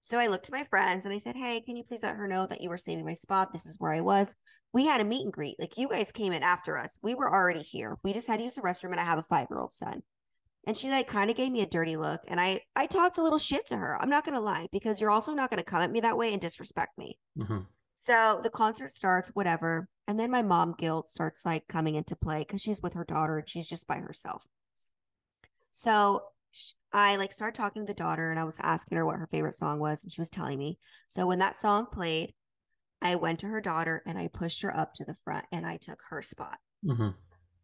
So 0.00 0.18
I 0.18 0.26
looked 0.26 0.44
to 0.46 0.52
my 0.52 0.64
friends 0.64 1.06
and 1.06 1.14
I 1.14 1.18
said, 1.18 1.34
Hey, 1.36 1.62
can 1.62 1.76
you 1.76 1.84
please 1.84 2.02
let 2.02 2.16
her 2.16 2.28
know 2.28 2.46
that 2.46 2.60
you 2.60 2.68
were 2.68 2.76
saving 2.76 3.06
my 3.06 3.14
spot? 3.14 3.52
This 3.52 3.64
is 3.64 3.80
where 3.80 3.92
I 3.92 4.02
was. 4.02 4.36
We 4.72 4.86
had 4.86 5.00
a 5.00 5.04
meet 5.04 5.24
and 5.24 5.32
greet. 5.32 5.56
Like 5.58 5.78
you 5.78 5.88
guys 5.88 6.12
came 6.12 6.32
in 6.32 6.42
after 6.42 6.76
us. 6.76 6.98
We 7.02 7.14
were 7.14 7.32
already 7.32 7.62
here. 7.62 7.96
We 8.02 8.12
just 8.12 8.26
had 8.26 8.38
to 8.38 8.42
use 8.44 8.56
the 8.56 8.60
restroom 8.60 8.90
and 8.90 9.00
I 9.00 9.04
have 9.04 9.18
a 9.18 9.22
five 9.22 9.46
year 9.50 9.60
old 9.60 9.72
son. 9.72 10.02
And 10.66 10.76
she 10.76 10.90
like 10.90 11.06
kind 11.06 11.30
of 11.30 11.36
gave 11.36 11.52
me 11.52 11.62
a 11.62 11.66
dirty 11.66 11.96
look. 11.96 12.20
And 12.28 12.40
I 12.40 12.60
I 12.76 12.86
talked 12.86 13.18
a 13.18 13.22
little 13.22 13.38
shit 13.38 13.66
to 13.68 13.76
her. 13.76 14.00
I'm 14.00 14.10
not 14.10 14.24
gonna 14.24 14.40
lie, 14.40 14.66
because 14.72 15.00
you're 15.00 15.10
also 15.10 15.32
not 15.32 15.48
gonna 15.50 15.62
come 15.62 15.80
at 15.82 15.90
me 15.90 16.00
that 16.00 16.18
way 16.18 16.32
and 16.32 16.40
disrespect 16.40 16.98
me. 16.98 17.18
hmm 17.38 17.60
So 17.94 18.40
the 18.42 18.50
concert 18.50 18.90
starts, 18.90 19.30
whatever. 19.34 19.88
And 20.06 20.18
then 20.18 20.30
my 20.30 20.42
mom 20.42 20.74
guilt 20.76 21.08
starts 21.08 21.46
like 21.46 21.66
coming 21.68 21.94
into 21.94 22.16
play 22.16 22.40
because 22.40 22.60
she's 22.60 22.82
with 22.82 22.94
her 22.94 23.04
daughter 23.04 23.38
and 23.38 23.48
she's 23.48 23.68
just 23.68 23.86
by 23.86 23.98
herself. 23.98 24.46
So 25.76 26.22
I 26.92 27.16
like 27.16 27.32
started 27.32 27.56
talking 27.56 27.82
to 27.82 27.86
the 27.86 27.94
daughter 27.96 28.30
and 28.30 28.38
I 28.38 28.44
was 28.44 28.60
asking 28.62 28.96
her 28.96 29.04
what 29.04 29.16
her 29.16 29.26
favorite 29.26 29.56
song 29.56 29.80
was. 29.80 30.04
And 30.04 30.12
she 30.12 30.20
was 30.20 30.30
telling 30.30 30.56
me. 30.56 30.78
So 31.08 31.26
when 31.26 31.40
that 31.40 31.56
song 31.56 31.86
played, 31.90 32.32
I 33.02 33.16
went 33.16 33.40
to 33.40 33.48
her 33.48 33.60
daughter 33.60 34.00
and 34.06 34.16
I 34.16 34.28
pushed 34.28 34.62
her 34.62 34.74
up 34.74 34.94
to 34.94 35.04
the 35.04 35.16
front 35.16 35.46
and 35.50 35.66
I 35.66 35.76
took 35.76 35.98
her 36.10 36.22
spot. 36.22 36.58
hmm 36.86 37.08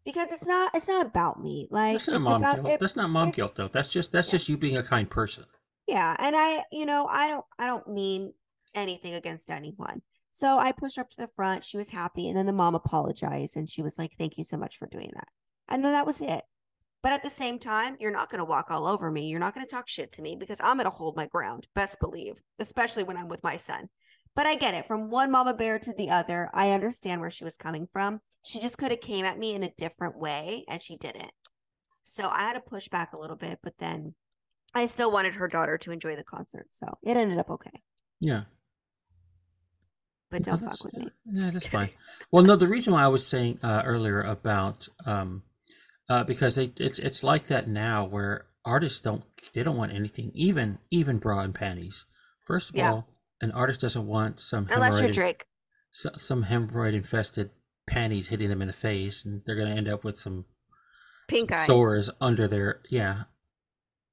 Because 0.04 0.32
it's 0.32 0.48
not 0.48 0.72
it's 0.74 0.88
not 0.88 1.06
about 1.06 1.40
me. 1.40 1.68
Like 1.70 1.92
That's 1.94 2.08
not 2.08 2.20
it's 2.20 2.28
mom 2.28 2.42
about 2.42 2.56
guilt. 2.56 2.68
it- 2.74 2.80
that's 2.80 2.96
not 2.96 3.10
mom 3.10 3.30
guilt 3.30 3.54
though. 3.54 3.68
That's 3.68 3.88
just 3.88 4.10
that's 4.10 4.26
Yeah. 4.26 4.32
just 4.32 4.48
you 4.48 4.56
being 4.56 4.76
a 4.76 4.82
kind 4.82 5.08
person. 5.08 5.44
Yeah, 5.86 6.16
and 6.18 6.34
I, 6.36 6.64
you 6.72 6.84
know, 6.84 7.06
I 7.06 7.28
don't 7.28 7.44
I 7.60 7.66
don't 7.68 7.86
mean 7.88 8.32
anything 8.74 9.14
against 9.14 9.50
anyone. 9.50 10.02
So 10.32 10.58
I 10.58 10.72
pushed 10.72 10.96
her 10.96 11.02
up 11.02 11.10
to 11.10 11.16
the 11.16 11.28
front. 11.36 11.64
She 11.64 11.76
was 11.76 11.90
happy, 11.90 12.26
and 12.28 12.36
then 12.36 12.46
the 12.46 12.52
mom 12.52 12.74
apologized 12.74 13.56
and 13.56 13.70
she 13.70 13.82
was 13.82 13.98
like, 14.00 14.14
"Thank 14.18 14.36
you 14.36 14.42
so 14.44 14.56
much 14.56 14.76
for 14.78 14.86
doing 14.88 15.12
that." 15.14 15.28
And 15.68 15.84
then 15.84 15.92
that 15.92 16.06
was 16.06 16.20
it. 16.20 16.42
But 17.02 17.12
at 17.12 17.22
the 17.22 17.30
same 17.30 17.58
time, 17.58 17.96
you're 17.98 18.10
not 18.10 18.30
going 18.30 18.40
to 18.40 18.44
walk 18.44 18.70
all 18.70 18.86
over 18.86 19.10
me. 19.10 19.28
You're 19.28 19.40
not 19.40 19.54
going 19.54 19.66
to 19.66 19.70
talk 19.70 19.88
shit 19.88 20.12
to 20.12 20.22
me 20.22 20.36
because 20.36 20.60
I'm 20.62 20.76
going 20.76 20.84
to 20.84 20.90
hold 20.90 21.16
my 21.16 21.26
ground. 21.26 21.66
Best 21.74 21.98
believe, 21.98 22.42
especially 22.58 23.04
when 23.04 23.16
I'm 23.16 23.28
with 23.28 23.42
my 23.42 23.56
son. 23.56 23.88
But 24.36 24.46
I 24.46 24.54
get 24.54 24.74
it. 24.74 24.86
From 24.86 25.10
one 25.10 25.30
mama 25.30 25.54
bear 25.54 25.78
to 25.78 25.92
the 25.94 26.10
other, 26.10 26.50
I 26.52 26.72
understand 26.72 27.20
where 27.20 27.30
she 27.30 27.44
was 27.44 27.56
coming 27.56 27.88
from. 27.92 28.20
She 28.44 28.60
just 28.60 28.78
could 28.78 28.90
have 28.90 29.00
came 29.00 29.24
at 29.24 29.38
me 29.38 29.54
in 29.54 29.62
a 29.62 29.72
different 29.76 30.18
way, 30.18 30.64
and 30.68 30.80
she 30.80 30.96
didn't. 30.96 31.32
So 32.02 32.28
I 32.28 32.40
had 32.40 32.52
to 32.54 32.60
push 32.60 32.88
back 32.88 33.12
a 33.12 33.18
little 33.18 33.36
bit, 33.36 33.58
but 33.62 33.74
then 33.78 34.14
I 34.74 34.86
still 34.86 35.10
wanted 35.10 35.34
her 35.34 35.48
daughter 35.48 35.78
to 35.78 35.90
enjoy 35.90 36.16
the 36.16 36.24
concert, 36.24 36.66
so 36.70 36.98
it 37.02 37.16
ended 37.16 37.38
up 37.38 37.50
okay. 37.50 37.82
Yeah. 38.20 38.42
But 40.30 40.42
don't 40.42 40.60
that's- 40.60 40.78
fuck 40.78 40.92
with 40.92 41.02
me. 41.02 41.10
Yeah, 41.32 41.50
that's 41.52 41.66
fine. 41.66 41.90
Well, 42.30 42.44
no, 42.44 42.56
the 42.56 42.68
reason 42.68 42.92
why 42.92 43.02
I 43.02 43.08
was 43.08 43.26
saying 43.26 43.58
uh, 43.62 43.82
earlier 43.84 44.22
about 44.22 44.88
um, 45.04 45.42
uh, 46.10 46.24
because 46.24 46.56
they, 46.56 46.72
it's 46.76 46.98
it's 46.98 47.22
like 47.24 47.46
that 47.46 47.66
now 47.68 48.04
where 48.04 48.46
artists 48.64 49.00
don't 49.00 49.22
they 49.54 49.62
don't 49.62 49.76
want 49.78 49.92
anything 49.94 50.30
even 50.34 50.78
even 50.90 51.16
bra 51.18 51.40
and 51.40 51.54
panties. 51.54 52.04
First 52.46 52.68
of 52.70 52.76
Yeah. 52.76 52.90
all, 52.92 53.08
an 53.40 53.52
artist 53.52 53.80
doesn't 53.80 54.06
want 54.06 54.40
some 54.40 54.68
Unless 54.70 55.00
you're 55.00 55.10
Drake. 55.12 55.46
so- 55.92 56.10
some 56.18 56.44
hemorrhoid 56.44 56.92
infested 56.94 57.50
panties 57.88 58.28
hitting 58.28 58.48
them 58.50 58.60
in 58.60 58.66
the 58.68 58.74
face, 58.74 59.24
and 59.24 59.42
they're 59.46 59.56
gonna 59.56 59.74
end 59.74 59.88
up 59.88 60.04
with 60.04 60.18
some 60.18 60.44
Pink 61.28 61.50
eye. 61.52 61.66
sores 61.66 62.10
under 62.20 62.46
their 62.48 62.82
yeah 62.90 63.24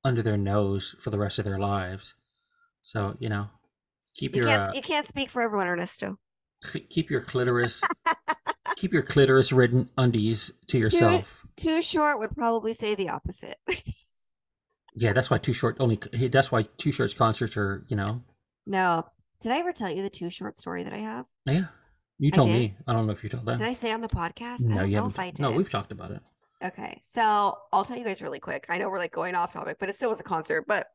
under 0.03 0.21
their 0.21 0.37
nose 0.37 0.95
for 0.99 1.09
the 1.09 1.17
rest 1.19 1.39
of 1.39 1.45
their 1.45 1.59
lives. 1.59 2.15
So 2.83 3.17
you 3.19 3.27
know, 3.27 3.49
keep 4.15 4.35
You 4.35 4.43
your 4.43 4.49
can't 4.51 4.69
uh, 4.69 4.73
you 4.75 4.81
can't 4.81 5.05
speak 5.05 5.29
for 5.29 5.41
everyone, 5.41 5.67
Ernesto. 5.67 6.19
Keep 6.89 7.09
your 7.09 7.21
clitoris 7.21 7.83
keep 8.77 8.93
your 8.93 9.03
clitoris 9.03 9.51
ridden 9.51 9.89
undies 9.97 10.53
to 10.67 10.77
yourself. 10.77 11.45
Too 11.55 11.81
Short 11.81 12.19
would 12.19 12.31
probably 12.31 12.73
say 12.73 12.95
the 12.95 13.09
opposite. 13.09 13.57
Yeah, 14.99 15.13
that's 15.13 15.29
why 15.29 15.37
Too 15.37 15.53
Short 15.53 15.77
only. 15.79 15.99
That's 16.11 16.51
why 16.51 16.63
Too 16.77 16.91
Short's 16.91 17.13
concerts 17.13 17.55
are. 17.55 17.85
You 17.87 17.95
know. 17.95 18.23
no. 18.65 19.05
Did 19.39 19.51
I 19.51 19.59
ever 19.59 19.71
tell 19.71 19.91
you 19.91 20.01
the 20.01 20.09
Too 20.09 20.31
Short 20.31 20.57
story 20.57 20.83
that 20.83 20.91
I 20.91 20.97
have? 20.97 21.27
Yeah, 21.45 21.65
you 22.17 22.31
told 22.31 22.47
did? 22.47 22.59
me. 22.59 22.75
I 22.87 22.93
don't 22.93 23.05
know 23.05 23.11
if 23.11 23.23
you 23.23 23.29
told 23.29 23.45
that. 23.45 23.59
Did 23.59 23.67
I 23.67 23.73
say 23.73 23.91
on 23.91 24.01
the 24.01 24.07
podcast? 24.07 24.65
I 24.65 24.73
no, 24.73 24.83
you 24.83 24.95
haven't. 24.95 25.19
I. 25.19 25.33
No, 25.37 25.51
we've 25.51 25.69
talked 25.69 25.91
about 25.91 26.09
it. 26.09 26.21
Okay, 26.63 26.99
so 27.03 27.59
I'll 27.71 27.85
tell 27.85 27.95
you 27.95 28.03
guys 28.03 28.23
really 28.23 28.39
quick. 28.39 28.65
I 28.69 28.79
know 28.79 28.89
we're 28.89 28.97
like 28.97 29.11
going 29.11 29.35
off 29.35 29.53
topic, 29.53 29.77
but 29.79 29.87
it 29.87 29.95
still 29.95 30.09
was 30.09 30.19
a 30.19 30.23
concert. 30.23 30.65
But 30.67 30.87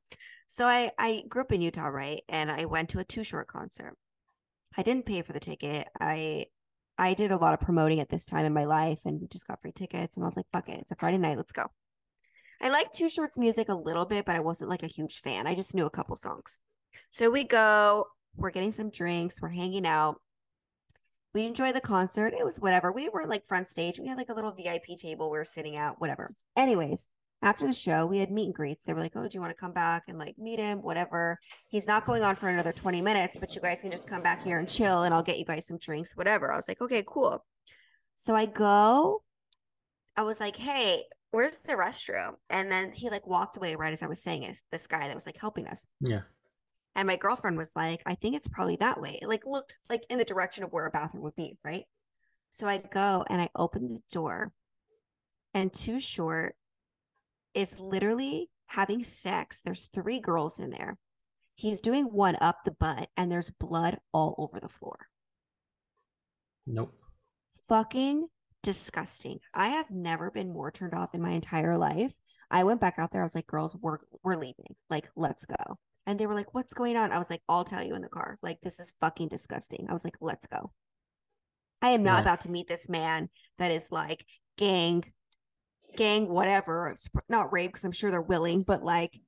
so 0.48 0.66
I 0.66 0.90
I 0.98 1.22
grew 1.28 1.42
up 1.42 1.52
in 1.52 1.60
Utah, 1.60 1.86
right? 1.86 2.22
And 2.28 2.50
I 2.50 2.64
went 2.64 2.88
to 2.90 2.98
a 2.98 3.04
Too 3.04 3.22
Short 3.22 3.46
concert. 3.46 3.96
I 4.76 4.82
didn't 4.82 5.06
pay 5.06 5.22
for 5.22 5.32
the 5.32 5.40
ticket. 5.40 5.88
I 6.00 6.46
I 6.98 7.14
did 7.14 7.32
a 7.32 7.36
lot 7.36 7.54
of 7.54 7.60
promoting 7.60 8.00
at 8.00 8.10
this 8.10 8.26
time 8.26 8.44
in 8.44 8.52
my 8.52 8.64
life, 8.64 9.00
and 9.04 9.20
we 9.20 9.26
just 9.28 9.46
got 9.46 9.60
free 9.60 9.72
tickets. 9.72 10.16
And 10.16 10.24
I 10.24 10.28
was 10.28 10.36
like, 10.36 10.46
"Fuck 10.52 10.68
it, 10.68 10.80
it's 10.80 10.92
a 10.92 10.96
Friday 10.96 11.18
night, 11.18 11.36
let's 11.36 11.52
go." 11.52 11.66
I 12.60 12.68
liked 12.68 12.94
Too 12.94 13.08
Short's 13.08 13.38
music 13.38 13.68
a 13.68 13.74
little 13.74 14.04
bit, 14.06 14.24
but 14.24 14.36
I 14.36 14.40
wasn't 14.40 14.70
like 14.70 14.84
a 14.84 14.86
huge 14.86 15.20
fan. 15.20 15.46
I 15.48 15.54
just 15.54 15.74
knew 15.74 15.86
a 15.86 15.90
couple 15.90 16.14
songs. 16.16 16.60
So 17.10 17.28
we 17.28 17.42
go, 17.44 18.06
we're 18.36 18.50
getting 18.50 18.70
some 18.70 18.90
drinks, 18.90 19.42
we're 19.42 19.48
hanging 19.48 19.84
out. 19.84 20.20
We 21.34 21.46
enjoy 21.46 21.72
the 21.72 21.80
concert. 21.80 22.34
It 22.38 22.44
was 22.44 22.58
whatever. 22.58 22.92
We 22.92 23.08
were 23.08 23.26
like 23.26 23.46
front 23.46 23.66
stage. 23.66 23.98
We 23.98 24.06
had 24.06 24.18
like 24.18 24.28
a 24.28 24.34
little 24.34 24.52
VIP 24.52 24.98
table 24.98 25.30
we 25.30 25.38
were 25.38 25.44
sitting 25.44 25.76
at, 25.76 25.98
whatever. 25.98 26.34
Anyways, 26.56 27.08
after 27.42 27.66
the 27.66 27.72
show, 27.72 28.06
we 28.06 28.18
had 28.18 28.30
meet 28.30 28.46
and 28.46 28.54
greets. 28.54 28.84
They 28.84 28.94
were 28.94 29.00
like, 29.00 29.16
Oh, 29.16 29.26
do 29.26 29.30
you 29.34 29.40
want 29.40 29.50
to 29.50 29.60
come 29.60 29.72
back 29.72 30.04
and 30.08 30.18
like 30.18 30.38
meet 30.38 30.58
him? 30.58 30.80
Whatever. 30.82 31.38
He's 31.68 31.86
not 31.86 32.06
going 32.06 32.22
on 32.22 32.36
for 32.36 32.48
another 32.48 32.72
20 32.72 33.02
minutes, 33.02 33.36
but 33.38 33.54
you 33.54 33.60
guys 33.60 33.82
can 33.82 33.90
just 33.90 34.08
come 34.08 34.22
back 34.22 34.44
here 34.44 34.58
and 34.58 34.68
chill 34.68 35.02
and 35.02 35.12
I'll 35.12 35.22
get 35.22 35.38
you 35.38 35.44
guys 35.44 35.66
some 35.66 35.78
drinks, 35.78 36.16
whatever. 36.16 36.52
I 36.52 36.56
was 36.56 36.68
like, 36.68 36.80
Okay, 36.80 37.02
cool. 37.06 37.44
So 38.16 38.34
I 38.36 38.46
go, 38.46 39.22
I 40.16 40.22
was 40.22 40.38
like, 40.38 40.56
Hey, 40.56 41.04
where's 41.32 41.56
the 41.58 41.72
restroom? 41.72 42.34
And 42.48 42.70
then 42.70 42.92
he 42.92 43.10
like 43.10 43.26
walked 43.26 43.56
away 43.56 43.74
right 43.74 43.92
as 43.92 44.02
I 44.02 44.06
was 44.06 44.22
saying 44.22 44.44
it, 44.44 44.56
this 44.70 44.86
guy 44.86 45.08
that 45.08 45.14
was 45.14 45.26
like 45.26 45.38
helping 45.38 45.66
us. 45.66 45.86
Yeah. 46.00 46.20
And 46.94 47.06
my 47.06 47.16
girlfriend 47.16 47.56
was 47.56 47.72
like, 47.74 48.02
I 48.06 48.14
think 48.14 48.36
it's 48.36 48.48
probably 48.48 48.76
that 48.76 49.00
way. 49.00 49.18
It 49.20 49.28
like 49.28 49.46
looked 49.46 49.78
like 49.88 50.04
in 50.10 50.18
the 50.18 50.24
direction 50.24 50.62
of 50.62 50.72
where 50.72 50.86
a 50.86 50.90
bathroom 50.90 51.22
would 51.24 51.34
be, 51.34 51.56
right? 51.64 51.84
So 52.50 52.68
I 52.68 52.78
go 52.78 53.24
and 53.30 53.40
I 53.40 53.48
open 53.56 53.88
the 53.88 54.00
door, 54.12 54.52
and 55.54 55.72
Too 55.72 55.98
Short 55.98 56.54
is 57.54 57.78
literally 57.78 58.50
having 58.66 59.04
sex. 59.04 59.60
There's 59.64 59.86
three 59.86 60.20
girls 60.20 60.58
in 60.58 60.70
there. 60.70 60.98
He's 61.54 61.80
doing 61.80 62.06
one 62.06 62.36
up 62.40 62.64
the 62.64 62.72
butt, 62.72 63.08
and 63.16 63.30
there's 63.30 63.50
blood 63.50 63.98
all 64.12 64.34
over 64.38 64.58
the 64.58 64.68
floor. 64.68 65.08
Nope. 66.66 66.94
Fucking 67.68 68.28
disgusting. 68.62 69.38
I 69.54 69.68
have 69.68 69.90
never 69.90 70.30
been 70.30 70.52
more 70.52 70.70
turned 70.70 70.94
off 70.94 71.14
in 71.14 71.20
my 71.22 71.30
entire 71.30 71.76
life. 71.76 72.14
I 72.50 72.64
went 72.64 72.80
back 72.80 72.94
out 72.98 73.10
there. 73.12 73.22
I 73.22 73.24
was 73.24 73.34
like, 73.34 73.46
girls, 73.46 73.76
we're 73.80 73.98
we're 74.22 74.36
leaving. 74.36 74.74
Like, 74.90 75.08
let's 75.16 75.46
go. 75.46 75.78
And 76.06 76.18
they 76.18 76.26
were 76.26 76.34
like, 76.34 76.52
what's 76.54 76.74
going 76.74 76.96
on? 76.96 77.12
I 77.12 77.18
was 77.18 77.30
like, 77.30 77.42
I'll 77.48 77.64
tell 77.64 77.82
you 77.84 77.94
in 77.94 78.02
the 78.02 78.08
car. 78.08 78.38
Like, 78.42 78.60
this 78.60 78.80
is 78.80 78.94
fucking 79.00 79.28
disgusting. 79.28 79.86
I 79.88 79.92
was 79.92 80.04
like, 80.04 80.16
let's 80.20 80.46
go. 80.46 80.72
I 81.80 81.90
am 81.90 82.02
not 82.02 82.16
Right. 82.16 82.20
about 82.20 82.40
to 82.42 82.50
meet 82.50 82.68
this 82.68 82.88
man 82.88 83.28
that 83.58 83.70
is 83.70 83.90
like 83.92 84.24
gang, 84.56 85.04
gang, 85.96 86.28
whatever. 86.28 86.88
It's 86.88 87.08
not 87.28 87.52
rape 87.52 87.70
because 87.70 87.84
I'm 87.84 87.92
sure 87.92 88.10
they're 88.10 88.20
willing, 88.22 88.62
but 88.62 88.82
like, 88.82 89.18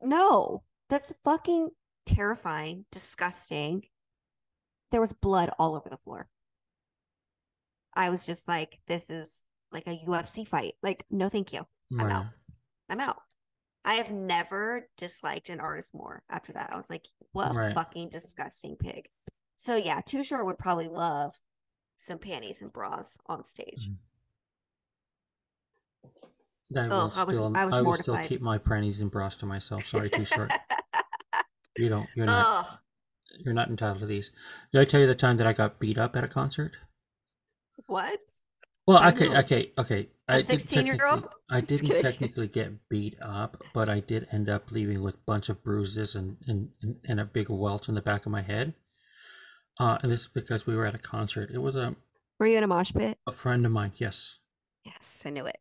no, 0.00 0.62
that's 0.88 1.14
fucking 1.24 1.70
terrifying, 2.06 2.86
disgusting. 2.90 3.82
There 4.90 5.00
was 5.00 5.12
blood 5.12 5.50
all 5.58 5.74
over 5.74 5.88
the 5.88 5.96
floor. 5.96 6.28
I 7.94 8.10
was 8.10 8.26
just 8.26 8.48
like, 8.48 8.78
this 8.86 9.10
is 9.10 9.42
like 9.70 9.86
a 9.86 9.96
UFC 10.06 10.46
fight. 10.46 10.74
Like, 10.82 11.04
no, 11.10 11.28
thank 11.28 11.52
you. 11.52 11.66
I'm 11.98 12.08
out. 12.10 12.26
I'm 12.88 13.00
out. 13.00 13.18
I 13.84 13.94
have 13.94 14.10
never 14.10 14.88
disliked 14.96 15.50
an 15.50 15.60
artist 15.60 15.94
more 15.94 16.22
after 16.30 16.52
that. 16.52 16.70
I 16.72 16.76
was 16.76 16.88
like, 16.88 17.06
what 17.32 17.50
a 17.50 17.54
Right. 17.54 17.74
fucking 17.74 18.08
disgusting 18.10 18.76
pig. 18.76 19.08
So 19.56 19.76
yeah, 19.76 20.00
Too 20.00 20.24
Short 20.24 20.44
would 20.46 20.58
probably 20.58 20.88
love 20.88 21.38
some 21.96 22.18
panties 22.18 22.62
and 22.62 22.72
bras 22.72 23.18
on 23.26 23.44
stage. 23.44 23.88
Mhm. 23.88 23.96
I 26.76 26.88
will 26.88 26.92
Oh, 26.92 27.12
I 27.14 27.24
was- 27.24 27.36
still, 27.36 27.52
I 27.56 27.64
was 27.66 27.80
will 27.82 27.94
still 27.94 28.18
keep 28.26 28.40
my 28.40 28.58
panties 28.58 29.00
and 29.00 29.10
bras 29.10 29.36
to 29.36 29.46
myself. 29.46 29.84
Sorry, 29.86 30.10
Too 30.10 30.24
Short. 30.24 30.50
You 31.78 31.88
don't. 31.88 32.06
You're 32.14 32.26
not. 32.26 32.66
Ugh, 32.66 32.78
You're 33.38 33.54
not 33.54 33.70
entitled 33.70 34.00
to 34.00 34.06
these. 34.06 34.30
Did 34.72 34.82
I 34.82 34.84
tell 34.84 35.00
you 35.00 35.06
the 35.06 35.14
time 35.14 35.38
that 35.38 35.46
I 35.46 35.54
got 35.54 35.78
beat 35.80 35.96
up 35.96 36.14
at 36.16 36.22
a 36.24 36.28
concert? 36.28 36.72
what? 37.86 38.20
Well, 38.86 38.98
I 38.98 39.10
okay, 39.10 39.28
know. 39.28 39.38
okay, 39.38 39.72
okay. 39.78 40.08
A 40.28 40.34
I 40.34 40.42
16-year-old? 40.42 41.28
I 41.48 41.60
didn't 41.62 41.86
kidding. 41.86 42.02
technically 42.02 42.46
get 42.48 42.88
beat 42.90 43.16
up, 43.22 43.62
but 43.72 43.88
I 43.88 44.00
did 44.00 44.28
end 44.32 44.48
up 44.50 44.70
leaving 44.70 45.02
with 45.02 45.14
a 45.14 45.24
bunch 45.24 45.48
of 45.48 45.62
bruises 45.64 46.14
and, 46.14 46.36
and, 46.46 46.68
and, 47.08 47.20
a 47.20 47.24
big 47.24 47.48
welt 47.48 47.88
on 47.88 47.94
the 47.94 48.02
back 48.02 48.26
of 48.26 48.32
my 48.32 48.42
head. 48.42 48.74
Uh, 49.80 49.98
and 50.02 50.12
this 50.12 50.22
is 50.22 50.28
because 50.28 50.66
we 50.66 50.76
were 50.76 50.84
at 50.84 50.94
a 50.94 50.98
concert. 50.98 51.50
It 51.54 51.58
was 51.58 51.74
a, 51.76 51.96
Were 52.38 52.46
you 52.46 52.58
in 52.58 52.64
a 52.64 52.66
mosh 52.66 52.92
pit? 52.92 53.16
a 53.26 53.32
friend 53.32 53.64
of 53.64 53.72
mine. 53.72 53.92
Yes. 53.96 54.38
Yes, 54.84 55.22
I 55.24 55.30
knew 55.30 55.46
it. 55.46 55.58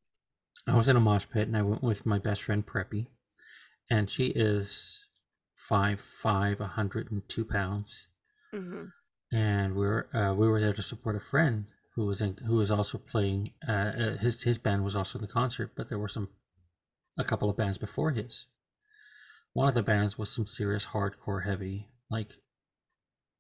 I 0.68 0.76
was 0.76 0.88
in 0.88 0.95
a 0.95 0.99
mosh 0.99 1.28
pit 1.32 1.47
and 1.47 1.57
I 1.57 1.62
went 1.62 1.84
with 1.84 2.05
my 2.05 2.20
best 2.20 2.43
friend 2.43 2.66
Preppy, 2.66 3.07
and 3.89 4.09
she 4.09 4.28
is 4.28 5.05
five 5.55 6.01
five, 6.01 6.59
hundred 6.59 7.12
and 7.12 7.28
two 7.30 7.45
pounds, 7.45 8.09
hmm 8.53 8.91
and 9.32 9.76
we 9.76 9.86
were 9.88 10.07
uh, 10.16 10.34
we 10.34 10.47
were 10.47 10.59
there 10.59 10.74
to 10.74 10.82
support 10.82 11.16
a 11.16 11.20
friend 11.20 11.66
who 11.95 12.05
was 12.05 12.22
in, 12.22 12.38
who 12.45 12.55
was 12.55 12.72
also 12.72 12.97
playing. 12.97 13.53
Uh, 13.68 13.72
uh, 13.72 14.18
his 14.18 14.43
his 14.43 14.57
band 14.57 14.84
was 14.84 14.95
also 14.95 15.20
in 15.20 15.26
the 15.26 15.32
concert, 15.32 15.72
but 15.76 15.89
there 15.89 15.99
were 15.99 16.07
some 16.07 16.30
a 17.18 17.24
couple 17.24 17.49
of 17.49 17.57
bands 17.57 17.78
before 17.78 18.12
his. 18.12 18.47
One 19.53 19.70
of 19.70 19.76
the 19.76 19.82
bands 19.84 20.18
was 20.18 20.30
some 20.30 20.45
serious 20.45 20.88
hardcore 20.88 21.45
heavy 21.45 21.88
like 22.09 22.41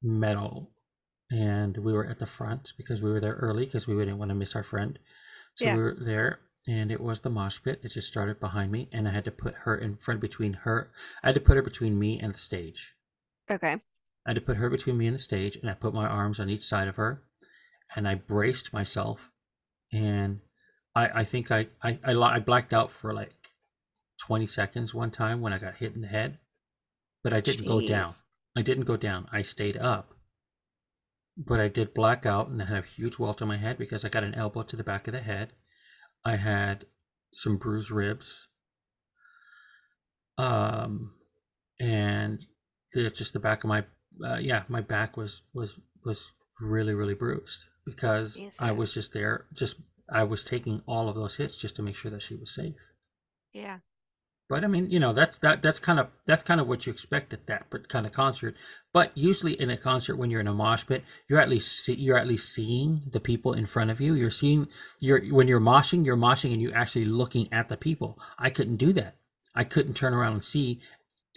metal, 0.01 0.71
and 1.31 1.77
we 1.77 1.93
were 1.93 2.07
at 2.07 2.19
the 2.19 2.25
front 2.25 2.73
because 2.77 3.01
we 3.01 3.09
were 3.11 3.19
there 3.21 3.35
early 3.35 3.65
because 3.65 3.87
we 3.87 3.95
didn't 3.95 4.17
want 4.17 4.29
to 4.29 4.35
miss 4.35 4.55
our 4.55 4.63
friend. 4.63 4.99
So 5.55 5.65
Yeah. 5.65 5.75
we 5.75 5.81
were 5.81 5.95
there, 5.99 6.39
and 6.67 6.91
it 6.91 7.01
was 7.01 7.21
the 7.21 7.29
mosh 7.29 7.59
pit. 7.63 7.81
It 7.83 7.89
just 7.89 8.07
started 8.07 8.39
behind 8.39 8.71
me, 8.71 8.89
and 8.91 9.07
I 9.07 9.11
had 9.11 9.25
to 9.25 9.31
put 9.31 9.55
her 9.63 9.75
in 9.75 9.97
front 9.97 10.21
between 10.21 10.53
her. 10.53 10.91
I 11.23 11.27
had 11.27 11.35
to 11.35 11.41
put 11.41 11.55
her 11.55 11.63
between 11.63 11.97
me 11.97 12.19
and 12.19 12.33
the 12.33 12.39
stage. 12.39 12.93
Okay. 13.49 13.81
I 14.25 14.29
had 14.29 14.35
to 14.35 14.41
put 14.41 14.57
her 14.57 14.69
between 14.69 14.97
me 14.97 15.07
and 15.07 15.15
the 15.15 15.19
stage, 15.19 15.55
and 15.55 15.69
I 15.69 15.73
put 15.73 15.93
my 15.93 16.07
arms 16.07 16.39
on 16.39 16.49
each 16.49 16.63
side 16.63 16.87
of 16.87 16.97
her, 16.97 17.23
and 17.95 18.07
I 18.07 18.15
braced 18.15 18.73
myself, 18.73 19.31
and 19.91 20.41
I 20.95 21.21
I 21.21 21.23
think 21.23 21.51
I 21.51 21.67
I 21.81 21.99
I, 22.03 22.13
I 22.13 22.39
blacked 22.39 22.73
out 22.73 22.91
for 22.91 23.13
like 23.13 23.33
twenty 24.19 24.45
seconds 24.45 24.93
one 24.93 25.11
time 25.11 25.41
when 25.41 25.53
I 25.53 25.57
got 25.57 25.77
hit 25.77 25.95
in 25.95 26.01
the 26.01 26.07
head, 26.07 26.37
but 27.23 27.33
I 27.33 27.41
didn't 27.41 27.67
go 27.67 27.81
down. 27.81 28.09
I 28.55 28.61
didn't 28.61 28.83
go 28.83 28.97
down. 28.97 29.27
I 29.31 29.41
stayed 29.41 29.77
up, 29.77 30.13
but 31.35 31.59
I 31.59 31.67
did 31.67 31.95
black 31.95 32.25
out, 32.25 32.49
and 32.49 32.61
I 32.61 32.65
had 32.65 32.83
a 32.83 32.87
huge 32.87 33.17
welt 33.17 33.41
on 33.41 33.47
my 33.47 33.57
head 33.57 33.77
because 33.79 34.05
I 34.05 34.09
got 34.09 34.23
an 34.23 34.35
elbow 34.35 34.61
to 34.63 34.75
the 34.75 34.83
back 34.83 35.07
of 35.07 35.13
the 35.13 35.21
head. 35.21 35.53
I 36.23 36.35
had 36.35 36.85
some 37.33 37.57
bruised 37.57 37.91
ribs, 37.91 38.47
um, 40.37 41.13
and 41.79 42.45
the, 42.93 43.09
just 43.09 43.33
the 43.33 43.39
back 43.39 43.63
of 43.63 43.67
my 43.69 43.85
uh, 44.23 44.37
yeah, 44.37 44.63
my 44.67 44.81
back 44.81 45.17
was 45.17 45.43
was 45.53 45.79
was 46.03 46.31
really 46.59 46.93
really 46.93 47.15
bruised 47.15 47.65
because 47.85 48.41
I 48.59 48.71
was 48.71 48.93
just 48.93 49.13
there. 49.13 49.45
Just 49.53 49.77
I 50.09 50.23
was 50.23 50.43
taking 50.43 50.81
all 50.85 51.09
of 51.09 51.15
those 51.15 51.37
hits 51.37 51.57
just 51.57 51.75
to 51.77 51.81
make 51.81 51.95
sure 51.95 52.11
that 52.11 52.21
she 52.21 52.35
was 52.35 52.53
safe. 52.53 52.75
Yeah. 53.53 53.79
But 54.51 54.65
I 54.65 54.67
mean, 54.67 54.91
you 54.91 54.99
know, 54.99 55.13
that's 55.13 55.37
that 55.37 55.61
that's 55.61 55.79
kind 55.79 55.97
of 55.97 56.09
that's 56.25 56.43
kind 56.43 56.59
of 56.59 56.67
what 56.67 56.85
you 56.85 56.91
expect 56.91 57.31
at 57.31 57.47
that 57.47 57.87
kind 57.87 58.05
of 58.05 58.11
concert. 58.11 58.57
But 58.91 59.13
usually 59.15 59.53
in 59.53 59.69
a 59.69 59.77
concert, 59.77 60.17
when 60.17 60.29
you're 60.29 60.41
in 60.41 60.47
a 60.49 60.53
mosh 60.53 60.85
pit, 60.85 61.05
you're 61.29 61.39
at 61.39 61.47
least 61.47 61.85
see, 61.85 61.93
you're 61.93 62.17
at 62.17 62.27
least 62.27 62.53
seeing 62.53 63.03
the 63.09 63.21
people 63.21 63.53
in 63.53 63.65
front 63.65 63.91
of 63.91 64.01
you. 64.01 64.13
You're 64.13 64.29
seeing 64.29 64.67
you're 64.99 65.21
when 65.33 65.47
you're 65.47 65.61
moshing, 65.61 66.05
you're 66.05 66.17
moshing, 66.17 66.51
and 66.51 66.61
you're 66.61 66.75
actually 66.75 67.05
looking 67.05 67.47
at 67.53 67.69
the 67.69 67.77
people. 67.77 68.19
I 68.37 68.49
couldn't 68.49 68.75
do 68.75 68.91
that. 68.91 69.15
I 69.55 69.63
couldn't 69.63 69.93
turn 69.93 70.13
around 70.13 70.33
and 70.33 70.43
see 70.43 70.81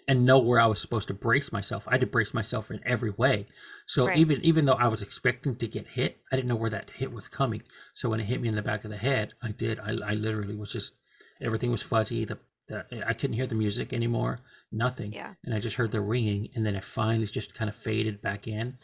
and 0.08 0.24
know 0.24 0.40
where 0.40 0.58
I 0.58 0.66
was 0.66 0.80
supposed 0.80 1.06
to 1.06 1.14
brace 1.14 1.52
myself. 1.52 1.86
I 1.86 1.92
had 1.92 2.00
to 2.00 2.08
brace 2.08 2.34
myself 2.34 2.72
in 2.72 2.80
every 2.84 3.10
way. 3.10 3.46
So 3.86 4.08
Right. 4.08 4.18
even 4.18 4.40
even 4.44 4.64
though 4.64 4.72
I 4.72 4.88
was 4.88 5.02
expecting 5.02 5.54
to 5.54 5.68
get 5.68 5.86
hit, 5.86 6.18
I 6.32 6.34
didn't 6.34 6.48
know 6.48 6.56
where 6.56 6.70
that 6.70 6.90
hit 6.90 7.12
was 7.12 7.28
coming. 7.28 7.62
So 7.94 8.10
when 8.10 8.18
it 8.18 8.26
hit 8.26 8.40
me 8.40 8.48
in 8.48 8.56
the 8.56 8.62
back 8.70 8.84
of 8.84 8.90
the 8.90 8.96
head, 8.96 9.34
I 9.40 9.52
did. 9.52 9.78
I, 9.78 9.90
I 10.04 10.14
literally 10.14 10.56
was 10.56 10.72
just 10.72 10.94
everything 11.40 11.70
was 11.70 11.82
fuzzy. 11.82 12.24
The, 12.24 12.38
the 12.68 12.84
I 13.06 13.12
couldn't 13.12 13.34
hear 13.36 13.46
the 13.46 13.54
music 13.54 13.92
anymore. 13.92 14.40
Nothing. 14.72 15.12
Yeah. 15.12 15.34
And 15.44 15.54
I 15.54 15.58
just 15.60 15.76
heard 15.76 15.92
the 15.92 16.00
ringing, 16.00 16.48
and 16.54 16.64
then 16.64 16.74
it 16.76 16.84
finally 16.84 17.26
just 17.26 17.54
kind 17.54 17.68
of 17.68 17.76
faded 17.76 18.22
back 18.22 18.46
in. 18.48 18.78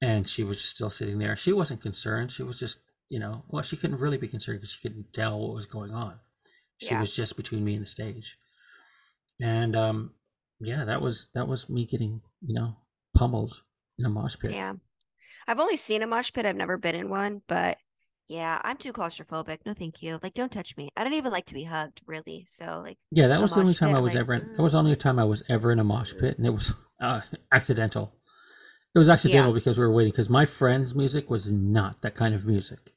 And 0.00 0.28
she 0.28 0.42
was 0.42 0.60
just 0.60 0.74
still 0.74 0.90
sitting 0.90 1.18
there. 1.18 1.36
She 1.36 1.52
wasn't 1.52 1.80
concerned. 1.80 2.32
She 2.32 2.42
was 2.42 2.58
just, 2.58 2.78
you 3.08 3.20
know, 3.20 3.44
well, 3.48 3.62
she 3.62 3.76
couldn't 3.76 4.00
really 4.00 4.18
be 4.18 4.26
concerned 4.26 4.58
because 4.58 4.70
she 4.70 4.80
couldn't 4.80 5.12
tell 5.12 5.38
what 5.38 5.54
was 5.54 5.66
going 5.66 5.92
on. 5.92 6.18
She 6.78 6.88
Yeah. 6.88 6.98
was 7.00 7.14
just 7.14 7.36
between 7.36 7.64
me 7.64 7.74
and 7.74 7.82
the 7.84 7.88
stage. 7.88 8.36
And 9.40 9.76
um, 9.76 10.14
yeah, 10.60 10.84
that 10.84 11.00
was 11.00 11.28
that 11.34 11.46
was 11.48 11.68
me 11.68 11.84
getting, 11.86 12.20
you 12.40 12.54
know, 12.54 12.76
pummeled 13.14 13.62
in 13.98 14.04
a 14.06 14.08
mosh 14.08 14.36
pit. 14.38 14.52
Yeah. 14.52 14.74
I've 15.46 15.60
only 15.60 15.76
seen 15.76 16.02
a 16.02 16.06
mosh 16.06 16.32
pit. 16.32 16.46
I've 16.46 16.56
never 16.56 16.78
been 16.78 16.94
in 16.94 17.08
one, 17.08 17.42
but 17.48 17.78
yeah, 18.32 18.60
I'm 18.64 18.76
too 18.78 18.92
claustrophobic. 18.92 19.58
No, 19.66 19.74
thank 19.74 20.02
you. 20.02 20.18
Like, 20.22 20.32
don't 20.32 20.50
touch 20.50 20.76
me. 20.76 20.88
I 20.96 21.04
don't 21.04 21.12
even 21.12 21.30
like 21.32 21.44
to 21.46 21.54
be 21.54 21.64
hugged, 21.64 22.00
really. 22.06 22.46
So, 22.48 22.80
like, 22.82 22.96
Yeah, 23.10 23.28
that 23.28 23.40
was 23.42 23.52
the 23.52 23.60
only 23.60 23.74
time 23.74 23.90
pit, 23.90 23.96
I 23.96 24.00
was 24.00 24.14
like, 24.14 24.20
ever 24.20 24.32
in. 24.34 24.40
"Ugh." 24.42 24.56
That 24.56 24.62
was 24.62 24.72
the 24.72 24.78
only 24.78 24.96
time 24.96 25.18
I 25.18 25.24
was 25.24 25.42
ever 25.48 25.70
in 25.70 25.78
a 25.78 25.84
mosh 25.84 26.14
pit, 26.18 26.38
and 26.38 26.46
it 26.46 26.50
was 26.50 26.72
uh, 27.00 27.20
accidental. 27.52 28.14
It 28.94 28.98
was 28.98 29.08
accidental 29.08 29.52
because 29.52 29.78
we 29.78 29.84
were 29.84 29.92
waiting. 29.92 30.12
Because 30.12 30.30
my 30.30 30.44
friend's 30.46 30.94
music 30.94 31.28
was 31.30 31.50
not 31.50 32.02
that 32.02 32.14
kind 32.14 32.34
of 32.34 32.46
music. 32.46 32.92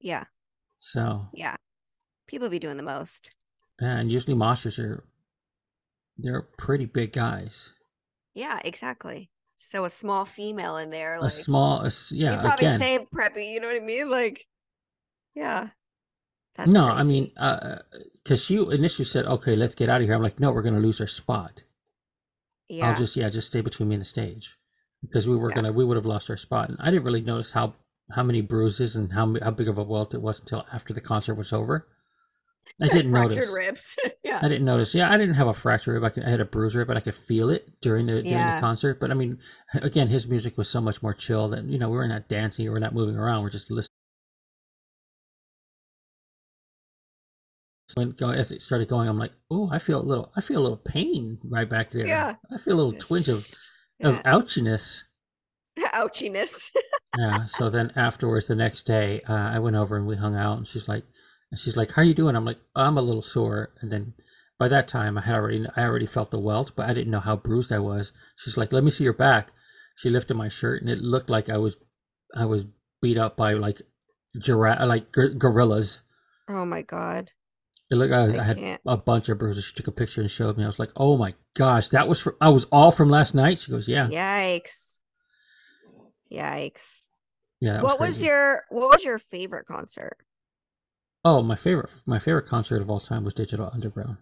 yeah, 0.00 0.24
So, 0.78 1.28
yeah. 1.32 1.56
People 2.26 2.48
be 2.48 2.58
doing 2.58 2.76
the 2.76 2.82
most. 2.82 3.32
and 3.80 4.10
usually 4.10 4.34
moshers 4.36 4.78
are 4.82 5.04
they're 6.18 6.42
pretty 6.58 6.86
big 6.86 7.12
guys. 7.12 7.72
Yeah, 8.34 8.58
exactly. 8.64 9.30
So 9.58 9.84
a 9.84 9.90
small 9.90 10.24
female 10.24 10.76
in 10.76 10.90
there, 10.90 11.18
like 11.20 11.28
a 11.28 11.30
small, 11.30 11.82
a 11.82 11.86
s- 11.86 12.12
you 12.12 12.24
yeah. 12.26 12.40
probably 12.40 12.66
Again, 12.66 12.78
say 12.78 13.06
preppy. 13.14 13.52
You 13.52 13.60
know 13.60 13.68
what 13.68 13.76
I 13.76 13.84
mean? 13.84 14.10
Like, 14.10 14.46
yeah, 15.36 15.68
That's 16.56 16.70
no, 16.72 16.88
I 16.88 16.94
crazy. 17.02 17.08
mean, 17.12 17.30
uh, 17.36 17.40
uh, 17.40 17.78
because 18.24 18.42
she 18.44 18.56
initially 18.56 19.04
said, 19.04 19.26
"Okay, 19.26 19.54
let's 19.56 19.74
get 19.76 19.88
out 19.88 20.00
of 20.00 20.06
here." 20.08 20.14
I'm 20.16 20.22
like, 20.22 20.40
"No, 20.40 20.50
we're 20.50 20.62
going 20.62 20.74
to 20.74 20.80
lose 20.80 21.00
our 21.00 21.06
spot. 21.06 21.62
yeah. 22.68 22.88
I'll 22.90 22.96
just 22.96 23.14
yeah, 23.16 23.28
just 23.28 23.46
stay 23.48 23.60
between 23.60 23.88
me 23.88 23.94
and 23.96 24.00
the 24.02 24.06
stage," 24.06 24.56
because 25.02 25.28
we 25.28 25.36
were 25.36 25.50
Yeah. 25.50 25.56
gonna 25.56 25.72
we 25.72 25.84
would 25.84 25.96
have 25.96 26.06
lost 26.06 26.30
our 26.30 26.36
spot, 26.36 26.68
and 26.70 26.78
I 26.80 26.86
didn't 26.90 27.04
really 27.04 27.20
notice 27.20 27.52
how 27.52 27.74
how 28.12 28.22
many 28.22 28.40
bruises 28.40 28.96
and 28.96 29.12
how 29.12 29.34
how 29.42 29.50
big 29.50 29.68
of 29.68 29.78
a 29.78 29.82
welt 29.84 30.14
it 30.14 30.22
was 30.22 30.40
until 30.40 30.64
after 30.72 30.92
the 30.94 31.00
concert 31.00 31.34
was 31.34 31.52
over. 31.52 31.86
I 32.82 32.88
didn't 32.96 33.10
fractured 33.12 33.36
notice. 33.36 33.54
ribs. 33.54 33.96
yeah. 34.24 34.40
I 34.42 34.48
didn't 34.48 34.64
notice. 34.64 34.94
Yeah, 34.94 35.10
I 35.10 35.16
didn't 35.18 35.36
have 35.36 35.46
a 35.46 35.54
fracture 35.54 35.92
rib. 35.92 36.02
I, 36.04 36.08
could, 36.10 36.24
I 36.24 36.30
had 36.30 36.40
a 36.40 36.44
bruised 36.44 36.74
rib, 36.74 36.88
but 36.88 36.96
I 36.96 37.00
could 37.00 37.14
feel 37.14 37.48
it 37.50 37.70
during 37.80 38.06
the 38.06 38.14
during 38.14 38.26
Yeah. 38.26 38.56
the 38.56 38.60
concert. 38.60 38.98
But 38.98 39.10
I 39.12 39.14
mean, 39.14 39.38
again, 39.74 40.08
his 40.08 40.26
music 40.26 40.56
was 40.58 40.68
so 40.68 40.80
much 40.80 41.00
more 41.02 41.14
chill 41.14 41.48
that 41.50 41.64
you 41.64 41.78
know 41.78 41.88
we 41.90 41.96
were 41.96 42.08
not 42.08 42.28
dancing, 42.28 42.68
we're 42.70 42.78
not 42.80 42.94
moving 42.94 43.16
around, 43.16 43.42
we're 43.44 43.50
just 43.50 43.70
listening. 43.70 43.90
When 47.96 48.10
go 48.10 48.28
as 48.28 48.52
it 48.52 48.60
started 48.60 48.88
going, 48.88 49.08
I'm 49.08 49.18
like, 49.18 49.32
oh, 49.50 49.70
I 49.72 49.78
feel 49.78 49.98
a 50.00 50.04
little, 50.04 50.30
I 50.36 50.42
feel 50.42 50.60
a 50.60 50.62
little 50.62 50.76
pain 50.76 51.38
right 51.42 51.68
back 51.68 51.90
there. 51.90 52.06
Yeah. 52.06 52.34
I 52.52 52.58
feel 52.58 52.74
a 52.74 52.80
little 52.82 52.92
twinge 53.00 53.28
of 53.28 53.48
of 54.02 54.16
ouchiness. 54.24 55.04
Ouchiness. 55.78 56.70
Yeah. 57.18 57.46
So 57.46 57.70
then 57.70 57.92
afterwards, 57.96 58.46
the 58.46 58.54
next 58.54 58.82
day, 58.82 59.22
uh, 59.26 59.32
I 59.32 59.58
went 59.58 59.74
over 59.76 59.96
and 59.96 60.06
we 60.06 60.16
hung 60.16 60.36
out, 60.36 60.58
and 60.58 60.66
she's 60.68 60.86
like, 60.86 61.04
and 61.50 61.58
she's 61.58 61.74
like, 61.74 61.92
"How 61.92 62.02
you 62.02 62.12
doing?" 62.12 62.36
I'm 62.36 62.44
like, 62.44 62.58
"I'm 62.74 62.98
a 62.98 63.02
little 63.02 63.22
sore." 63.22 63.70
And 63.80 63.90
then 63.90 64.12
by 64.58 64.68
that 64.68 64.86
time, 64.86 65.16
I 65.16 65.22
had 65.22 65.34
already, 65.34 65.64
I 65.76 65.84
already 65.84 66.04
felt 66.04 66.30
the 66.30 66.38
welt, 66.38 66.72
but 66.76 66.90
I 66.90 66.92
didn't 66.92 67.10
know 67.10 67.20
how 67.20 67.36
bruised 67.36 67.72
I 67.72 67.78
was. 67.78 68.12
She's 68.36 68.58
like, 68.58 68.70
"Let 68.70 68.84
me 68.84 68.90
see 68.90 69.04
your 69.04 69.14
back." 69.14 69.48
She 69.96 70.10
lifted 70.10 70.34
my 70.36 70.50
shirt, 70.50 70.82
and 70.82 70.90
it 70.90 70.98
looked 71.00 71.30
like 71.30 71.48
I 71.48 71.56
was, 71.56 71.78
I 72.34 72.44
was 72.44 72.66
beat 73.00 73.16
up 73.16 73.34
by 73.34 73.54
like 73.54 73.80
giraffe, 74.38 74.86
like 74.86 75.10
gor- 75.10 75.30
gorillas. 75.30 76.02
oh 76.48 76.66
my 76.66 76.82
god. 76.82 77.30
It 77.90 77.94
looked, 77.96 78.12
I, 78.12 78.34
I 78.36 78.40
I 78.40 78.42
had 78.42 78.58
can't. 78.58 78.80
a 78.86 78.96
bunch 78.96 79.28
of 79.28 79.38
bruises. 79.38 79.64
She 79.64 79.74
took 79.74 79.86
a 79.86 79.92
picture 79.92 80.20
and 80.20 80.30
showed 80.30 80.56
me. 80.56 80.64
I 80.64 80.66
was 80.66 80.78
like, 80.80 80.90
"Oh 80.96 81.16
my 81.16 81.34
gosh, 81.54 81.88
that 81.90 82.08
was 82.08 82.18
from, 82.20 82.34
I 82.40 82.48
was 82.48 82.64
all 82.72 82.90
from 82.90 83.08
last 83.08 83.34
night." 83.34 83.60
She 83.60 83.70
goes, 83.70 83.86
"Yeah, 83.88 84.08
Yikes. 84.08 84.98
Yikes. 86.32 87.06
yeah." 87.60 87.82
what 87.82 88.00
was 88.00 88.08
crazy." 88.16 88.26
your 88.26 88.64
what 88.70 88.90
was 88.90 89.04
your 89.04 89.18
favorite 89.18 89.66
concert? 89.66 90.16
Oh, 91.24 91.42
my 91.42 91.56
favorite, 91.56 91.90
my 92.06 92.18
favorite 92.18 92.46
concert 92.46 92.82
of 92.82 92.90
all 92.90 93.00
time 93.00 93.24
was 93.24 93.34
Digital 93.34 93.70
Underground. 93.72 94.18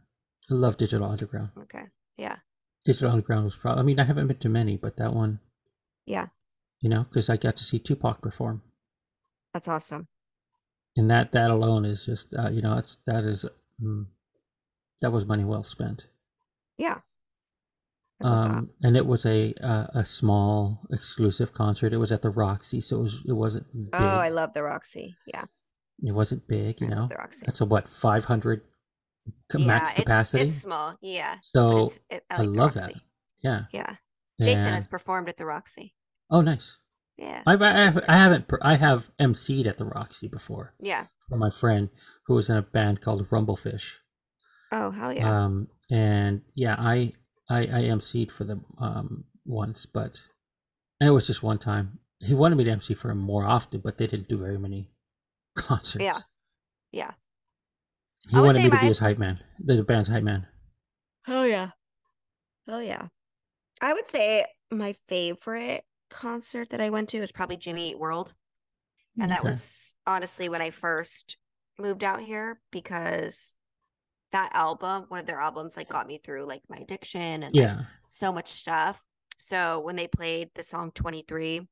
I 0.50 0.54
love 0.54 0.76
Digital 0.76 1.08
Underground. 1.08 1.50
Okay. 1.58 1.84
Yeah. 2.16 2.36
Digital 2.84 3.10
Underground 3.10 3.44
was 3.44 3.56
probably. 3.56 3.80
I 3.80 3.84
mean, 3.84 4.00
I 4.00 4.04
haven't 4.04 4.26
been 4.26 4.38
to 4.38 4.48
many, 4.48 4.76
but 4.76 4.96
that 4.96 5.12
one, 5.14 5.40
Yeah. 6.06 6.26
you 6.82 6.88
know, 6.88 7.04
because 7.04 7.28
I 7.30 7.36
got 7.36 7.56
to 7.56 7.64
see 7.64 7.78
Tupac 7.78 8.20
perform, 8.22 8.62
That's 9.52 9.68
awesome. 9.68 10.08
And 10.96 11.10
that 11.10 11.32
that 11.32 11.50
alone 11.50 11.84
is 11.84 12.04
just, 12.06 12.34
uh, 12.34 12.48
you 12.50 12.62
know, 12.62 12.76
it's 12.78 12.96
that 13.06 13.24
is, 13.24 13.46
mm, 13.82 14.06
that 15.00 15.10
was 15.10 15.26
money 15.26 15.44
well 15.44 15.62
spent. 15.64 16.06
Yeah. 16.78 16.98
I 18.22 18.28
that. 18.28 18.28
Um, 18.28 18.70
and 18.82 18.96
it 18.96 19.06
was 19.06 19.26
a 19.26 19.52
uh, 19.60 19.86
a 19.94 20.04
small 20.04 20.86
exclusive 20.90 21.52
concert. 21.52 21.92
It 21.92 21.96
was 21.98 22.12
at 22.12 22.22
the 22.22 22.30
Roxy, 22.30 22.80
so 22.80 22.98
it 22.98 23.02
was 23.02 23.22
it 23.26 23.32
wasn't 23.32 23.66
big. 23.74 23.88
Oh, 23.92 23.98
I 23.98 24.28
love 24.28 24.54
the 24.54 24.62
Roxy. 24.62 25.16
Yeah. 25.26 25.44
it 26.02 26.12
wasn't 26.12 26.46
big, 26.46 26.80
you 26.80 26.86
I 26.86 26.90
know. 26.90 27.06
the 27.08 27.16
Roxy. 27.16 27.44
That's 27.44 27.60
a 27.60 27.64
what 27.66 27.88
five 27.88 28.24
hundred 28.24 28.62
yeah, 29.56 29.66
max 29.66 29.90
it's- 29.90 30.04
capacity. 30.04 30.44
It's, 30.44 30.54
small. 30.54 30.96
Yeah. 31.02 31.36
so 31.42 31.86
it's- 31.86 31.98
it- 32.10 32.24
I 32.30 32.38
like 32.38 32.46
the 32.46 32.52
love 32.60 32.74
that. 32.74 32.92
Yeah. 33.42 33.62
Yeah. 33.72 33.96
Jason 34.40 34.66
And- 34.66 34.74
has 34.76 34.86
performed 34.86 35.28
at 35.28 35.36
the 35.36 35.44
Roxy. 35.44 35.94
Oh, 36.30 36.40
nice. 36.40 36.78
Yeah. 37.16 37.42
I've, 37.46 37.62
I, 37.62 37.70
have, 37.70 37.94
really 37.96 38.08
I 38.08 38.16
haven't. 38.16 38.48
per- 38.48 38.58
I 38.62 38.74
have 38.74 39.10
emceed 39.20 39.66
at 39.66 39.78
the 39.78 39.84
Roxy 39.84 40.26
before 40.28 40.74
Yeah. 40.80 41.06
for 41.28 41.36
my 41.36 41.50
friend 41.50 41.90
who 42.26 42.34
was 42.34 42.50
in 42.50 42.56
a 42.56 42.62
band 42.62 43.00
called 43.00 43.28
Rumblefish. 43.28 43.94
Oh, 44.72 44.90
hell 44.90 45.12
yeah. 45.12 45.44
Um, 45.44 45.68
and 45.90 46.42
yeah, 46.54 46.74
I 46.78 47.12
I 47.48 47.60
I 47.60 47.82
emceed 47.84 48.32
for 48.32 48.44
them 48.44 48.64
um 48.78 49.24
once, 49.44 49.86
but 49.86 50.20
it 51.00 51.10
was 51.10 51.26
just 51.26 51.42
one 51.42 51.58
time. 51.58 51.98
He 52.18 52.34
wanted 52.34 52.56
me 52.56 52.64
to 52.64 52.70
MC 52.70 52.94
for 52.94 53.10
him 53.10 53.18
more 53.18 53.44
often, 53.46 53.80
but 53.80 53.98
they 53.98 54.06
didn't 54.06 54.28
do 54.28 54.38
very 54.38 54.58
many 54.58 54.90
concerts. 55.54 56.02
Yeah. 56.04 56.18
Yeah. 56.90 57.10
He 58.28 58.36
wanted 58.36 58.62
me 58.64 58.70
to 58.70 58.80
be 58.80 58.86
his 58.86 58.98
hype 59.00 59.18
man, 59.18 59.38
the, 59.62 59.76
the 59.76 59.84
band's 59.84 60.08
hype 60.08 60.22
man. 60.24 60.46
Hell 61.24 61.46
yeah. 61.46 61.70
Hell 62.66 62.82
yeah. 62.82 63.08
I 63.82 63.92
would 63.92 64.08
say 64.08 64.46
my 64.70 64.94
favorite 65.08 65.84
concert 66.14 66.70
that 66.70 66.80
I 66.80 66.90
went 66.90 67.08
to 67.10 67.20
was 67.20 67.32
probably 67.32 67.56
Jimmy 67.56 67.90
Eat 67.90 67.98
World. 67.98 68.34
And 69.20 69.30
that 69.30 69.40
Okay. 69.40 69.50
was 69.50 69.96
honestly 70.06 70.48
when 70.48 70.62
I 70.62 70.70
first 70.70 71.38
moved 71.78 72.04
out 72.04 72.20
here 72.20 72.60
because 72.72 73.54
that 74.32 74.50
album, 74.54 75.06
one 75.08 75.20
of 75.20 75.26
their 75.26 75.40
albums, 75.40 75.76
like 75.76 75.88
got 75.88 76.06
me 76.06 76.18
through 76.18 76.44
like 76.44 76.62
my 76.68 76.78
addiction 76.78 77.42
and 77.44 77.54
like 77.54 77.54
Yeah. 77.54 77.80
so 78.08 78.32
much 78.32 78.48
stuff. 78.48 79.04
So 79.38 79.80
when 79.80 79.96
they 79.96 80.08
played 80.08 80.50
the 80.54 80.62
song 80.62 80.92
23, 80.92 81.68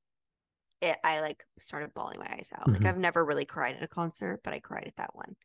it 0.83 0.99
I 1.05 1.21
like 1.21 1.45
started 1.59 1.95
bawling 1.95 2.21
my 2.21 2.27
eyes 2.33 2.51
out. 2.57 2.69
Mhm. 2.69 2.75
Like 2.75 2.85
I've 2.87 2.99
never 2.99 3.25
really 3.25 3.45
cried 3.45 3.77
at 3.77 3.83
a 3.83 3.89
concert, 3.89 4.41
but 4.45 4.55
I 4.55 4.61
cried 4.61 4.87
at 4.89 4.97
that 4.97 5.15
one. 5.15 5.37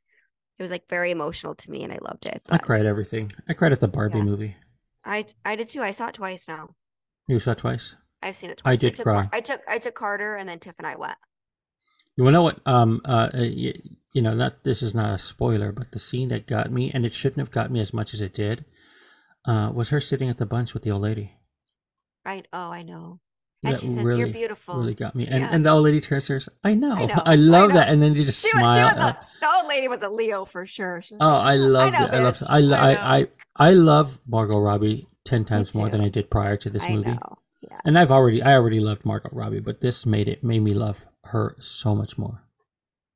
It 0.60 0.64
was 0.64 0.72
like 0.72 0.90
very 0.90 1.12
emotional 1.12 1.56
to 1.56 1.72
me 1.72 1.84
and 1.84 1.94
I 1.94 2.00
loved 2.02 2.26
it. 2.28 2.42
I 2.50 2.58
cried 2.58 2.86
everything. 2.86 3.32
I 3.48 3.54
cried 3.54 3.72
at 3.72 3.80
the 3.80 3.88
Barbie 3.88 4.18
Yeah. 4.18 4.26
movie. 4.26 4.58
I 5.06 5.26
I 5.46 5.56
did 5.56 5.70
too. 5.70 5.82
I 5.82 5.92
saw 5.94 6.08
it 6.10 6.16
twice 6.16 6.48
now. 6.48 6.76
You 7.28 7.40
saw 7.40 7.52
it 7.52 7.60
twice. 7.60 7.96
I've 8.22 8.36
seen 8.36 8.50
it 8.50 8.62
I 8.66 8.72
twice. 8.72 8.80
did 8.82 8.96
took, 8.96 9.04
cry. 9.04 9.30
I 9.32 9.42
took 9.42 9.62
I 9.68 9.78
took 9.80 9.96
Carter 9.96 10.36
and 10.36 10.48
then 10.50 10.60
Tiff 10.60 10.76
and 10.78 10.88
I 10.88 10.96
went. 10.96 11.18
You 12.16 12.30
know 12.32 12.42
what? 12.42 12.60
Um, 12.66 13.02
uh, 13.06 13.30
you, 13.34 13.74
you 14.12 14.22
know, 14.24 14.34
not 14.34 14.64
this 14.64 14.82
is 14.82 14.96
not 14.96 15.14
a 15.14 15.18
spoiler, 15.20 15.72
but 15.72 15.92
the 15.92 16.00
scene 16.00 16.30
that 16.30 16.48
got 16.48 16.72
me, 16.72 16.90
and 16.92 17.06
it 17.06 17.14
shouldn't 17.14 17.38
have 17.40 17.52
got 17.52 17.70
me 17.72 17.80
as 17.80 17.94
much 17.94 18.14
as 18.16 18.22
it 18.22 18.34
did, 18.34 18.66
uh, 19.46 19.72
was 19.74 19.90
her 19.90 20.00
sitting 20.02 20.28
at 20.30 20.40
the 20.40 20.46
bunch 20.48 20.74
with 20.74 20.82
the 20.84 20.90
old 20.92 21.04
lady. 21.04 21.34
Right. 22.26 22.48
oh 22.52 22.72
I 22.72 22.82
know. 22.82 23.20
And 23.64 23.76
That 23.76 23.82
she 23.82 23.88
says, 23.88 23.98
"You're 23.98 24.06
really, 24.18 24.32
beautiful." 24.32 24.76
Really 24.80 24.94
got 24.96 25.16
me. 25.16 25.28
And 25.28 25.42
Yeah. 25.42 25.50
and 25.52 25.66
the 25.66 25.70
old 25.70 25.84
lady 25.84 26.02
turns 26.02 26.26
to 26.28 26.34
her, 26.34 26.42
I 26.64 26.74
know, 26.74 26.92
I, 26.94 27.06
know, 27.06 27.22
I 27.26 27.36
love 27.36 27.70
know. 27.70 27.76
that, 27.76 27.90
and 27.90 28.02
then 28.02 28.16
you 28.16 28.24
just 28.24 28.42
She 28.44 28.50
smile. 28.50 28.86
was 28.92 28.98
a, 29.00 29.18
the 29.42 29.50
old 29.56 29.68
lady 29.68 29.88
was 29.88 30.02
a 30.04 30.10
Leo 30.10 30.46
for 30.46 30.66
sure. 30.66 31.02
Oh, 31.20 31.28
like, 31.28 31.46
I 31.46 31.56
love 31.56 31.94
know, 31.94 32.06
it. 32.06 32.12
I 32.12 32.20
love. 32.20 32.38
I, 32.50 32.58
I 32.58 32.92
I, 32.92 33.18
I 33.20 33.28
I 33.56 33.72
love 33.72 34.20
Margot 34.28 34.60
Robbie 34.60 35.08
ten 35.26 35.46
times 35.46 35.76
more 35.76 35.90
than. 35.90 36.02
I 36.02 36.10
did 36.10 36.30
prior 36.30 36.58
to 36.58 36.70
this 36.70 36.84
I 36.84 36.96
movie. 36.96 37.12
know. 37.12 37.38
Yeah. 37.70 37.82
And 37.86 37.98
I've 37.98 38.12
already 38.12 38.42
I 38.42 38.54
already 38.54 38.80
loved 38.80 39.06
Margot 39.06 39.30
Robbie, 39.32 39.60
but 39.60 39.82
this 39.82 40.06
made 40.06 40.28
it 40.28 40.44
made 40.44 40.62
me 40.62 40.74
love 40.74 41.06
her 41.26 41.56
so 41.60 41.96
much 41.96 42.18
more. 42.18 42.44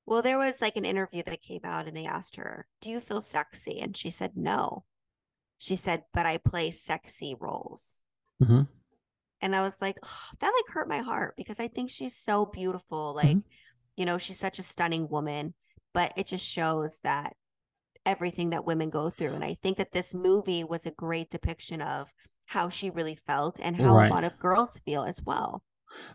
Well, 0.06 0.22
there 0.22 0.38
was 0.38 0.62
like 0.62 0.76
an 0.76 0.86
interview 0.86 1.24
that 1.24 1.41
came 1.41 1.62
out 1.64 1.88
and 1.88 1.95
they 1.95 2.06
asked 2.06 2.36
her, 2.36 2.68
Do 2.82 2.89
you 2.89 2.99
feel 2.99 3.22
sexy? 3.22 3.80
And 3.80 3.95
she 3.95 4.10
said, 4.10 4.36
No. 4.36 4.86
She 5.60 5.76
said, 5.76 6.06
But 6.14 6.26
I 6.26 6.38
play 6.38 6.72
sexy 6.72 7.36
roles. 7.39 8.04
hmm 8.39 8.62
And 9.41 9.56
I 9.56 9.62
was 9.62 9.82
like, 9.82 9.97
"Ugh, 10.04 10.36
That 10.39 10.54
like 10.56 10.74
hurt 10.74 10.88
my 10.89 10.99
heart 10.99 11.36
because 11.38 11.60
I 11.60 11.68
think 11.68 11.89
she's 11.89 12.16
so 12.16 12.45
beautiful. 12.45 13.14
Like, 13.16 13.39
you 13.97 14.06
know, 14.06 14.18
she's 14.18 14.39
such 14.39 14.60
a 14.60 14.64
stunning 14.64 15.10
woman, 15.10 15.54
but 15.93 16.14
it 16.18 16.28
just 16.28 16.45
shows 16.45 17.02
that 17.02 17.36
everything 18.06 18.52
that 18.52 18.66
women 18.66 18.89
go 18.89 19.10
through. 19.10 19.34
And 19.34 19.43
I 19.43 19.56
think 19.62 19.78
that 19.78 19.91
this 19.93 20.14
movie 20.14 20.64
was 20.64 20.86
a 20.86 20.91
great 20.91 21.30
depiction 21.30 21.82
of 21.82 22.14
how 22.54 22.70
she 22.70 22.89
really 22.89 23.16
felt 23.16 23.60
and 23.64 23.76
how 23.78 23.95
Right. 23.95 24.12
a 24.12 24.14
lot 24.14 24.24
of 24.24 24.38
girls 24.39 24.78
feel 24.80 25.04
as 25.04 25.22
well. 25.26 25.64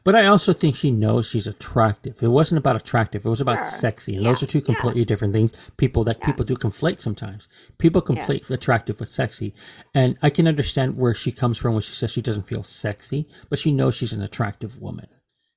But 0.05 0.15
I 0.15 0.25
also 0.27 0.55
think 0.55 0.75
she 0.75 0.91
knows 0.91 1.29
she's 1.29 1.47
attractive. 1.47 2.23
It 2.23 2.29
wasn't 2.29 2.59
about 2.59 2.77
attractive; 2.77 3.27
it 3.27 3.29
was 3.29 3.43
about 3.43 3.59
Sure. 3.59 3.65
sexy, 3.87 4.17
and 4.17 4.25
those 4.25 4.43
are 4.43 4.47
two 4.47 4.61
yeah. 4.61 4.65
completely 4.65 5.05
different 5.05 5.35
things. 5.35 5.53
People 5.77 6.03
that 6.05 6.19
Yeah. 6.21 6.27
people 6.27 6.45
do 6.47 6.57
conflate 6.57 6.99
sometimes. 7.01 7.47
People 7.79 8.03
Yeah. 8.03 8.09
conflate 8.27 8.51
attractive 8.51 8.99
with 9.01 9.11
sexy, 9.11 9.55
and 9.95 10.17
I 10.23 10.31
can 10.31 10.47
understand 10.49 10.97
where 10.97 11.15
she 11.15 11.31
comes 11.31 11.59
from 11.59 11.73
when 11.75 11.83
she 11.83 11.93
says 11.93 12.11
she 12.11 12.23
doesn't 12.23 12.45
feel 12.53 12.63
sexy, 12.63 13.29
but 13.51 13.59
she 13.59 13.71
knows 13.71 13.95
she's 13.95 14.15
an 14.15 14.23
attractive 14.23 14.81
woman. 14.81 15.09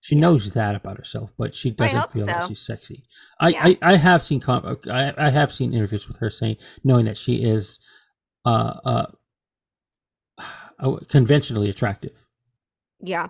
She 0.02 0.16
knows 0.16 0.52
that 0.52 0.76
about 0.76 0.98
herself, 0.98 1.32
but 1.38 1.54
she 1.56 1.72
doesn't 1.72 2.12
feel 2.12 2.26
that 2.26 2.48
she's 2.50 2.62
sexy. 2.62 3.04
I, 3.40 3.50
Yeah. 3.50 3.66
I, 3.68 3.78
I 3.82 3.96
have 3.98 4.22
seen 4.24 4.40
com- 4.42 4.78
I, 4.90 5.14
I 5.18 5.30
have 5.30 5.54
seen 5.54 5.74
interviews 5.74 6.08
with 6.10 6.18
her 6.18 6.30
saying 6.30 6.58
knowing 6.84 7.06
that 7.06 7.18
she 7.18 7.44
is 7.44 7.80
uh, 8.46 8.74
uh, 8.86 9.06
conventionally 11.08 11.70
attractive. 11.70 12.26
Yeah. 13.02 13.28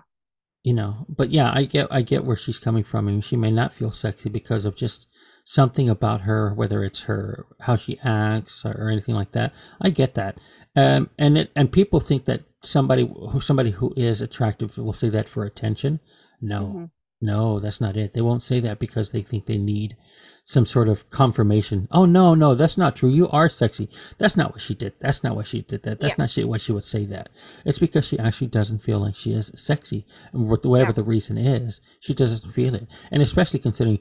you 0.62 0.74
know 0.74 1.06
but 1.08 1.30
yeah 1.30 1.50
i 1.54 1.64
get 1.64 1.86
i 1.90 2.02
get 2.02 2.24
where 2.24 2.36
she's 2.36 2.58
coming 2.58 2.84
from 2.84 3.08
and 3.08 3.24
she 3.24 3.36
may 3.36 3.50
not 3.50 3.72
feel 3.72 3.92
sexy 3.92 4.28
because 4.28 4.64
of 4.66 4.74
just 4.76 5.06
something 5.44 5.88
about 5.88 6.20
her 6.22 6.52
whether 6.54 6.82
it's 6.84 7.02
her 7.04 7.46
how 7.60 7.76
she 7.76 7.98
acts 8.04 8.64
or, 8.64 8.72
or 8.72 8.90
anything 8.90 9.14
like 9.14 9.32
that. 9.32 9.52
I 9.80 9.90
get 9.90 10.14
that. 10.14 10.38
Um 10.76 11.08
and 11.18 11.38
it 11.38 11.50
and 11.56 11.72
people 11.72 12.00
think 12.00 12.24
that 12.26 12.42
somebody 12.62 13.04
somebody 13.40 13.70
who 13.70 13.94
is 13.96 14.20
attractive 14.20 14.76
will 14.76 14.92
say 14.92 15.08
that 15.10 15.28
for 15.28 15.44
attention. 15.44 15.98
No. 16.40 16.62
Mhm. 16.64 16.90
no 17.20 17.58
that's 17.60 17.80
not 17.80 17.96
it. 17.96 18.12
They 18.12 18.20
won't 18.28 18.42
say 18.50 18.60
that 18.60 18.78
because 18.78 19.10
they 19.10 19.22
think 19.22 19.46
they 19.46 19.58
need 19.58 19.96
some 20.44 20.66
sort 20.66 20.88
of 20.88 21.08
confirmation 21.10 21.86
oh 21.90 22.04
no 22.04 22.34
no 22.34 22.54
that's 22.54 22.76
not 22.78 22.96
true 22.96 23.08
you 23.08 23.28
are 23.30 23.48
sexy 23.48 23.88
that's 24.18 24.36
not 24.36 24.52
what 24.52 24.60
she 24.60 24.74
did 24.74 24.92
that's 25.00 25.22
not 25.22 25.36
why 25.36 25.42
she 25.42 25.62
did 25.62 25.82
that 25.82 26.00
that's 26.00 26.12
Yeah. 26.12 26.22
not 26.24 26.30
she, 26.30 26.44
why 26.44 26.56
she 26.56 26.72
would 26.72 26.84
say 26.84 27.04
that 27.06 27.28
it's 27.64 27.78
because 27.78 28.06
she 28.06 28.18
actually 28.18 28.48
doesn't 28.48 28.80
feel 28.80 28.98
like 28.98 29.14
she 29.16 29.32
is 29.32 29.52
sexy 29.54 30.04
and 30.32 30.48
whatever 30.48 30.76
Yeah. 30.90 30.92
the 30.92 31.02
reason 31.04 31.38
is 31.38 31.80
she 32.00 32.14
doesn't 32.14 32.50
feel 32.52 32.74
it 32.74 32.86
and 33.10 33.22
especially 33.22 33.60
considering 33.60 34.00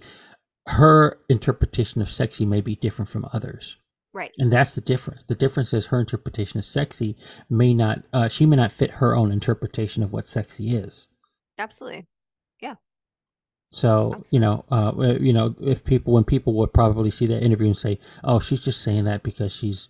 her 0.67 1.17
interpretation 1.29 2.01
of 2.01 2.11
sexy 2.11 2.45
may 2.45 2.61
be 2.61 2.75
different 2.75 3.09
from 3.09 3.27
others. 3.33 3.77
Right. 4.13 4.31
And 4.37 4.51
that's 4.51 4.75
the 4.75 4.81
difference. 4.81 5.23
The 5.23 5.33
difference 5.35 5.73
is 5.73 5.87
her 5.87 5.99
interpretation 5.99 6.59
of 6.59 6.65
sexy 6.65 7.15
may 7.49 7.73
not, 7.73 8.03
uh, 8.13 8.27
she 8.27 8.45
may 8.45 8.55
not 8.57 8.71
fit 8.71 8.91
her 8.91 9.15
own 9.15 9.31
interpretation 9.31 10.03
of 10.03 10.11
what 10.13 10.27
sexy 10.27 10.75
is. 10.75 11.07
Absolutely. 11.57 12.07
So 13.71 14.23
you 14.31 14.39
know, 14.39 14.65
uh, 14.71 14.91
uh, 14.97 15.17
you 15.19 15.33
know, 15.33 15.55
if 15.61 15.83
people 15.83 16.13
when 16.13 16.23
people 16.23 16.53
would 16.55 16.73
probably 16.73 17.11
see 17.11 17.27
that 17.27 17.43
interview 17.43 17.67
and 17.67 17.77
say, 17.77 17.99
"Oh, 18.23 18.39
she's 18.39 18.61
just 18.61 18.81
saying 18.81 19.03
that 19.05 19.21
because 19.21 19.55
she's 19.55 19.89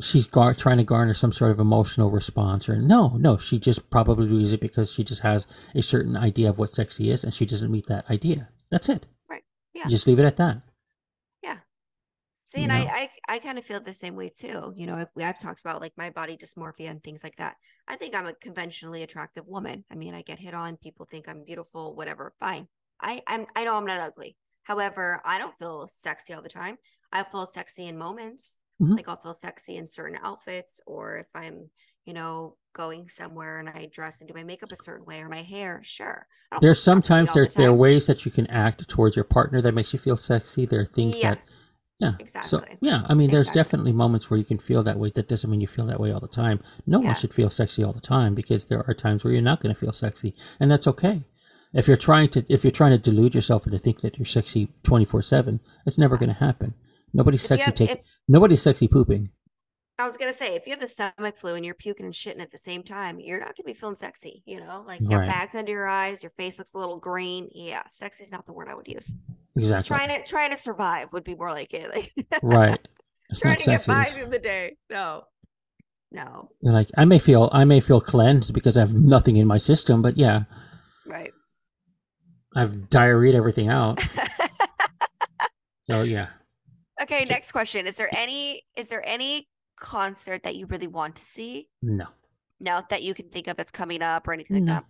she's 0.00 0.26
gar- 0.26 0.54
trying 0.54 0.76
to 0.78 0.84
garner 0.84 1.14
some 1.14 1.32
sort 1.32 1.50
of 1.50 1.58
emotional 1.58 2.10
response," 2.10 2.68
or 2.68 2.76
no, 2.76 3.16
no, 3.16 3.38
she 3.38 3.58
just 3.58 3.90
probably 3.90 4.28
does 4.28 4.52
it 4.52 4.60
because 4.60 4.92
she 4.92 5.02
just 5.02 5.22
has 5.22 5.48
a 5.74 5.82
certain 5.82 6.16
idea 6.16 6.48
of 6.48 6.58
what 6.58 6.70
sexy 6.70 7.10
is, 7.10 7.24
and 7.24 7.34
she 7.34 7.44
doesn't 7.44 7.72
meet 7.72 7.86
that 7.86 8.08
idea. 8.08 8.48
That's 8.70 8.88
it. 8.88 9.06
Right. 9.28 9.42
Yeah. 9.74 9.84
You 9.84 9.90
just 9.90 10.06
leave 10.06 10.20
it 10.20 10.24
at 10.24 10.36
that. 10.36 10.62
See, 12.46 12.62
and? 12.62 12.72
I, 12.72 12.78
I, 12.78 13.34
I 13.34 13.38
kind 13.40 13.58
of 13.58 13.64
feel 13.64 13.80
the 13.80 13.92
same 13.92 14.14
way 14.14 14.30
too. 14.30 14.72
You 14.76 14.86
know, 14.86 14.98
if 14.98 15.08
we, 15.16 15.24
I've 15.24 15.38
talked 15.38 15.60
about 15.60 15.80
like 15.80 15.92
my 15.96 16.10
body 16.10 16.36
dysmorphia 16.36 16.90
and 16.90 17.02
things 17.02 17.24
like 17.24 17.36
that. 17.36 17.56
I 17.88 17.96
think 17.96 18.14
I'm 18.14 18.26
a 18.26 18.34
conventionally 18.34 19.02
attractive 19.02 19.46
woman. 19.46 19.84
I 19.90 19.96
mean, 19.96 20.14
I 20.14 20.22
get 20.22 20.38
hit 20.38 20.54
on. 20.54 20.76
People 20.76 21.06
think 21.06 21.28
I'm 21.28 21.44
beautiful. 21.44 21.96
Whatever. 21.96 22.34
Fine. 22.38 22.68
I, 23.00 23.20
I'm, 23.26 23.46
I 23.56 23.64
know 23.64 23.76
I'm 23.76 23.84
not 23.84 24.00
ugly. 24.00 24.36
However, 24.62 25.20
I 25.24 25.38
don't 25.38 25.58
feel 25.58 25.88
sexy 25.88 26.34
all 26.34 26.42
the 26.42 26.48
time. 26.48 26.78
I 27.12 27.24
feel 27.24 27.46
sexy 27.46 27.86
in 27.88 27.98
moments. 27.98 28.58
Mhm. 28.80 28.96
Like 28.96 29.08
I'll 29.08 29.16
feel 29.16 29.34
sexy 29.34 29.76
in 29.76 29.86
certain 29.86 30.18
outfits, 30.22 30.80
or 30.86 31.18
if 31.18 31.26
I'm, 31.34 31.70
you 32.04 32.12
know, 32.12 32.56
going 32.74 33.08
somewhere 33.08 33.58
and 33.58 33.68
I 33.68 33.88
dress 33.92 34.20
and 34.20 34.28
do 34.28 34.34
my 34.34 34.44
makeup 34.44 34.70
a 34.70 34.76
certain 34.76 35.06
way 35.06 35.20
or 35.20 35.28
my 35.28 35.42
hair. 35.42 35.80
Sure. 35.82 36.26
There's 36.60 36.80
sometimes 36.82 37.32
there 37.32 37.46
the 37.46 37.54
there 37.56 37.70
are 37.70 37.74
ways 37.74 38.06
that 38.06 38.24
you 38.24 38.30
can 38.30 38.46
act 38.48 38.86
towards 38.88 39.16
your 39.16 39.24
partner 39.24 39.60
that 39.62 39.72
makes 39.72 39.92
you 39.92 39.98
feel 39.98 40.16
sexy. 40.16 40.66
There 40.66 40.80
are 40.80 40.84
things 40.84 41.20
that 41.22 41.40
Yeah, 41.98 42.12
So 42.42 42.58
Exactly. 42.58 42.76
yeah, 42.82 43.06
I 43.08 43.14
mean, 43.14 43.30
there's 43.30 43.46
Exactly. 43.48 43.58
definitely 43.62 43.92
moments 43.92 44.28
where 44.30 44.36
you 44.38 44.44
can 44.44 44.58
feel 44.58 44.82
that 44.82 44.98
way. 44.98 45.10
That 45.14 45.28
doesn't 45.28 45.50
mean 45.50 45.62
you 45.62 45.66
feel 45.66 45.86
that 45.86 45.98
way 45.98 46.12
all 46.12 46.20
the 46.20 46.28
time. 46.28 46.60
No 46.86 47.00
Yeah. 47.00 47.06
one 47.06 47.16
should 47.16 47.32
feel 47.32 47.48
sexy 47.48 47.82
all 47.82 47.94
the 47.94 48.00
time 48.02 48.34
because 48.34 48.66
there 48.66 48.84
are 48.86 48.92
times 48.92 49.24
where 49.24 49.32
you're 49.32 49.40
not 49.42 49.60
going 49.60 49.74
to 49.74 49.80
feel 49.80 49.92
sexy, 49.92 50.34
and 50.60 50.70
that's 50.70 50.86
okay. 50.86 51.22
If 51.72 51.88
you're 51.88 51.96
trying 51.96 52.28
to 52.30 52.44
if 52.48 52.64
you're 52.64 52.70
trying 52.70 52.92
to 52.92 52.98
delude 52.98 53.34
yourself 53.34 53.66
into 53.66 53.78
think 53.78 54.00
that 54.02 54.18
you're 54.18 54.26
sexy 54.26 54.68
24 54.82 55.22
seven, 55.22 55.60
it's 55.86 55.96
never 55.98 56.16
going 56.18 56.28
to 56.28 56.34
happen. 56.34 56.74
Nobody's 57.14 57.42
If 57.42 57.48
sexy 57.48 57.64
have- 57.64 57.74
take 57.74 57.90
if- 57.90 58.04
nobody's 58.28 58.60
sexy 58.62 58.88
pooping. 58.88 59.30
I 59.98 60.04
was 60.04 60.16
gonna 60.16 60.32
say, 60.32 60.54
if 60.54 60.66
you 60.66 60.72
have 60.72 60.80
the 60.80 60.86
stomach 60.86 61.36
flu 61.36 61.54
and 61.54 61.64
you're 61.64 61.74
puking 61.74 62.04
and 62.04 62.14
shitting 62.14 62.40
at 62.40 62.50
the 62.50 62.58
same 62.58 62.82
time, 62.82 63.18
you're 63.18 63.38
not 63.40 63.56
gonna 63.56 63.64
be 63.66 63.72
feeling 63.72 63.96
sexy. 63.96 64.42
You 64.44 64.60
know, 64.60 64.84
like 64.86 65.00
Right. 65.02 65.26
bags 65.26 65.54
under 65.54 65.72
your 65.72 65.86
eyes, 65.88 66.22
your 66.22 66.30
face 66.36 66.58
looks 66.58 66.74
a 66.74 66.78
little 66.78 66.98
green. 66.98 67.48
Yeah, 67.52 67.82
sexy 67.90 68.24
is 68.24 68.32
not 68.32 68.44
the 68.46 68.52
word 68.52 68.68
I 68.68 68.74
would 68.74 68.86
use. 68.88 69.14
Exactly. 69.56 69.96
Trying 69.96 70.08
to 70.10 70.26
trying 70.28 70.50
to 70.50 70.56
survive 70.56 71.12
would 71.14 71.24
be 71.24 71.34
more 71.34 71.50
like 71.50 71.72
it. 71.72 71.90
Like 71.94 72.12
right. 72.42 72.78
It's 73.30 73.40
trying 73.40 73.56
to 73.56 73.64
get 73.64 73.84
sexy. 73.84 73.90
by 73.90 74.04
through 74.04 74.30
the 74.30 74.38
day. 74.38 74.76
No, 74.88 75.24
no, 76.12 76.50
like 76.62 76.88
I 76.96 77.04
may 77.04 77.18
feel 77.18 77.48
I 77.52 77.64
may 77.64 77.80
feel 77.80 78.00
cleansed 78.00 78.54
because 78.54 78.76
I 78.76 78.80
have 78.80 78.94
nothing 78.94 79.34
in 79.36 79.46
my 79.48 79.56
system, 79.58 80.00
but 80.00 80.16
yeah, 80.16 80.44
right. 81.06 81.32
I've 82.54 82.70
diarrheaed 82.90 83.34
everything 83.34 83.68
out. 83.68 84.00
So 85.88 86.02
yeah. 86.02 86.28
okay, 87.00 87.24
next 87.26 87.52
question: 87.52 87.86
Is 87.86 87.96
there 87.96 88.08
any 88.16 88.62
is 88.76 88.88
there 88.88 89.06
any 89.06 89.48
concert 89.78 90.42
that 90.42 90.56
you 90.56 90.66
really 90.66 90.86
want 90.86 91.16
to 91.16 91.22
see? 91.24 91.68
No. 91.82 92.06
No, 92.60 92.82
that 92.90 93.02
you 93.02 93.12
can 93.14 93.28
think 93.28 93.46
of 93.48 93.56
that's 93.56 93.70
coming 93.70 94.02
up 94.02 94.26
or 94.26 94.32
anything 94.32 94.56
like 94.56 94.66
that. 94.66 94.84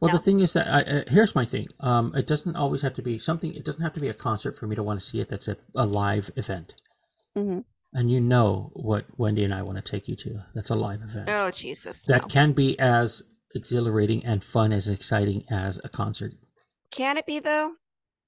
Well, 0.00 0.10
No. 0.12 0.16
the 0.18 0.22
thing 0.22 0.40
is 0.40 0.52
that 0.54 0.66
I, 0.68 0.80
uh, 0.82 1.02
here's 1.08 1.34
my 1.34 1.44
thing. 1.44 1.68
Um, 1.80 2.14
it 2.14 2.26
doesn't 2.26 2.56
always 2.56 2.82
have 2.82 2.94
to 2.94 3.02
be 3.02 3.18
something. 3.18 3.52
It 3.54 3.64
doesn't 3.64 3.82
have 3.82 3.92
to 3.94 4.00
be 4.00 4.08
a 4.08 4.14
concert 4.14 4.56
for 4.58 4.66
me 4.66 4.74
to 4.76 4.82
want 4.82 5.00
to 5.00 5.06
see 5.06 5.20
it. 5.20 5.28
That's 5.28 5.48
a, 5.48 5.56
a 5.74 5.84
live 5.84 6.30
event, 6.36 6.74
Mm-hmm. 7.36 7.60
and 7.92 8.10
you 8.10 8.20
know 8.20 8.70
what 8.74 9.04
Wendy 9.18 9.44
and 9.44 9.52
I 9.52 9.62
want 9.62 9.76
to 9.76 9.82
take 9.92 10.08
you 10.08 10.16
to. 10.16 10.44
That's 10.54 10.70
a 10.70 10.74
live 10.74 11.02
event. 11.02 11.28
Oh 11.28 11.50
Jesus! 11.50 12.04
that 12.06 12.22
no. 12.22 12.28
can 12.28 12.52
be 12.52 12.78
as 12.78 13.22
exhilarating 13.54 14.24
and 14.24 14.42
fun 14.44 14.72
as 14.72 14.88
exciting 14.88 15.44
as 15.50 15.78
a 15.84 15.88
concert. 15.88 16.32
Can 16.90 17.16
it 17.18 17.26
be 17.26 17.38
though? 17.40 17.72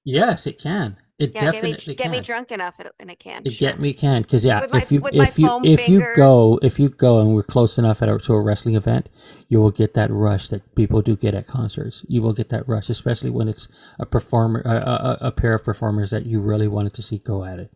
Yes, 0.04 0.46
it 0.46 0.58
can. 0.58 0.96
It 1.18 1.32
Yeah, 1.34 1.50
get 1.52 1.62
me 1.62 1.72
definitely 1.72 1.94
get 1.96 2.02
can. 2.04 2.10
me 2.12 2.20
drunk 2.20 2.50
enough, 2.50 2.80
and- 2.98 3.10
it 3.10 3.18
can. 3.18 3.42
It 3.44 3.58
get 3.58 3.78
me 3.78 3.92
can 3.92 4.22
because 4.22 4.42
yeah, 4.42 4.64
my- 4.72 4.78
if 4.78 4.90
you 4.90 5.02
if 5.12 5.38
you 5.38 5.60
if 5.64 5.86
you 5.86 6.02
go 6.16 6.58
if 6.62 6.78
you 6.78 6.88
go 6.88 7.20
and 7.20 7.34
we're 7.34 7.42
close 7.42 7.76
enough 7.76 8.00
at 8.00 8.08
a, 8.08 8.18
to 8.18 8.32
a 8.32 8.40
wrestling 8.40 8.74
event, 8.74 9.10
you 9.48 9.60
will 9.60 9.70
get 9.70 9.92
that 9.94 10.10
rush 10.10 10.48
that 10.48 10.74
people 10.74 11.02
do 11.02 11.16
get 11.16 11.34
at 11.34 11.46
concerts. 11.46 12.06
You 12.08 12.22
will 12.22 12.32
get 12.32 12.48
that 12.48 12.66
rush, 12.66 12.88
especially 12.88 13.28
when 13.28 13.48
it's 13.48 13.68
a 13.98 14.06
performer, 14.06 14.62
a, 14.64 14.70
a, 14.70 15.18
a 15.28 15.30
pair 15.32 15.52
of 15.52 15.62
performers 15.62 16.10
that 16.10 16.24
you 16.24 16.40
really 16.40 16.68
wanted 16.68 16.94
to 16.94 17.02
see 17.02 17.18
go 17.18 17.44
at 17.44 17.58
it. 17.58 17.70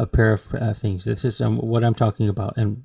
A 0.00 0.06
pair 0.06 0.32
of 0.32 0.52
uh, 0.54 0.74
things. 0.74 1.04
This 1.04 1.24
is 1.24 1.40
um, 1.40 1.58
what 1.58 1.84
I'm 1.84 1.94
talking 1.94 2.28
about, 2.28 2.56
and 2.56 2.82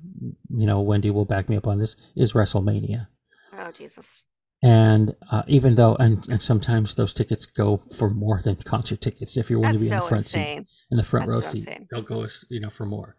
you 0.48 0.66
know 0.66 0.80
Wendy 0.80 1.10
will 1.10 1.24
back 1.24 1.48
me 1.48 1.56
up 1.56 1.66
on 1.66 1.78
this. 1.78 1.96
Is 2.14 2.34
WrestleMania. 2.34 3.08
Oh 3.56 3.70
Jesus! 3.72 4.24
And 4.64 5.14
uh, 5.30 5.44
even 5.48 5.76
though, 5.76 5.96
and, 5.96 6.26
and 6.28 6.42
sometimes 6.42 6.96
those 6.96 7.14
tickets 7.14 7.46
go 7.46 7.82
for 7.92 8.10
more 8.10 8.40
than 8.42 8.56
concert 8.56 9.02
tickets. 9.02 9.36
If 9.36 9.50
you 9.50 9.60
want 9.60 9.74
to 9.74 9.80
be 9.80 9.88
in 9.88 9.96
the 9.96 10.02
front 10.02 10.26
seat, 10.26 10.50
in 10.90 10.96
the 10.98 11.04
front 11.04 11.26
That's 11.26 11.28
row 11.28 11.40
so 11.40 11.48
seat, 11.50 11.68
insane. 11.68 11.90
they'll 11.90 12.02
go, 12.02 12.26
you 12.50 12.60
know, 12.60 12.70
for 12.70 12.86
more. 12.86 13.16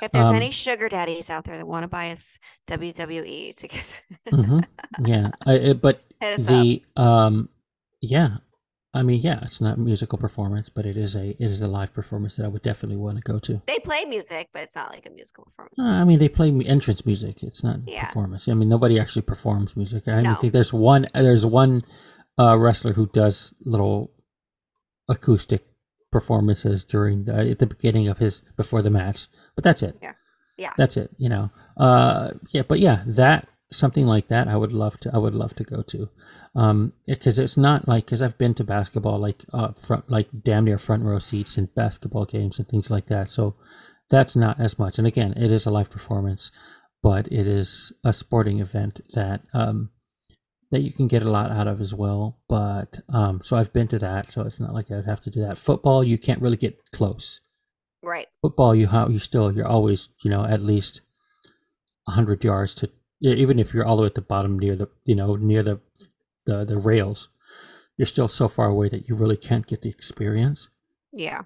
If 0.00 0.12
there's 0.12 0.30
Um, 0.30 0.32
any 0.32 0.50
sugar 0.52 0.88
daddies 0.88 1.28
out 1.30 1.44
there 1.44 1.56
that 1.56 1.66
want 1.66 1.82
to 1.84 1.88
buy 1.88 2.10
us 2.12 2.38
WWE 2.66 3.52
tickets, 3.52 4.02
hmm 4.30 4.60
Yeah, 4.96 5.30
I, 5.46 5.72
but 5.74 6.02
us 6.20 6.48
up. 6.48 6.70
the 6.70 6.82
um, 6.96 7.48
yeah, 8.00 8.38
I 8.98 9.02
mean, 9.02 9.20
yeah, 9.22 9.38
it's 9.42 9.60
not 9.60 9.76
a 9.78 9.80
musical 9.80 10.18
performance, 10.18 10.68
but 10.68 10.84
it 10.86 10.96
is 10.96 11.14
a 11.14 11.26
it 11.30 11.48
is 11.54 11.60
a 11.62 11.68
live 11.68 11.92
performance 11.94 12.36
that 12.36 12.44
I 12.44 12.48
would 12.48 12.62
definitely 12.62 12.96
want 12.96 13.16
to 13.18 13.22
go 13.32 13.38
to. 13.38 13.62
They 13.66 13.78
play 13.78 14.04
music, 14.04 14.48
but 14.52 14.62
it's 14.64 14.76
not 14.76 14.90
like 14.92 15.06
a 15.06 15.10
musical 15.10 15.44
performance. 15.44 15.78
Uh, 15.78 16.00
I 16.00 16.04
mean, 16.04 16.18
they 16.18 16.28
play 16.28 16.48
entrance 16.66 17.06
music. 17.06 17.42
It's 17.42 17.62
not 17.62 17.76
Yeah. 17.86 18.04
performance. 18.06 18.48
I 18.48 18.54
mean, 18.54 18.68
nobody 18.68 18.98
actually 19.00 19.22
performs 19.22 19.76
music. 19.76 20.08
I 20.08 20.20
No. 20.22 20.34
think 20.34 20.52
there's 20.52 20.72
one. 20.72 21.06
There's 21.14 21.46
one 21.46 21.84
uh, 22.38 22.56
wrestler 22.58 22.92
who 22.92 23.06
does 23.06 23.54
little 23.64 24.12
acoustic 25.08 25.64
performances 26.10 26.84
during 26.84 27.24
the 27.24 27.50
at 27.50 27.58
the 27.58 27.66
beginning 27.66 28.08
of 28.08 28.18
his 28.18 28.42
before 28.56 28.82
the 28.82 28.90
match, 28.90 29.28
but 29.54 29.64
that's 29.64 29.82
it. 29.82 29.96
Yeah. 30.02 30.12
Yeah. 30.56 30.72
That's 30.76 30.96
it. 30.96 31.10
You 31.18 31.28
know. 31.28 31.50
Uh, 31.76 32.32
yeah, 32.50 32.62
but 32.62 32.80
yeah, 32.80 33.02
that 33.06 33.48
something 33.70 34.06
like 34.06 34.28
that, 34.28 34.48
I 34.48 34.56
would 34.56 34.72
love 34.72 34.98
to. 35.00 35.10
I 35.12 35.18
would 35.18 35.34
love 35.34 35.54
to 35.56 35.64
go 35.64 35.82
to, 35.82 36.08
um, 36.54 36.92
because 37.06 37.38
it's 37.38 37.56
not 37.56 37.88
like 37.88 38.06
because 38.06 38.22
I've 38.22 38.38
been 38.38 38.54
to 38.54 38.64
basketball 38.64 39.18
like 39.18 39.44
uh 39.52 39.72
front 39.72 40.10
like 40.10 40.28
damn 40.42 40.64
near 40.64 40.78
front 40.78 41.02
row 41.02 41.18
seats 41.18 41.58
in 41.58 41.66
basketball 41.66 42.24
games 42.24 42.58
and 42.58 42.68
things 42.68 42.90
like 42.90 43.06
that. 43.06 43.28
So 43.30 43.56
that's 44.10 44.36
not 44.36 44.60
as 44.60 44.78
much. 44.78 44.98
And 44.98 45.06
again, 45.06 45.34
it 45.36 45.52
is 45.52 45.66
a 45.66 45.70
live 45.70 45.90
performance, 45.90 46.50
but 47.02 47.26
it 47.30 47.46
is 47.46 47.92
a 48.04 48.12
sporting 48.12 48.60
event 48.60 49.00
that 49.14 49.42
um 49.52 49.90
that 50.70 50.80
you 50.80 50.92
can 50.92 51.08
get 51.08 51.22
a 51.22 51.30
lot 51.30 51.50
out 51.50 51.66
of 51.66 51.80
as 51.80 51.94
well. 51.94 52.38
But 52.48 53.00
um, 53.08 53.40
so 53.42 53.56
I've 53.56 53.72
been 53.72 53.88
to 53.88 53.98
that, 54.00 54.32
so 54.32 54.42
it's 54.42 54.60
not 54.60 54.74
like 54.74 54.90
I'd 54.90 55.06
have 55.06 55.22
to 55.22 55.30
do 55.30 55.40
that. 55.40 55.58
Football, 55.58 56.04
you 56.04 56.18
can't 56.18 56.42
really 56.42 56.58
get 56.58 56.78
close. 56.92 57.40
Right. 58.02 58.26
Football, 58.42 58.74
you 58.74 58.88
how 58.88 59.08
you 59.08 59.18
still 59.18 59.52
you're 59.52 59.66
always 59.66 60.10
you 60.22 60.30
know 60.30 60.44
at 60.44 60.60
least 60.60 61.00
hundred 62.06 62.42
yards 62.42 62.74
to 62.74 62.90
yeah, 63.20 63.34
even 63.34 63.58
if 63.58 63.74
you're 63.74 63.84
all 63.84 63.96
the 63.96 64.02
way 64.02 64.06
at 64.06 64.14
the 64.14 64.20
bottom 64.20 64.58
near 64.58 64.76
the 64.76 64.88
you 65.04 65.14
know 65.14 65.36
near 65.36 65.62
the 65.62 65.80
the 66.46 66.64
the 66.64 66.78
rails, 66.78 67.28
you're 67.96 68.06
still 68.06 68.28
so 68.28 68.48
far 68.48 68.68
away 68.68 68.88
that 68.88 69.08
you 69.08 69.14
really 69.14 69.36
can't 69.36 69.66
get 69.66 69.82
the 69.82 69.88
experience. 69.88 70.70
Yeah. 71.12 71.42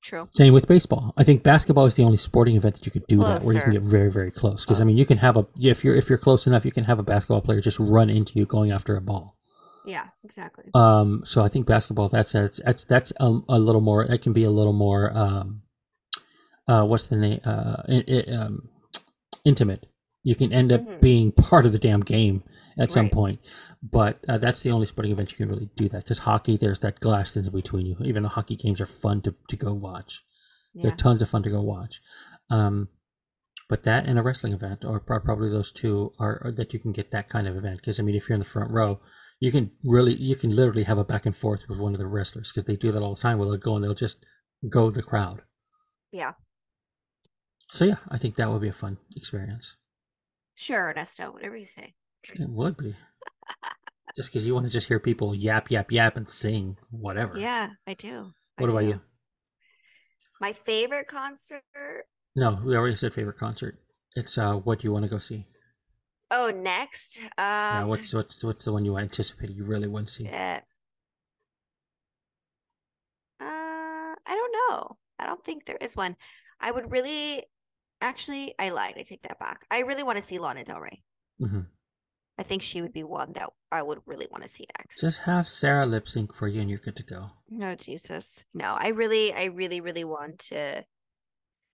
True. 0.00 0.28
Same 0.32 0.52
with 0.52 0.68
baseball. 0.68 1.12
I 1.16 1.24
think 1.24 1.42
basketball 1.42 1.84
is 1.86 1.94
the 1.94 2.04
only 2.04 2.16
sporting 2.16 2.56
event 2.56 2.76
that 2.76 2.86
you 2.86 2.92
could 2.92 3.06
do 3.08 3.18
that 3.18 3.42
where 3.42 3.56
you 3.56 3.60
can 3.60 3.72
get 3.72 3.82
very, 3.82 4.10
very 4.10 4.30
close. 4.30 4.64
Because 4.64 4.80
I 4.80 4.84
mean, 4.84 4.96
you 4.96 5.04
can 5.04 5.18
have 5.18 5.36
a 5.36 5.46
if 5.60 5.82
you're 5.82 5.96
if 5.96 6.08
you're 6.08 6.18
close 6.18 6.46
enough, 6.46 6.64
you 6.64 6.70
can 6.70 6.84
have 6.84 6.98
a 6.98 7.02
basketball 7.02 7.40
player 7.40 7.60
just 7.60 7.80
run 7.80 8.08
into 8.08 8.38
you 8.38 8.46
going 8.46 8.70
after 8.70 8.96
a 8.96 9.00
ball. 9.00 9.36
Yeah. 9.84 10.06
Exactly. 10.22 10.66
Um, 10.74 11.22
so 11.26 11.42
I 11.42 11.48
think 11.48 11.66
basketball 11.66 12.08
that's 12.08 12.32
that's 12.32 12.60
that's 12.64 12.84
that's 12.84 13.12
a, 13.18 13.40
a 13.48 13.58
little 13.58 13.80
more. 13.80 14.04
It 14.04 14.22
can 14.22 14.32
be 14.32 14.44
a 14.44 14.50
little 14.50 14.72
more. 14.72 15.10
Um, 15.16 15.62
uh, 16.68 16.84
what's 16.84 17.06
the 17.06 17.16
name? 17.16 17.40
Uh, 17.44 17.82
it, 17.88 18.08
it, 18.08 18.32
um, 18.32 18.68
intimate. 19.44 19.86
You 20.22 20.34
can 20.34 20.52
end 20.52 20.72
up 20.72 20.82
Mhm. 20.82 21.00
being 21.00 21.32
part 21.32 21.64
of 21.66 21.72
the 21.72 21.78
damn 21.78 22.00
game 22.00 22.42
at 22.78 22.90
some 22.90 23.08
point. 23.10 23.40
But 23.82 24.24
uh, 24.28 24.38
that's 24.38 24.60
the 24.62 24.70
only 24.72 24.86
sporting 24.86 25.12
event 25.12 25.30
you 25.30 25.36
can 25.36 25.48
really 25.48 25.70
do 25.76 25.88
that. 25.90 26.04
Because 26.04 26.18
hockey, 26.20 26.56
there's 26.56 26.80
that 26.80 27.00
glass 27.00 27.36
in 27.36 27.48
between 27.50 27.86
you. 27.86 27.96
Even 28.04 28.24
the 28.24 28.28
hockey 28.30 28.56
games 28.56 28.80
are 28.80 28.86
fun 28.86 29.22
to, 29.22 29.34
to 29.48 29.56
go 29.56 29.72
watch. 29.72 30.24
They're 30.74 30.90
tons 30.92 31.22
of 31.22 31.28
fun 31.28 31.42
to 31.44 31.50
go 31.50 31.60
watch. 31.62 32.00
Um, 32.50 32.88
but 33.68 33.82
that 33.84 34.06
and 34.06 34.18
a 34.18 34.22
wrestling 34.22 34.52
event, 34.52 34.84
or 34.84 35.00
pro- 35.00 35.20
probably 35.20 35.50
those 35.50 35.72
two, 35.72 36.12
are, 36.18 36.40
are 36.44 36.52
that 36.52 36.72
you 36.72 36.78
can 36.80 36.92
get 36.92 37.10
that 37.10 37.28
kind 37.28 37.46
of 37.48 37.56
event. 37.56 37.78
Because 37.78 37.98
I 37.98 38.02
mean, 38.02 38.14
if 38.14 38.28
you're 38.28 38.34
in 38.34 38.40
the 38.40 38.44
front 38.44 38.70
row, 38.70 39.00
you 39.40 39.50
can 39.52 39.70
really, 39.84 40.14
you 40.14 40.34
can 40.36 40.50
literally 40.54 40.84
have 40.84 40.98
a 40.98 41.04
back 41.04 41.26
and 41.26 41.36
forth 41.36 41.68
with 41.68 41.78
one 41.78 41.94
of 41.94 41.98
the 41.98 42.06
wrestlers 42.06 42.50
because 42.52 42.64
they 42.64 42.76
do 42.76 42.92
that 42.92 43.02
all 43.02 43.14
the 43.14 43.20
time. 43.20 43.38
Where 43.38 43.48
they'll 43.48 43.56
go 43.58 43.74
and 43.76 43.84
they'll 43.84 43.94
just 43.94 44.24
go 44.68 44.90
the 44.90 45.02
crowd. 45.02 45.42
Yeah. 46.12 46.32
So 47.70 47.84
yeah, 47.84 47.96
I 48.08 48.18
think 48.18 48.36
that 48.36 48.50
would 48.50 48.62
be 48.62 48.68
a 48.68 48.72
fun 48.72 48.98
experience. 49.16 49.76
Sure, 50.58 50.90
Ernesto. 50.90 51.30
Whatever 51.30 51.56
you 51.56 51.66
say. 51.66 51.94
It 52.34 52.48
would 52.48 52.76
be. 52.76 52.96
just 54.16 54.30
because 54.30 54.44
you 54.44 54.54
want 54.54 54.66
to 54.66 54.72
just 54.72 54.88
hear 54.88 54.98
people 54.98 55.34
yap, 55.34 55.70
yap, 55.70 55.92
yap, 55.92 56.16
and 56.16 56.28
sing, 56.28 56.76
whatever. 56.90 57.38
Yeah, 57.38 57.70
I 57.86 57.94
do. 57.94 58.32
I 58.58 58.62
What 58.62 58.70
about 58.70 58.80
do. 58.80 58.86
you? 58.88 59.00
My 60.40 60.52
favorite 60.52 61.06
concert. 61.06 61.62
No, 62.34 62.60
we 62.64 62.76
already 62.76 62.96
said 62.96 63.14
favorite 63.14 63.38
concert. 63.38 63.78
It's 64.16 64.36
uh, 64.36 64.54
what 64.54 64.82
you 64.82 64.90
want 64.90 65.04
to 65.04 65.08
go 65.10 65.18
see? 65.18 65.46
Oh, 66.30 66.50
next. 66.50 67.18
Um, 67.22 67.28
yeah, 67.38 67.84
what's 67.84 68.12
what's 68.12 68.42
what's 68.42 68.64
the 68.64 68.72
one 68.72 68.84
you 68.84 68.98
anticipate 68.98 69.50
you 69.50 69.64
really 69.64 69.86
want 69.88 70.08
to 70.08 70.14
see? 70.14 70.24
Yeah. 70.24 70.60
Uh, 73.40 73.44
I 73.46 74.16
don't 74.26 74.52
know. 74.52 74.96
I 75.20 75.26
don't 75.26 75.42
think 75.44 75.66
there 75.66 75.78
is 75.80 75.94
one. 75.96 76.16
I 76.60 76.72
would 76.72 76.90
really, 76.90 77.44
actually, 78.00 78.54
I 78.58 78.70
lied. 78.70 78.94
I 78.98 79.02
take 79.02 79.22
that 79.22 79.38
back. 79.38 79.66
I 79.70 79.80
really 79.80 80.02
want 80.02 80.16
to 80.16 80.22
see 80.22 80.38
Lana 80.38 80.64
Del 80.64 80.80
Rey. 80.80 81.02
hmm 81.38 81.60
I 82.38 82.44
think 82.44 82.62
she 82.62 82.82
would 82.82 82.92
be 82.92 83.02
one 83.02 83.32
that 83.32 83.50
I 83.72 83.82
would 83.82 84.00
really 84.06 84.28
want 84.30 84.44
to 84.44 84.48
see 84.48 84.64
next. 84.78 85.00
Just 85.00 85.18
have 85.20 85.48
Sarah 85.48 85.86
lip 85.86 86.08
sync 86.08 86.34
for 86.34 86.46
you, 86.46 86.60
and 86.60 86.70
you're 86.70 86.78
good 86.78 86.96
to 86.96 87.02
go. 87.02 87.30
No, 87.50 87.74
Jesus. 87.74 88.44
No, 88.54 88.76
I 88.78 88.88
really, 88.88 89.32
I 89.32 89.46
really, 89.46 89.80
really 89.80 90.04
want 90.04 90.38
to 90.50 90.84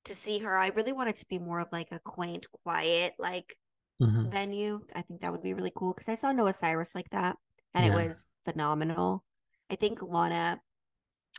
to 0.04 0.14
see 0.14 0.38
her. 0.40 0.56
I 0.56 0.68
really 0.68 0.92
want 0.92 1.08
it 1.10 1.16
to 1.18 1.26
be 1.28 1.38
more 1.38 1.60
of 1.60 1.68
like 1.72 1.88
a 1.90 1.98
quaint, 1.98 2.46
quiet, 2.64 3.14
like 3.18 3.56
hmm 3.98 4.30
venue. 4.30 4.80
I 4.94 5.02
think 5.02 5.20
that 5.20 5.32
would 5.32 5.42
be 5.42 5.54
really 5.54 5.72
cool 5.74 5.94
because 5.94 6.08
I 6.08 6.14
saw 6.14 6.32
Noah 6.32 6.52
Cyrus 6.52 6.94
like 6.94 7.10
that 7.10 7.36
and 7.74 7.86
it 7.86 7.92
was 7.92 8.26
phenomenal. 8.44 9.24
I 9.70 9.76
think 9.76 10.02
Lana 10.02 10.60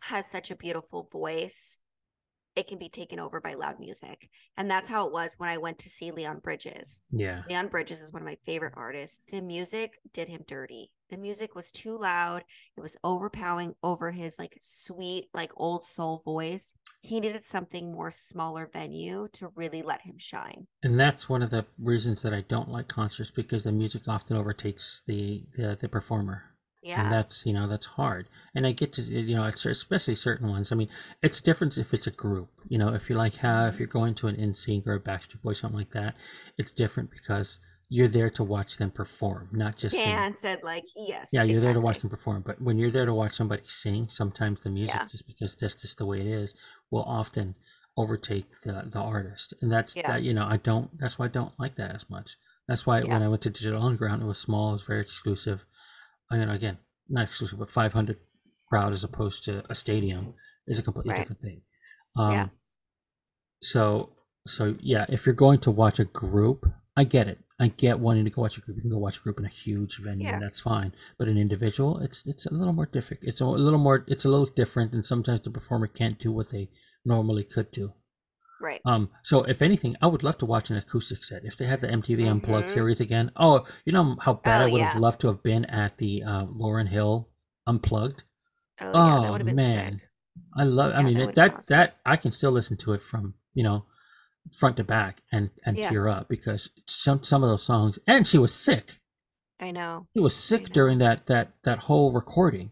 has 0.04 0.28
such 0.30 0.52
a 0.52 0.56
beautiful 0.56 1.04
voice. 1.04 1.80
It 2.56 2.68
can 2.68 2.78
be 2.78 2.90
taken 2.90 3.20
over 3.20 3.42
by 3.42 3.54
loud 3.56 3.80
music. 3.80 4.30
And 4.58 4.70
that's 4.72 4.90
how 4.90 5.06
it 5.06 5.14
was 5.14 5.36
when 5.38 5.50
I 5.50 5.58
went 5.58 5.78
to 5.80 5.90
see 5.90 6.12
Leon 6.12 6.40
Bridges. 6.40 7.02
Yeah, 7.12 7.44
Leon 7.50 7.68
Bridges 7.68 8.02
is 8.02 8.14
one 8.14 8.22
of 8.22 8.26
my 8.28 8.38
favorite 8.46 8.74
artists. 8.78 9.20
The 9.32 9.42
music 9.42 10.00
did 10.14 10.30
him 10.30 10.44
dirty. 10.48 10.92
The 11.10 11.18
music 11.18 11.54
was 11.54 11.72
too 11.72 11.98
loud. 12.00 12.44
It 12.76 12.82
was 12.82 12.98
overpowering 13.04 13.76
over 13.84 14.12
his 14.12 14.40
like 14.40 14.58
sweet, 14.62 15.26
like 15.34 15.52
old 15.56 15.86
soul 15.86 16.22
voice. 16.26 16.74
He 17.02 17.20
needed 17.20 17.46
something 17.46 17.92
more 17.92 18.10
smaller 18.10 18.68
venue 18.72 19.28
to 19.34 19.50
really 19.56 19.84
let 19.84 20.02
him 20.02 20.18
shine. 20.18 20.68
and 20.82 21.00
that's 21.00 21.30
one 21.30 21.44
of 21.44 21.52
the 21.52 21.66
reasons 21.78 22.22
that 22.24 22.34
I 22.34 22.42
don't 22.42 22.70
like 22.70 22.88
concerts 22.88 23.30
because 23.32 23.64
the 23.66 23.72
music 23.72 24.08
often 24.08 24.38
overtakes 24.38 25.04
the 25.06 25.44
the, 25.56 25.78
the 25.80 25.90
performer. 25.90 26.55
Yeah. 26.86 27.04
and 27.04 27.12
that's 27.12 27.48
you 27.48 27.54
know 27.54 27.68
that's 27.68 27.88
hard 27.88 28.28
and 28.54 28.68
i 28.68 28.72
get 28.72 28.94
to 28.94 29.02
you 29.02 29.36
know 29.36 29.46
it's 29.46 29.66
especially 29.66 30.14
certain 30.14 30.48
ones 30.48 30.72
i 30.72 30.76
mean 30.76 30.88
it's 31.24 31.42
different 31.42 31.80
if 31.80 31.96
it's 31.96 32.06
a 32.06 32.12
group 32.12 32.50
you 32.68 32.78
know 32.78 32.94
if 32.94 33.10
you 33.10 33.16
like 33.16 33.38
how 33.38 33.66
if 33.66 33.74
mm-hmm. 33.74 33.80
you're 33.82 33.88
going 33.88 34.14
to 34.14 34.28
an 34.28 34.36
NSYNC 34.36 34.86
or 34.86 34.94
a 34.94 35.00
backstreet 35.00 35.42
boy 35.42 35.54
something 35.54 35.80
like 35.80 35.92
that 35.92 36.14
it's 36.60 36.72
different 36.72 37.10
because 37.10 37.60
you're 37.90 38.08
there 38.08 38.30
to 38.30 38.44
watch 38.44 38.78
them 38.78 38.92
perform 38.92 39.50
not 39.52 39.78
just 39.78 39.96
sing 39.96 40.06
Dan 40.06 40.36
said 40.36 40.62
like 40.62 40.86
yes. 40.96 41.30
yeah 41.34 41.42
you're 41.42 41.60
there 41.60 41.74
to 41.74 41.82
watch 41.82 42.02
them 42.02 42.10
perform 42.12 42.44
but 42.46 42.62
when 42.62 42.78
you're 42.78 42.92
there 42.92 43.08
to 43.08 43.14
watch 43.16 43.34
somebody 43.34 43.64
sing 43.66 44.08
sometimes 44.08 44.62
the 44.62 44.70
music 44.70 44.96
Yeah. 44.96 45.08
just 45.08 45.26
because 45.26 45.56
that's 45.56 45.82
just 45.82 45.98
the 45.98 46.06
way 46.06 46.20
it 46.20 46.28
is 46.28 46.54
will 46.92 47.04
often 47.04 47.56
overtake 47.98 48.62
the 48.64 48.84
the 48.92 49.00
artist 49.00 49.56
and 49.60 49.72
that's 49.72 49.96
Yeah. 49.96 50.12
that 50.12 50.22
you 50.22 50.36
know 50.36 50.46
i 50.46 50.58
don't 50.58 51.00
that's 51.00 51.18
why 51.18 51.26
i 51.26 51.30
don't 51.30 51.58
like 51.58 51.78
that 51.78 51.96
as 51.96 52.08
much 52.12 52.38
that's 52.68 52.86
why 52.86 53.02
when 53.02 53.24
i 53.24 53.28
went 53.28 53.42
to 53.44 53.50
digital 53.50 53.82
underground 53.82 54.22
it 54.22 54.26
was 54.26 54.40
small 54.40 54.70
it 54.70 54.74
was 54.74 54.84
very 54.84 55.02
exclusive 55.02 55.66
I 56.36 56.46
mean, 56.46 56.50
again, 56.50 56.78
not 57.10 57.24
exclusive, 57.24 57.60
but 57.60 57.70
500 57.70 58.18
crowd 58.70 58.94
as 58.94 59.04
opposed 59.04 59.44
to 59.46 59.64
a 59.70 59.76
stadium 59.76 60.34
is 60.68 60.80
a 60.80 60.84
completely 60.84 61.12
Right. 61.12 61.20
different 61.20 61.42
thing. 61.42 61.62
Um, 62.16 62.32
Yeah. 62.32 62.48
So, 63.62 64.12
so 64.48 64.76
yeah, 64.80 65.06
if 65.10 65.26
you're 65.26 65.36
going 65.36 65.60
to 65.60 65.72
watch 65.72 66.00
a 66.00 66.06
group, 66.06 66.66
I 66.98 67.04
get 67.04 67.28
it. 67.28 67.40
I 67.60 67.70
get 67.70 68.00
wanting 68.00 68.26
to 68.26 68.30
go 68.32 68.42
watch 68.42 68.58
a 68.58 68.62
group. 68.62 68.76
You 68.78 68.82
can 68.82 68.92
go 68.92 68.98
watch 68.98 69.18
a 69.18 69.22
group 69.22 69.40
in 69.40 69.46
a 69.46 69.50
huge 69.50 69.98
venue, 70.00 70.26
Yeah. 70.28 70.34
and 70.36 70.44
that's 70.44 70.60
fine. 70.60 70.94
But 71.18 71.28
an 71.30 71.38
individual, 71.38 72.00
it's 72.00 72.26
it's 72.26 72.46
a 72.46 72.54
little 72.54 72.74
more 72.74 72.86
difficult. 72.86 73.28
It's 73.30 73.40
a 73.42 73.46
little 73.46 73.80
more. 73.80 74.04
It's 74.08 74.26
a 74.26 74.30
little 74.30 74.46
different, 74.46 74.94
and 74.94 75.06
sometimes 75.06 75.42
the 75.42 75.52
performer 75.52 75.88
can't 75.88 76.20
do 76.20 76.32
what 76.34 76.50
they 76.50 76.70
normally 77.06 77.44
could 77.46 77.72
do. 77.72 77.94
Right. 78.66 78.82
Um, 78.84 79.10
so 79.24 79.44
if 79.44 79.62
anything, 79.62 79.96
I 80.02 80.08
would 80.08 80.24
love 80.24 80.38
to 80.40 80.46
watch 80.48 80.70
an 80.72 80.78
acoustic 80.78 81.24
set. 81.24 81.46
If 81.46 81.56
they 81.56 81.68
had 81.68 81.82
the 81.82 81.88
MTV 81.88 82.26
Unplugged 82.30 82.68
Mhm. 82.68 82.72
series 82.74 83.00
again, 83.00 83.32
oh, 83.36 83.64
you 83.86 83.94
know 83.94 84.18
how 84.20 84.34
bad 84.34 84.62
Oh, 84.62 84.66
I 84.66 84.72
would 84.72 84.82
have 84.82 84.96
loved 85.02 85.22
to 85.22 85.28
have 85.28 85.44
been 85.44 85.66
at 85.66 85.98
the 86.00 86.24
uh, 86.24 86.46
Lauryn 86.46 86.88
Hill 86.88 87.30
Unplugged. 87.68 88.24
Oh, 88.82 88.86
yeah, 88.86 88.92
Oh, 89.18 89.22
that 89.22 89.32
would 89.32 89.42
have 89.42 89.46
been 89.46 89.56
man. 89.56 90.00
sick. 90.00 90.10
I 90.58 90.64
love. 90.64 90.94
I 90.96 91.04
mean, 91.04 91.14
that 91.16 91.22
it, 91.22 91.26
would've 91.28 91.36
been 91.36 91.44
that 91.50 91.58
awesome. 91.60 91.78
that 91.78 91.98
I 92.06 92.16
can 92.18 92.32
still 92.32 92.52
listen 92.52 92.76
to 92.78 92.94
it 92.94 93.02
from 93.04 93.36
you 93.54 93.64
know 93.64 93.86
front 94.58 94.78
to 94.78 94.84
back 94.84 95.22
and 95.32 95.52
and 95.66 95.78
Yeah. 95.78 95.90
tear 95.90 96.08
up 96.10 96.28
because 96.28 96.70
some 96.88 97.24
some 97.24 97.44
of 97.44 97.50
those 97.50 97.64
songs. 97.64 98.00
And 98.08 98.26
she 98.26 98.38
was 98.40 98.54
sick. 98.54 99.00
I 99.60 99.72
know. 99.72 100.08
She 100.16 100.22
was 100.22 100.36
sick 100.36 100.74
during 100.74 100.98
that 101.00 101.28
that 101.28 101.54
that 101.64 101.80
whole 101.80 102.12
recording. 102.12 102.72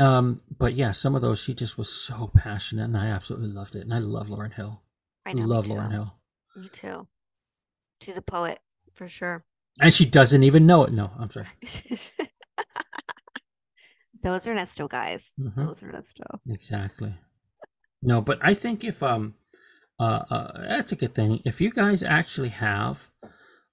Um, 0.00 0.42
but 0.58 0.74
yeah, 0.74 0.92
some 0.92 1.14
of 1.14 1.22
those 1.22 1.38
she 1.38 1.54
just 1.54 1.78
was 1.78 1.88
so 1.92 2.30
passionate, 2.34 2.84
and 2.84 2.96
I 2.96 3.06
absolutely 3.06 3.50
loved 3.50 3.76
it. 3.76 3.82
And 3.82 3.94
I 3.94 3.98
love 3.98 4.28
Lauryn 4.28 4.52
Hill. 4.52 4.81
I 5.26 5.32
know. 5.32 5.46
love. 5.46 5.66
Lauryn 5.66 5.92
Hill. 5.92 6.14
Me 6.56 6.68
too. 6.68 7.06
She's 8.00 8.16
a 8.16 8.22
poet 8.22 8.58
for 8.94 9.08
sure. 9.08 9.44
And 9.80 9.92
she 9.92 10.04
doesn't 10.04 10.42
even 10.42 10.66
know 10.66 10.84
it. 10.84 10.92
No, 10.92 11.10
I'm 11.18 11.30
sorry. 11.30 11.46
so 14.14 14.34
it's 14.34 14.46
Ernesto, 14.46 14.88
guys. 14.88 15.32
So 15.54 15.62
Mhm. 15.62 15.72
is 15.72 15.82
Ernesto. 15.82 16.24
Exactly. 16.46 17.14
No, 18.02 18.20
but 18.20 18.38
I 18.42 18.54
think 18.54 18.84
if 18.84 19.02
um 19.02 19.34
uh, 19.98 20.24
uh 20.28 20.68
that's 20.68 20.92
a 20.92 20.96
good 20.96 21.14
thing. 21.14 21.40
If 21.44 21.60
you 21.60 21.70
guys 21.70 22.02
actually 22.02 22.48
have 22.50 23.08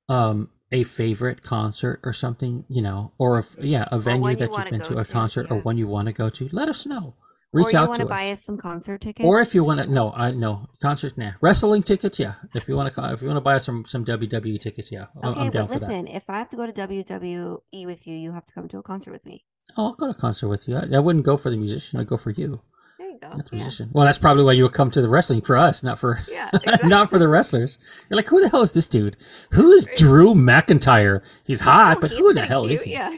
um 0.07 0.49
a 0.71 0.83
favorite 0.83 1.41
concert 1.41 1.99
or 2.03 2.13
something, 2.13 2.63
you 2.69 2.81
know, 2.81 3.11
or 3.17 3.39
if 3.39 3.57
yeah, 3.59 3.87
a 3.91 3.99
venue 3.99 4.35
that 4.35 4.55
you've 4.55 4.69
been 4.69 4.81
to, 4.81 4.97
a 4.97 5.03
to, 5.03 5.11
concert 5.11 5.47
or 5.49 5.57
one 5.61 5.77
you 5.77 5.87
want 5.87 6.05
to 6.05 6.13
go 6.13 6.29
to, 6.29 6.47
let 6.51 6.69
us 6.69 6.85
know. 6.85 7.15
Or 7.51 7.71
you 7.71 7.77
out 7.77 7.87
want 7.89 7.99
to 8.01 8.05
buy 8.05 8.31
us. 8.31 8.43
some 8.43 8.57
concert 8.57 9.01
tickets? 9.01 9.25
Or 9.25 9.39
if 9.41 9.55
you 9.55 9.63
want 9.63 9.79
to, 9.79 9.87
no, 9.87 10.11
I 10.11 10.31
no 10.31 10.67
concert, 10.81 11.17
nah, 11.17 11.31
wrestling 11.41 11.81
tickets, 11.83 12.19
yeah. 12.19 12.35
If 12.53 12.67
you 12.67 12.75
want 12.75 12.93
to, 12.93 13.13
if 13.13 13.21
you 13.21 13.27
want 13.27 13.37
to 13.37 13.41
buy 13.41 13.55
us 13.55 13.65
some 13.65 13.85
some 13.85 14.05
WWE 14.05 14.61
tickets, 14.61 14.91
yeah, 14.91 15.05
I'm, 15.23 15.31
Okay, 15.31 15.39
I'm 15.41 15.49
down 15.51 15.65
but 15.67 15.73
for 15.73 15.79
that. 15.79 15.87
listen, 15.87 16.07
if 16.07 16.29
I 16.29 16.37
have 16.37 16.49
to 16.49 16.57
go 16.57 16.65
to 16.65 16.73
WWE 16.73 17.85
with 17.85 18.05
you, 18.05 18.15
you 18.15 18.31
have 18.33 18.45
to 18.45 18.53
come 18.53 18.67
to 18.67 18.77
a 18.77 18.83
concert 18.83 19.11
with 19.11 19.25
me. 19.25 19.45
Oh, 19.77 19.85
I'll 19.87 19.93
go 19.93 20.05
to 20.05 20.11
a 20.11 20.21
concert 20.21 20.47
with 20.47 20.67
you. 20.67 20.75
I, 20.77 20.87
I 20.95 20.99
wouldn't 20.99 21.25
go 21.25 21.37
for 21.37 21.49
the 21.49 21.57
musician. 21.57 21.99
I'd 21.99 22.07
go 22.07 22.17
for 22.17 22.31
you, 22.31 22.61
There 22.99 23.09
you 23.09 23.19
go. 23.19 23.29
the 23.29 23.43
Yeah, 23.51 23.61
musician. 23.63 23.89
Well, 23.93 24.05
that's 24.05 24.17
probably 24.19 24.43
why 24.43 24.51
you 24.53 24.63
would 24.63 24.73
come 24.73 24.91
to 24.91 25.01
the 25.01 25.09
wrestling 25.09 25.41
for 25.41 25.57
us, 25.57 25.81
not 25.83 25.97
for 25.97 26.19
yeah 26.29 26.49
exactly. 26.53 26.89
not 26.89 27.09
for 27.09 27.17
the 27.19 27.27
wrestlers. 27.27 27.79
You're 28.09 28.17
like, 28.17 28.27
who 28.27 28.41
the 28.41 28.49
hell 28.49 28.61
is 28.61 28.73
this 28.73 28.87
dude? 28.87 29.17
Who's 29.51 29.87
Drew 29.97 30.35
McIntyre? 30.35 31.21
He's 31.45 31.61
oh, 31.65 31.65
hot, 31.65 31.97
Oh, 31.97 32.01
but 32.01 32.11
he's 32.11 32.19
who 32.19 32.33
the 32.33 32.45
hell 32.45 32.65
is 32.65 32.83
he? 32.83 32.91
Yeah. 32.93 33.15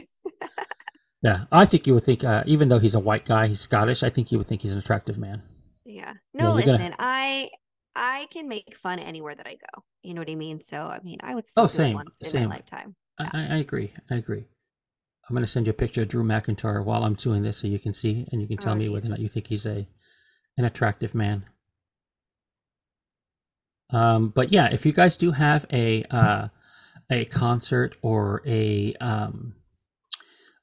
Yeah, 1.22 1.44
I 1.52 1.64
think 1.66 1.86
you 1.86 1.94
would 1.94 2.02
think, 2.04 2.24
uh, 2.24 2.42
even 2.46 2.68
though 2.68 2.80
he's 2.80 2.96
a 2.96 3.00
white 3.00 3.24
guy, 3.24 3.46
he's 3.46 3.60
Scottish. 3.60 4.02
I 4.02 4.10
think 4.10 4.32
you 4.32 4.38
would 4.38 4.48
think 4.48 4.62
he's 4.62 4.72
an 4.72 4.78
attractive 4.78 5.18
man. 5.18 5.42
Yeah. 5.84 6.14
No, 6.34 6.50
gonna- 6.50 6.66
listen, 6.66 6.94
I 6.98 7.50
I 7.94 8.26
can 8.32 8.48
make 8.48 8.76
fun 8.76 8.98
anywhere 8.98 9.34
that 9.34 9.46
I 9.46 9.54
go. 9.54 9.84
You 10.02 10.14
know 10.14 10.20
what 10.20 10.30
I 10.30 10.34
mean? 10.34 10.60
So 10.60 10.78
I 10.80 11.00
mean, 11.02 11.18
I 11.22 11.34
would 11.34 11.48
still 11.48 11.64
Oh, 11.64 11.66
do 11.68 11.72
same, 11.74 11.94
once 11.94 12.20
in 12.22 12.28
same. 12.30 12.48
my 12.48 12.56
lifetime. 12.56 12.96
I, 13.18 13.24
I, 13.32 13.40
I 13.54 13.56
agree. 13.58 13.92
I 14.10 14.16
agree. 14.16 14.46
I'm 15.28 15.34
going 15.34 15.44
to 15.44 15.50
send 15.50 15.66
you 15.66 15.70
a 15.70 15.74
picture 15.74 16.02
of 16.02 16.08
Drew 16.08 16.24
McIntyre 16.24 16.84
while 16.84 17.04
I'm 17.04 17.14
doing 17.14 17.42
this, 17.42 17.58
so 17.58 17.68
you 17.68 17.78
can 17.78 17.94
see 17.94 18.26
and 18.32 18.40
you 18.42 18.48
can 18.48 18.58
tell 18.58 18.72
Oh, 18.72 18.76
me 18.76 18.88
whether 18.88 19.06
or 19.06 19.10
not 19.10 19.20
you 19.20 19.28
think 19.28 19.46
he's 19.46 19.64
a 19.66 19.86
an 20.58 20.64
attractive 20.64 21.14
man. 21.14 21.46
Um, 23.90 24.30
but 24.30 24.52
yeah, 24.52 24.68
if 24.72 24.84
you 24.86 24.92
guys 24.92 25.16
do 25.16 25.32
have 25.32 25.66
a 25.72 26.02
uh, 26.04 26.48
a 27.10 27.24
concert 27.26 27.96
or 28.02 28.42
a 28.46 28.94
um, 28.94 29.54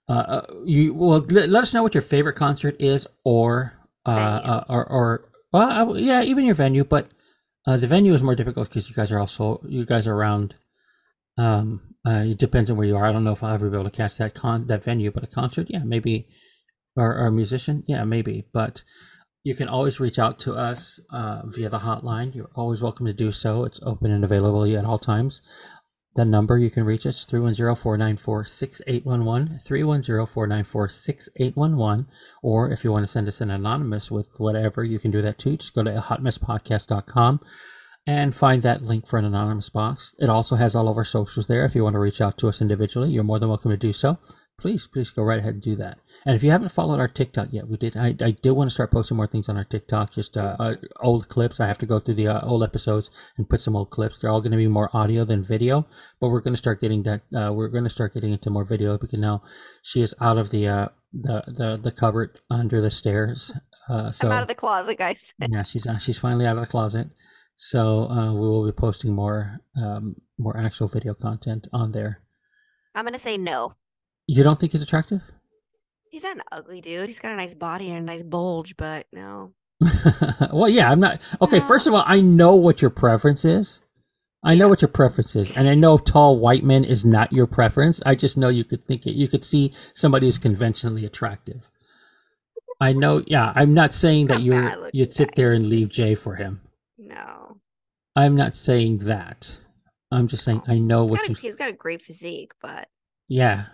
uh, 0.09 0.11
uh, 0.11 0.45
you 0.65 0.93
well 0.93 1.19
let, 1.29 1.49
let 1.49 1.61
us 1.61 1.73
know 1.73 1.83
what 1.83 1.93
your 1.93 2.01
favorite 2.01 2.33
concert 2.33 2.75
is 2.79 3.05
or 3.23 3.73
uh, 4.05 4.09
uh 4.09 4.63
or 4.67 4.85
or 4.85 5.31
well 5.53 5.97
yeah 5.97 6.23
even 6.23 6.45
your 6.45 6.55
venue 6.55 6.83
but 6.83 7.09
uh, 7.67 7.77
the 7.77 7.85
venue 7.85 8.13
is 8.13 8.23
more 8.23 8.35
difficult 8.35 8.67
because 8.69 8.89
you 8.89 8.95
guys 8.95 9.11
are 9.11 9.19
also 9.19 9.61
you 9.67 9.85
guys 9.85 10.07
are 10.07 10.15
around 10.15 10.55
um 11.37 11.81
uh, 12.07 12.23
it 12.25 12.37
depends 12.37 12.71
on 12.71 12.77
where 12.77 12.87
you 12.87 12.95
are. 12.95 13.05
I 13.05 13.11
don't 13.11 13.23
know 13.23 13.33
if 13.33 13.43
i'll 13.43 13.53
ever 13.53 13.69
be 13.69 13.77
able 13.77 13.89
to 13.89 13.95
catch 13.95 14.17
that 14.17 14.33
con 14.33 14.67
that 14.67 14.83
venue 14.83 15.11
but 15.11 15.23
a 15.23 15.27
concert 15.27 15.67
yeah 15.69 15.83
maybe 15.83 16.27
or, 16.95 17.15
or 17.15 17.27
a 17.27 17.31
musician 17.31 17.83
yeah 17.87 18.03
maybe 18.03 18.47
but 18.51 18.83
you 19.43 19.55
can 19.55 19.69
always 19.69 19.99
reach 19.99 20.19
out 20.19 20.39
to 20.39 20.53
us 20.53 20.99
uh, 21.11 21.41
via 21.45 21.69
the 21.69 21.79
hotline. 21.79 22.35
You're 22.35 22.51
always 22.55 22.81
welcome 22.81 23.05
to 23.05 23.13
do 23.13 23.31
so. 23.31 23.63
It's 23.63 23.79
open 23.83 24.11
and 24.11 24.25
available 24.25 24.65
at 24.65 24.83
all 24.83 24.97
times 24.97 25.41
the 26.15 26.25
number 26.25 26.57
you 26.57 26.71
can 26.71 26.83
reach 26.83 27.05
us 27.05 27.21
is 27.21 27.27
310-494-6811 27.27 29.63
310-494-6811 29.63 32.07
or 32.41 32.71
if 32.71 32.83
you 32.83 32.91
want 32.91 33.03
to 33.03 33.11
send 33.11 33.27
us 33.27 33.41
an 33.41 33.51
anonymous 33.51 34.09
with 34.09 34.33
whatever 34.37 34.83
you 34.83 34.97
can 34.99 35.11
do 35.11 35.21
that 35.21 35.37
too 35.37 35.55
just 35.57 35.75
go 35.75 35.83
to 35.83 35.91
hotmesspodcast.com 35.91 37.39
and 38.07 38.33
find 38.33 38.63
that 38.63 38.81
link 38.81 39.05
for 39.05 39.19
an 39.19 39.25
anonymous 39.25 39.69
box. 39.69 40.15
It 40.17 40.29
also 40.29 40.55
has 40.55 40.73
all 40.73 40.87
of 40.87 40.97
our 40.97 41.03
socials 41.03 41.45
there. 41.45 41.63
If 41.65 41.75
you 41.75 41.83
want 41.83 41.93
to 41.93 41.99
reach 41.99 42.21
out 42.21 42.39
to 42.39 42.47
us 42.47 42.61
individually 42.61 43.11
you're 43.11 43.23
more 43.23 43.37
than 43.39 43.49
welcome 43.49 43.69
to 43.71 43.77
do 43.77 43.93
so 43.93 44.17
please 44.59 44.87
please 44.87 45.09
go 45.09 45.23
right 45.23 45.39
ahead 45.39 45.53
and 45.53 45.61
do 45.61 45.75
that 45.75 45.97
and 46.25 46.35
if 46.35 46.43
you 46.43 46.51
haven't 46.51 46.71
followed 46.71 46.99
our 46.99 47.07
tiktok 47.07 47.47
yet 47.51 47.67
we 47.67 47.77
did 47.77 47.95
i, 47.97 48.07
I 48.07 48.31
did 48.31 48.51
want 48.51 48.69
to 48.69 48.73
start 48.73 48.91
posting 48.91 49.17
more 49.17 49.27
things 49.27 49.49
on 49.49 49.57
our 49.57 49.63
tiktok 49.63 50.11
just 50.11 50.37
uh, 50.37 50.55
uh, 50.59 50.75
old 51.01 51.29
clips 51.29 51.59
i 51.59 51.67
have 51.67 51.77
to 51.79 51.85
go 51.85 51.99
through 51.99 52.15
the 52.15 52.27
uh, 52.27 52.41
old 52.45 52.63
episodes 52.63 53.09
and 53.37 53.49
put 53.49 53.59
some 53.59 53.75
old 53.75 53.89
clips 53.89 54.19
they're 54.19 54.29
all 54.29 54.41
going 54.41 54.51
to 54.51 54.57
be 54.57 54.67
more 54.67 54.89
audio 54.93 55.23
than 55.23 55.43
video 55.43 55.87
but 56.19 56.29
we're 56.29 56.41
going 56.41 56.53
to 56.53 56.57
start 56.57 56.81
getting 56.81 57.03
that 57.03 57.21
uh, 57.35 57.51
we're 57.51 57.69
going 57.69 57.83
to 57.83 57.89
start 57.89 58.13
getting 58.13 58.33
into 58.33 58.49
more 58.49 58.65
video 58.65 58.97
because 58.97 59.19
now 59.19 59.41
she 59.81 60.01
is 60.01 60.13
out 60.21 60.37
of 60.37 60.49
the 60.49 60.67
uh 60.67 60.87
the 61.11 61.43
the, 61.47 61.77
the 61.77 61.91
cupboard 61.91 62.39
under 62.49 62.81
the 62.81 62.91
stairs 62.91 63.51
Uh, 63.89 64.11
so 64.11 64.27
I'm 64.27 64.33
out 64.33 64.41
of 64.43 64.47
the 64.47 64.55
closet, 64.55 64.97
guys. 64.97 65.33
yeah, 65.49 65.63
she's 65.63 65.87
uh, 65.87 65.97
she's 65.97 66.19
finally 66.19 66.45
out 66.45 66.57
of 66.57 66.63
the 66.63 66.69
closet. 66.69 67.09
So 67.57 68.07
uh, 68.09 68.31
we 68.33 68.47
will 68.47 68.65
be 68.65 68.71
posting 68.71 69.13
more 69.13 69.61
um, 69.75 70.15
more 70.37 70.55
actual 70.55 70.87
video 70.87 71.15
content 71.15 71.67
on 71.73 71.91
there. 71.91 72.21
I'm 72.93 73.03
gonna 73.03 73.17
say 73.17 73.35
no. 73.37 73.73
You 74.31 74.43
don't 74.43 74.59
think 74.59 74.73
he's 74.73 74.81
attractive? 74.83 75.21
He's 76.11 76.23
not 76.23 76.35
an 76.35 76.43
ugly 76.51 76.81
dude. 76.81 77.07
He's 77.09 77.19
got 77.19 77.31
a 77.31 77.35
nice 77.35 77.53
body 77.55 77.89
and 77.89 77.97
a 77.97 78.01
nice 78.01 78.21
bulge, 78.21 78.77
but 78.77 79.07
no. 79.11 79.53
well, 80.51 80.69
yeah, 80.69 80.91
I'm 80.91 80.99
not. 80.99 81.19
Okay, 81.41 81.59
No. 81.59 81.65
first 81.65 81.87
of 81.87 81.93
all, 81.93 82.03
I 82.05 82.21
know 82.21 82.53
what 82.55 82.81
your 82.81 82.91
preference 82.91 83.43
is. 83.45 83.81
I 84.43 84.55
know 84.55 84.69
what 84.69 84.81
your 84.81 84.89
preference 84.89 85.35
is, 85.35 85.57
and 85.57 85.67
I 85.67 85.73
know 85.75 85.97
tall 85.97 86.37
white 86.37 86.63
men 86.63 86.83
is 86.83 87.03
not 87.03 87.33
your 87.33 87.47
preference. 87.47 88.01
I 88.05 88.15
just 88.15 88.37
know 88.37 88.49
you 88.49 88.63
could 88.63 88.85
think 88.85 89.05
it. 89.07 89.11
You 89.15 89.27
could 89.27 89.43
see 89.43 89.73
somebody 89.93 90.27
who's 90.27 90.37
conventionally 90.37 91.05
attractive. 91.05 91.67
I 92.79 92.93
know. 92.93 93.23
Yeah, 93.27 93.51
I'm 93.55 93.73
not 93.73 93.93
saying 93.93 94.27
that 94.27 94.45
bad 94.47 94.91
you'd 94.93 95.11
sit 95.11 95.35
there 95.35 95.51
and 95.53 95.67
leave 95.67 95.91
Jay 95.91 96.13
for 96.15 96.35
him. 96.35 96.61
No. 96.97 97.57
I'm 98.15 98.35
not 98.35 98.53
saying 98.53 98.99
that. 98.99 99.57
I'm 100.11 100.27
just 100.27 100.43
saying 100.43 100.61
I 100.67 100.77
know 100.77 101.01
He's 101.03 101.11
what 101.11 101.19
got, 101.21 101.29
you. 101.29 101.35
a, 101.35 101.39
he's 101.39 101.55
got 101.55 101.69
a 101.69 101.73
great 101.73 102.01
physique, 102.01 102.53
but 102.61 102.87
Yeah, 103.27 103.65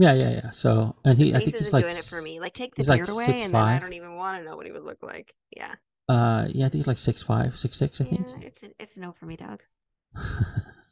yeah, 0.00 0.14
yeah, 0.14 0.30
yeah. 0.30 0.50
So, 0.52 0.96
and 1.04 1.18
he, 1.18 1.30
I 1.34 1.38
think 1.38 1.52
he's 1.52 1.54
isn't 1.62 1.72
like 1.72 1.84
doing 1.84 1.96
it 1.96 2.04
for 2.04 2.20
me. 2.22 2.40
Like 2.40 2.54
take 2.54 2.74
the 2.74 2.80
he's 2.82 2.88
like 2.88 3.00
beard 3.00 3.10
away, 3.10 3.42
and 3.42 3.54
then 3.54 3.62
I 3.62 3.78
6'5". 3.78 3.80
don't 3.82 3.92
even 3.92 4.14
want 4.16 4.38
to 4.38 4.44
know 4.48 4.56
what 4.56 4.66
he 4.66 4.72
would 4.72 4.82
look 4.84 5.02
like. 5.02 5.34
Yeah. 5.56 5.74
Uh, 6.08 6.46
yeah, 6.48 6.66
I 6.66 6.68
think 6.68 6.74
he's 6.80 6.86
like 6.86 6.98
six 6.98 7.22
five, 7.22 7.58
six 7.58 7.76
six. 7.78 8.00
I 8.00 8.04
think. 8.04 8.26
Yeah, 8.28 8.46
it's 8.46 8.62
a, 8.62 8.70
it's 8.80 8.96
a 8.96 9.00
no 9.00 9.12
for 9.12 9.26
me, 9.26 9.36
Doug. 9.36 9.62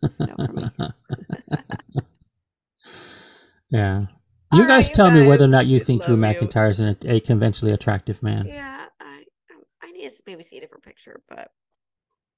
It's 0.02 0.20
a 0.20 0.26
no 0.26 0.34
for 0.46 0.52
me. 0.52 0.70
yeah. 3.70 4.00
You 4.52 4.62
All 4.62 4.68
guys 4.68 4.86
right, 4.86 4.88
you 4.88 4.94
tell 4.94 5.10
me 5.10 5.26
whether 5.26 5.44
or 5.44 5.48
not 5.48 5.66
you 5.66 5.78
think 5.80 6.04
Drew 6.04 6.16
love 6.16 6.34
you. 6.40 6.46
McIntyre 6.48 6.70
is 6.70 6.80
an, 6.80 6.96
a 7.04 7.20
conventionally 7.20 7.74
attractive 7.74 8.22
man. 8.22 8.46
Yeah, 8.46 8.86
I 9.00 9.24
I- 9.50 9.86
I 9.86 9.90
need 9.92 10.08
to 10.08 10.22
maybe 10.26 10.42
see 10.42 10.56
a 10.58 10.60
different 10.60 10.84
picture, 10.84 11.22
but 11.28 11.50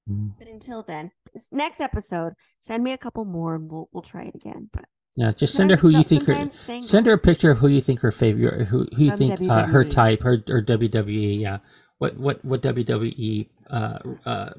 Mm. 0.09 0.33
but 0.39 0.47
until 0.47 0.81
then, 0.81 1.11
this 1.31 1.49
next 1.51 1.79
episode, 1.79 2.33
send 2.59 2.83
me 2.83 2.91
a 2.91 2.97
couple 2.97 3.23
more, 3.23 3.53
and 3.55 3.71
we'll 3.71 3.87
we'll 3.93 4.01
try 4.01 4.23
it 4.23 4.33
again. 4.33 4.67
But 4.73 4.85
Yeah, 5.15 5.31
just 5.33 5.53
send 5.55 5.69
her 5.71 5.75
who 5.77 5.89
you 5.89 6.03
think 6.03 6.21
her. 6.23 6.33
sometimes 6.33 6.59
it's 6.59 6.69
angles. 6.69 6.89
Send 6.89 7.05
her 7.07 7.13
a 7.13 7.17
picture 7.17 7.51
of 7.51 7.57
who 7.57 7.67
you 7.67 7.81
think 7.81 7.99
her 7.99 8.11
favorite, 8.11 8.67
who 8.67 8.87
who 8.95 9.03
you 9.03 9.09
From 9.11 9.17
think 9.17 9.51
uh, 9.51 9.65
her 9.65 9.83
WWE. 9.83 9.89
type, 9.91 10.21
her 10.23 10.33
or 10.47 10.61
WWE. 10.61 11.39
Yeah, 11.39 11.57
what 11.97 12.17
what 12.17 12.43
what 12.45 12.61
WWE 12.61 13.49
uh 13.69 13.99
uh 14.25 14.49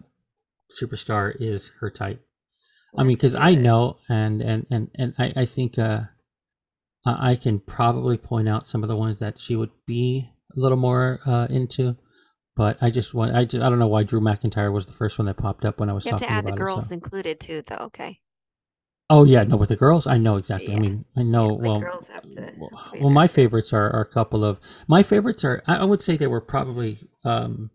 superstar 0.70 1.34
is 1.40 1.70
her 1.80 1.90
type? 1.90 2.20
I 2.96 3.04
mean, 3.04 3.16
because 3.16 3.34
I 3.34 3.54
know, 3.54 3.96
and 4.08 4.42
and 4.42 4.66
and 4.70 4.90
and 4.96 5.14
I 5.18 5.32
I 5.36 5.46
think 5.46 5.78
uh 5.78 6.02
I 7.06 7.30
I 7.32 7.36
can 7.36 7.58
probably 7.58 8.18
point 8.18 8.48
out 8.48 8.66
some 8.66 8.82
of 8.82 8.88
the 8.88 8.96
ones 8.96 9.18
that 9.18 9.38
she 9.38 9.56
would 9.56 9.70
be 9.86 10.28
a 10.56 10.60
little 10.60 10.78
more 10.78 11.20
uh 11.26 11.46
into. 11.48 11.96
But 12.54 12.76
I 12.82 12.90
just 12.90 13.14
want 13.14 13.34
I 13.34 13.46
just, 13.46 13.62
I 13.64 13.70
don't 13.70 13.78
know 13.78 13.86
why 13.88 14.02
Drew 14.02 14.20
McIntyre 14.20 14.70
was 14.70 14.84
the 14.84 14.92
first 14.92 15.18
one 15.18 15.24
that 15.24 15.38
popped 15.38 15.64
up 15.64 15.80
when 15.80 15.88
I 15.88 15.94
was 15.94 16.04
You 16.04 16.10
have 16.12 16.20
to 16.20 16.26
talking 16.26 16.36
add 16.36 16.44
the 16.44 16.48
about 16.48 16.56
it. 16.56 16.60
so- 16.60 16.64
girls 16.66 16.92
included 16.92 17.40
too, 17.40 17.62
though. 17.66 17.84
Okay. 17.86 18.20
Oh 19.10 19.24
yeah, 19.24 19.42
no, 19.42 19.56
with 19.56 19.68
the 19.68 19.76
girls, 19.76 20.06
I 20.06 20.16
know 20.16 20.36
exactly. 20.36 20.74
I 20.74 20.78
mean, 20.78 21.04
I 21.16 21.22
know. 21.22 21.48
like, 21.48 21.68
well, 21.68 21.80
girls 21.80 22.08
have 22.08 22.22
to- 22.30 22.52
well, 22.58 22.70
have 22.76 22.92
to 22.92 22.98
be 22.98 23.00
well, 23.00 23.10
my 23.10 23.26
favorites 23.26 23.72
are, 23.72 23.90
are 23.90 24.00
a 24.02 24.08
couple 24.08 24.44
of 24.44 24.58
my 24.88 25.02
favorites 25.02 25.44
are. 25.44 25.62
I 25.66 25.84
would 25.84 26.00
say 26.00 26.16
they 26.16 26.26
were 26.26 26.40
probably 26.40 26.98
um, 27.24 27.70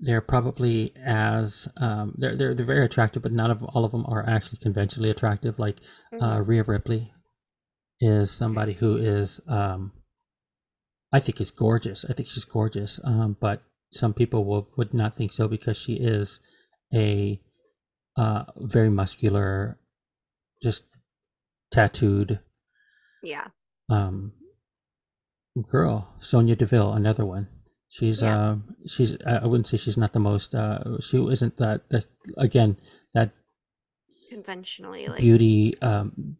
they're 0.00 0.20
probably 0.20 0.92
as 1.04 1.68
um, 1.78 2.14
they're 2.18 2.36
they're 2.36 2.54
they're 2.54 2.66
very 2.66 2.84
attractive, 2.84 3.22
but 3.22 3.32
none 3.32 3.50
of 3.50 3.62
all 3.62 3.84
of 3.84 3.92
them 3.92 4.04
are 4.06 4.28
actually 4.28 4.58
conventionally 4.60 5.10
attractive. 5.10 5.58
Like 5.58 5.78
uh, 6.20 6.36
Mhm. 6.38 6.46
Rhea 6.46 6.64
Ripley 6.64 7.12
is 8.00 8.30
somebody 8.30 8.74
who 8.74 8.96
is 8.96 9.40
um, 9.48 9.92
I 11.12 11.20
think 11.20 11.40
is 11.40 11.50
gorgeous. 11.50 12.04
I 12.04 12.12
think 12.12 12.28
she's 12.28 12.44
gorgeous. 12.44 13.00
Um, 13.04 13.36
but 13.40 13.62
some 13.90 14.12
people 14.12 14.44
will 14.44 14.68
would 14.76 14.92
not 14.92 15.14
think 15.16 15.32
so 15.32 15.48
because 15.48 15.78
she 15.78 15.94
is 15.94 16.40
a 16.92 17.40
uh, 18.16 18.44
very 18.58 18.90
muscular, 18.90 19.78
just 20.62 20.84
tattooed 21.70 22.40
yeah. 23.22 23.46
um 23.90 24.32
girl 25.68 26.14
Sonya 26.18 26.56
Deville 26.56 26.92
another 26.92 27.24
one 27.24 27.48
she's 27.88 28.22
Yeah. 28.22 28.50
um 28.50 28.74
she's 28.86 29.16
i 29.26 29.44
wouldn't 29.46 29.66
say 29.66 29.76
she's 29.76 29.96
not 29.96 30.12
the 30.12 30.18
most 30.18 30.54
uh 30.54 30.98
she 31.00 31.18
isn't 31.18 31.56
that, 31.58 31.88
that 31.90 32.06
again 32.36 32.76
that 33.14 33.30
Conventionally, 34.30 35.08
like 35.08 35.20
beauty 35.20 35.76
um 35.82 36.36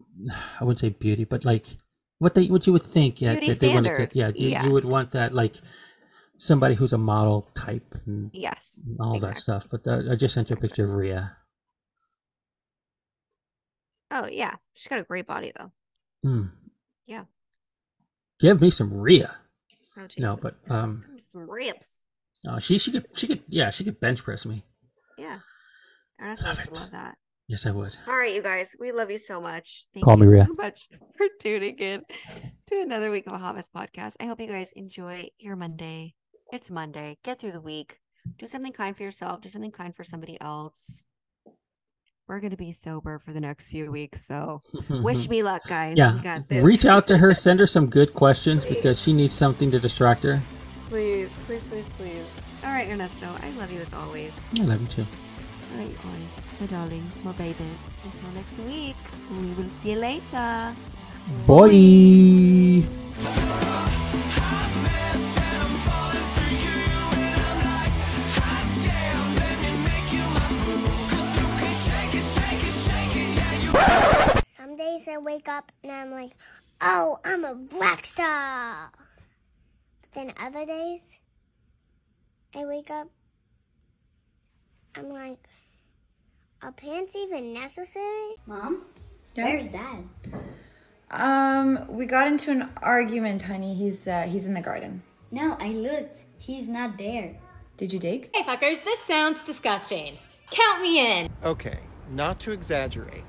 i 0.59 0.65
wouldn't 0.65 0.79
say 0.79 0.89
beauty 0.89 1.25
but 1.25 1.45
like 1.45 1.67
what 2.19 2.35
they 2.35 2.47
what 2.47 2.67
you 2.67 2.73
would 2.73 2.83
think 2.83 3.21
yeah 3.21 3.33
Beauty 3.33 3.49
that 3.49 3.61
they 3.61 3.69
want 3.75 3.85
to 3.85 3.95
standards, 3.95 4.17
yeah, 4.17 4.29
you, 4.35 4.49
yeah. 4.49 4.65
you 4.65 4.73
would 4.73 4.87
want 4.87 5.11
that 5.11 5.35
like 5.35 5.57
somebody 6.39 6.75
who's 6.75 6.95
a 6.95 6.99
model 6.99 7.49
type 7.55 7.95
and 8.07 8.31
yes, 8.33 8.81
all 8.99 9.19
that 9.21 9.37
stuff 9.37 9.69
but 9.71 9.87
uh, 9.87 10.03
i 10.11 10.15
just 10.17 10.33
sent 10.33 10.49
you 10.49 10.57
a 10.57 10.61
picture 10.61 10.85
of 10.85 10.91
Rhea. 10.93 11.37
Oh 14.15 14.27
yeah, 14.27 14.55
she's 14.75 14.89
got 14.89 14.99
a 15.01 15.05
great 15.05 15.27
body 15.27 15.53
though. 15.59 15.73
Hmm. 16.23 16.43
Yeah. 17.07 17.25
give 18.39 18.61
me 18.61 18.71
some 18.71 18.93
Rhea. 18.93 19.37
Oh 19.97 20.03
Jesus. 20.07 20.21
no 20.21 20.37
but 20.37 20.55
um 20.71 21.05
some 21.19 21.49
ribs. 21.51 22.03
uh, 22.49 22.59
she 22.59 22.79
she 22.79 22.91
could 22.93 23.07
she 23.15 23.27
could 23.27 23.43
yeah 23.49 23.71
she 23.71 23.85
could 23.85 23.99
bench 24.01 24.23
press 24.23 24.45
me 24.47 24.65
Yeah. 25.19 25.39
Ernesto 26.21 26.47
Love 26.47 26.59
would 26.59 26.67
it. 26.69 26.75
love 26.81 26.91
that. 26.93 27.17
yes 27.49 27.67
i 27.67 27.71
would 27.73 27.97
All 28.07 28.17
right, 28.17 28.35
you 28.35 28.43
guys, 28.43 28.77
we 28.79 28.93
love 28.93 29.11
you 29.11 29.19
so 29.19 29.41
much. 29.41 29.87
Thank 29.93 30.05
Call 30.05 30.17
you 30.19 30.25
me 30.25 30.29
Rhea. 30.33 30.47
so 30.47 30.55
much 30.55 30.89
for 31.17 31.27
tuning 31.41 31.77
in 31.79 32.03
to 32.69 32.81
another 32.81 33.11
week 33.11 33.27
of 33.27 33.33
a 33.33 33.39
Hot 33.39 33.55
Mess 33.57 33.69
podcast. 33.75 34.15
I 34.21 34.27
hope 34.27 34.41
you 34.41 34.47
guys 34.47 34.73
enjoy 34.73 35.29
your 35.39 35.57
Monday. 35.57 36.15
It's 36.53 36.71
Monday. 36.71 37.19
Get 37.25 37.41
through 37.41 37.53
the 37.53 37.61
week. 37.61 37.99
Do 38.39 38.47
something 38.47 38.73
kind 38.73 38.97
for 38.97 39.03
yourself. 39.03 39.41
Do 39.41 39.49
something 39.49 39.73
kind 39.73 39.95
for 39.97 40.05
somebody 40.05 40.39
else. 40.41 41.05
We're 42.29 42.41
gonna 42.41 42.57
be 42.57 42.73
sober 42.73 43.19
for 43.19 43.33
the 43.33 43.41
next 43.41 43.71
few 43.71 43.91
weeks, 43.91 44.25
so 44.25 44.63
wish 44.89 45.29
me 45.33 45.43
luck, 45.43 45.63
guys. 45.69 45.97
Yeah, 45.97 46.15
we 46.15 46.21
got 46.23 46.49
this. 46.49 46.63
reach 46.65 46.87
out 46.87 47.07
to 47.09 47.19
her, 47.19 47.35
send 47.35 47.61
her 47.61 47.67
some 47.67 47.87
good 47.89 48.15
questions 48.15 48.65
because 48.65 49.01
she 49.01 49.13
needs 49.13 49.35
something 49.35 49.71
to 49.71 49.79
distract 49.81 50.23
her. 50.23 50.41
please, 50.89 51.31
please, 51.47 51.65
please, 51.65 51.89
please. 51.99 52.25
All 52.65 52.71
right, 52.71 52.89
Ernesto. 52.89 53.27
I 53.43 53.51
love 53.59 53.71
you 53.73 53.81
as 53.81 53.93
always. 53.93 54.39
I 54.61 54.63
love 54.65 54.81
you 54.81 54.87
too. 54.89 55.07
All 55.75 55.79
right, 55.81 55.95
guys, 56.03 56.51
my 56.61 56.67
darlings, 56.67 57.25
my 57.25 57.33
babies. 57.33 57.97
Until 58.05 58.31
next 58.31 58.59
week, 58.61 58.97
we 59.31 59.53
will 59.55 59.71
see 59.71 59.93
you 59.93 59.99
later. 59.99 60.75
Boy. 61.47 62.85
Some 74.73 74.79
days 74.79 75.07
I 75.07 75.19
wake 75.19 75.49
up 75.51 75.71
and 75.85 75.93
I'm 75.93 76.11
like, 76.11 76.31
oh, 76.81 77.19
I'm 77.27 77.45
a 77.45 77.55
black 77.55 78.07
star. 78.07 78.91
But 80.01 80.13
then 80.15 80.33
other 80.41 80.65
days, 80.65 81.01
I 82.57 82.65
wake 82.65 82.91
up, 82.91 83.09
I'm 84.95 85.11
like, 85.11 85.37
are 86.63 86.73
pants 86.73 87.13
even 87.15 87.53
necessary? 87.53 88.37
Mom? 88.47 88.87
Where's 89.35 89.69
dad? 89.69 90.05
Um, 91.11 91.85
we 91.89 92.07
got 92.07 92.27
into 92.27 92.51
an 92.51 92.71
argument, 92.83 93.43
honey. 93.43 93.75
He's 93.75 94.07
uh, 94.07 94.23
he's 94.23 94.47
in 94.47 94.55
the 94.55 94.63
garden. 94.63 95.03
No, 95.31 95.55
I 95.61 95.69
looked. 95.69 96.25
He's 96.39 96.67
not 96.67 96.97
there. 96.97 97.37
Did 97.77 97.93
you 97.93 97.99
dig? 97.99 98.31
Hey 98.35 98.43
fuckers, 98.43 98.83
this 98.85 99.01
sounds 99.01 99.43
disgusting. 99.43 100.17
Count 100.51 100.81
me 100.81 101.21
in. 101.21 101.29
Okay, 101.45 101.81
not 102.11 102.41
to 102.41 102.53
exaggerate, 102.53 103.25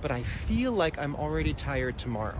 but 0.00 0.10
I 0.10 0.22
feel 0.22 0.72
like 0.72 0.98
I'm 0.98 1.16
already 1.16 1.54
tired 1.54 1.98
tomorrow. 1.98 2.38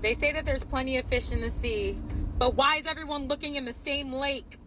They 0.00 0.14
say 0.14 0.32
that 0.32 0.44
there's 0.44 0.62
plenty 0.62 0.96
of 0.96 1.06
fish 1.06 1.32
in 1.32 1.40
the 1.40 1.50
sea, 1.50 1.98
but 2.38 2.54
why 2.54 2.76
is 2.76 2.86
everyone 2.86 3.26
looking 3.26 3.56
in 3.56 3.64
the 3.64 3.72
same 3.72 4.12
lake? 4.12 4.58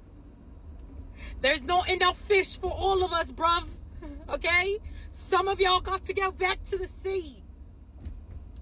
There's 1.39 1.61
not 1.61 1.89
enough 1.89 2.17
fish 2.17 2.57
for 2.57 2.71
all 2.71 3.03
of 3.03 3.13
us, 3.13 3.31
bruv. 3.31 3.65
Okay? 4.29 4.79
Some 5.11 5.47
of 5.47 5.59
y'all 5.59 5.79
got 5.79 6.03
to 6.05 6.13
go 6.13 6.31
back 6.31 6.63
to 6.65 6.77
the 6.77 6.87
sea. 6.87 7.40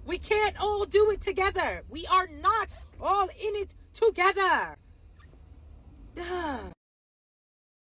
We 0.10 0.18
can't 0.18 0.60
all 0.60 0.86
do 0.86 1.12
it 1.12 1.22
together. 1.22 1.84
We 1.88 2.08
are 2.08 2.26
not 2.26 2.74
all 3.00 3.28
in 3.28 3.56
it 3.56 3.76
together. 3.94 4.76
Ugh. 6.18 6.72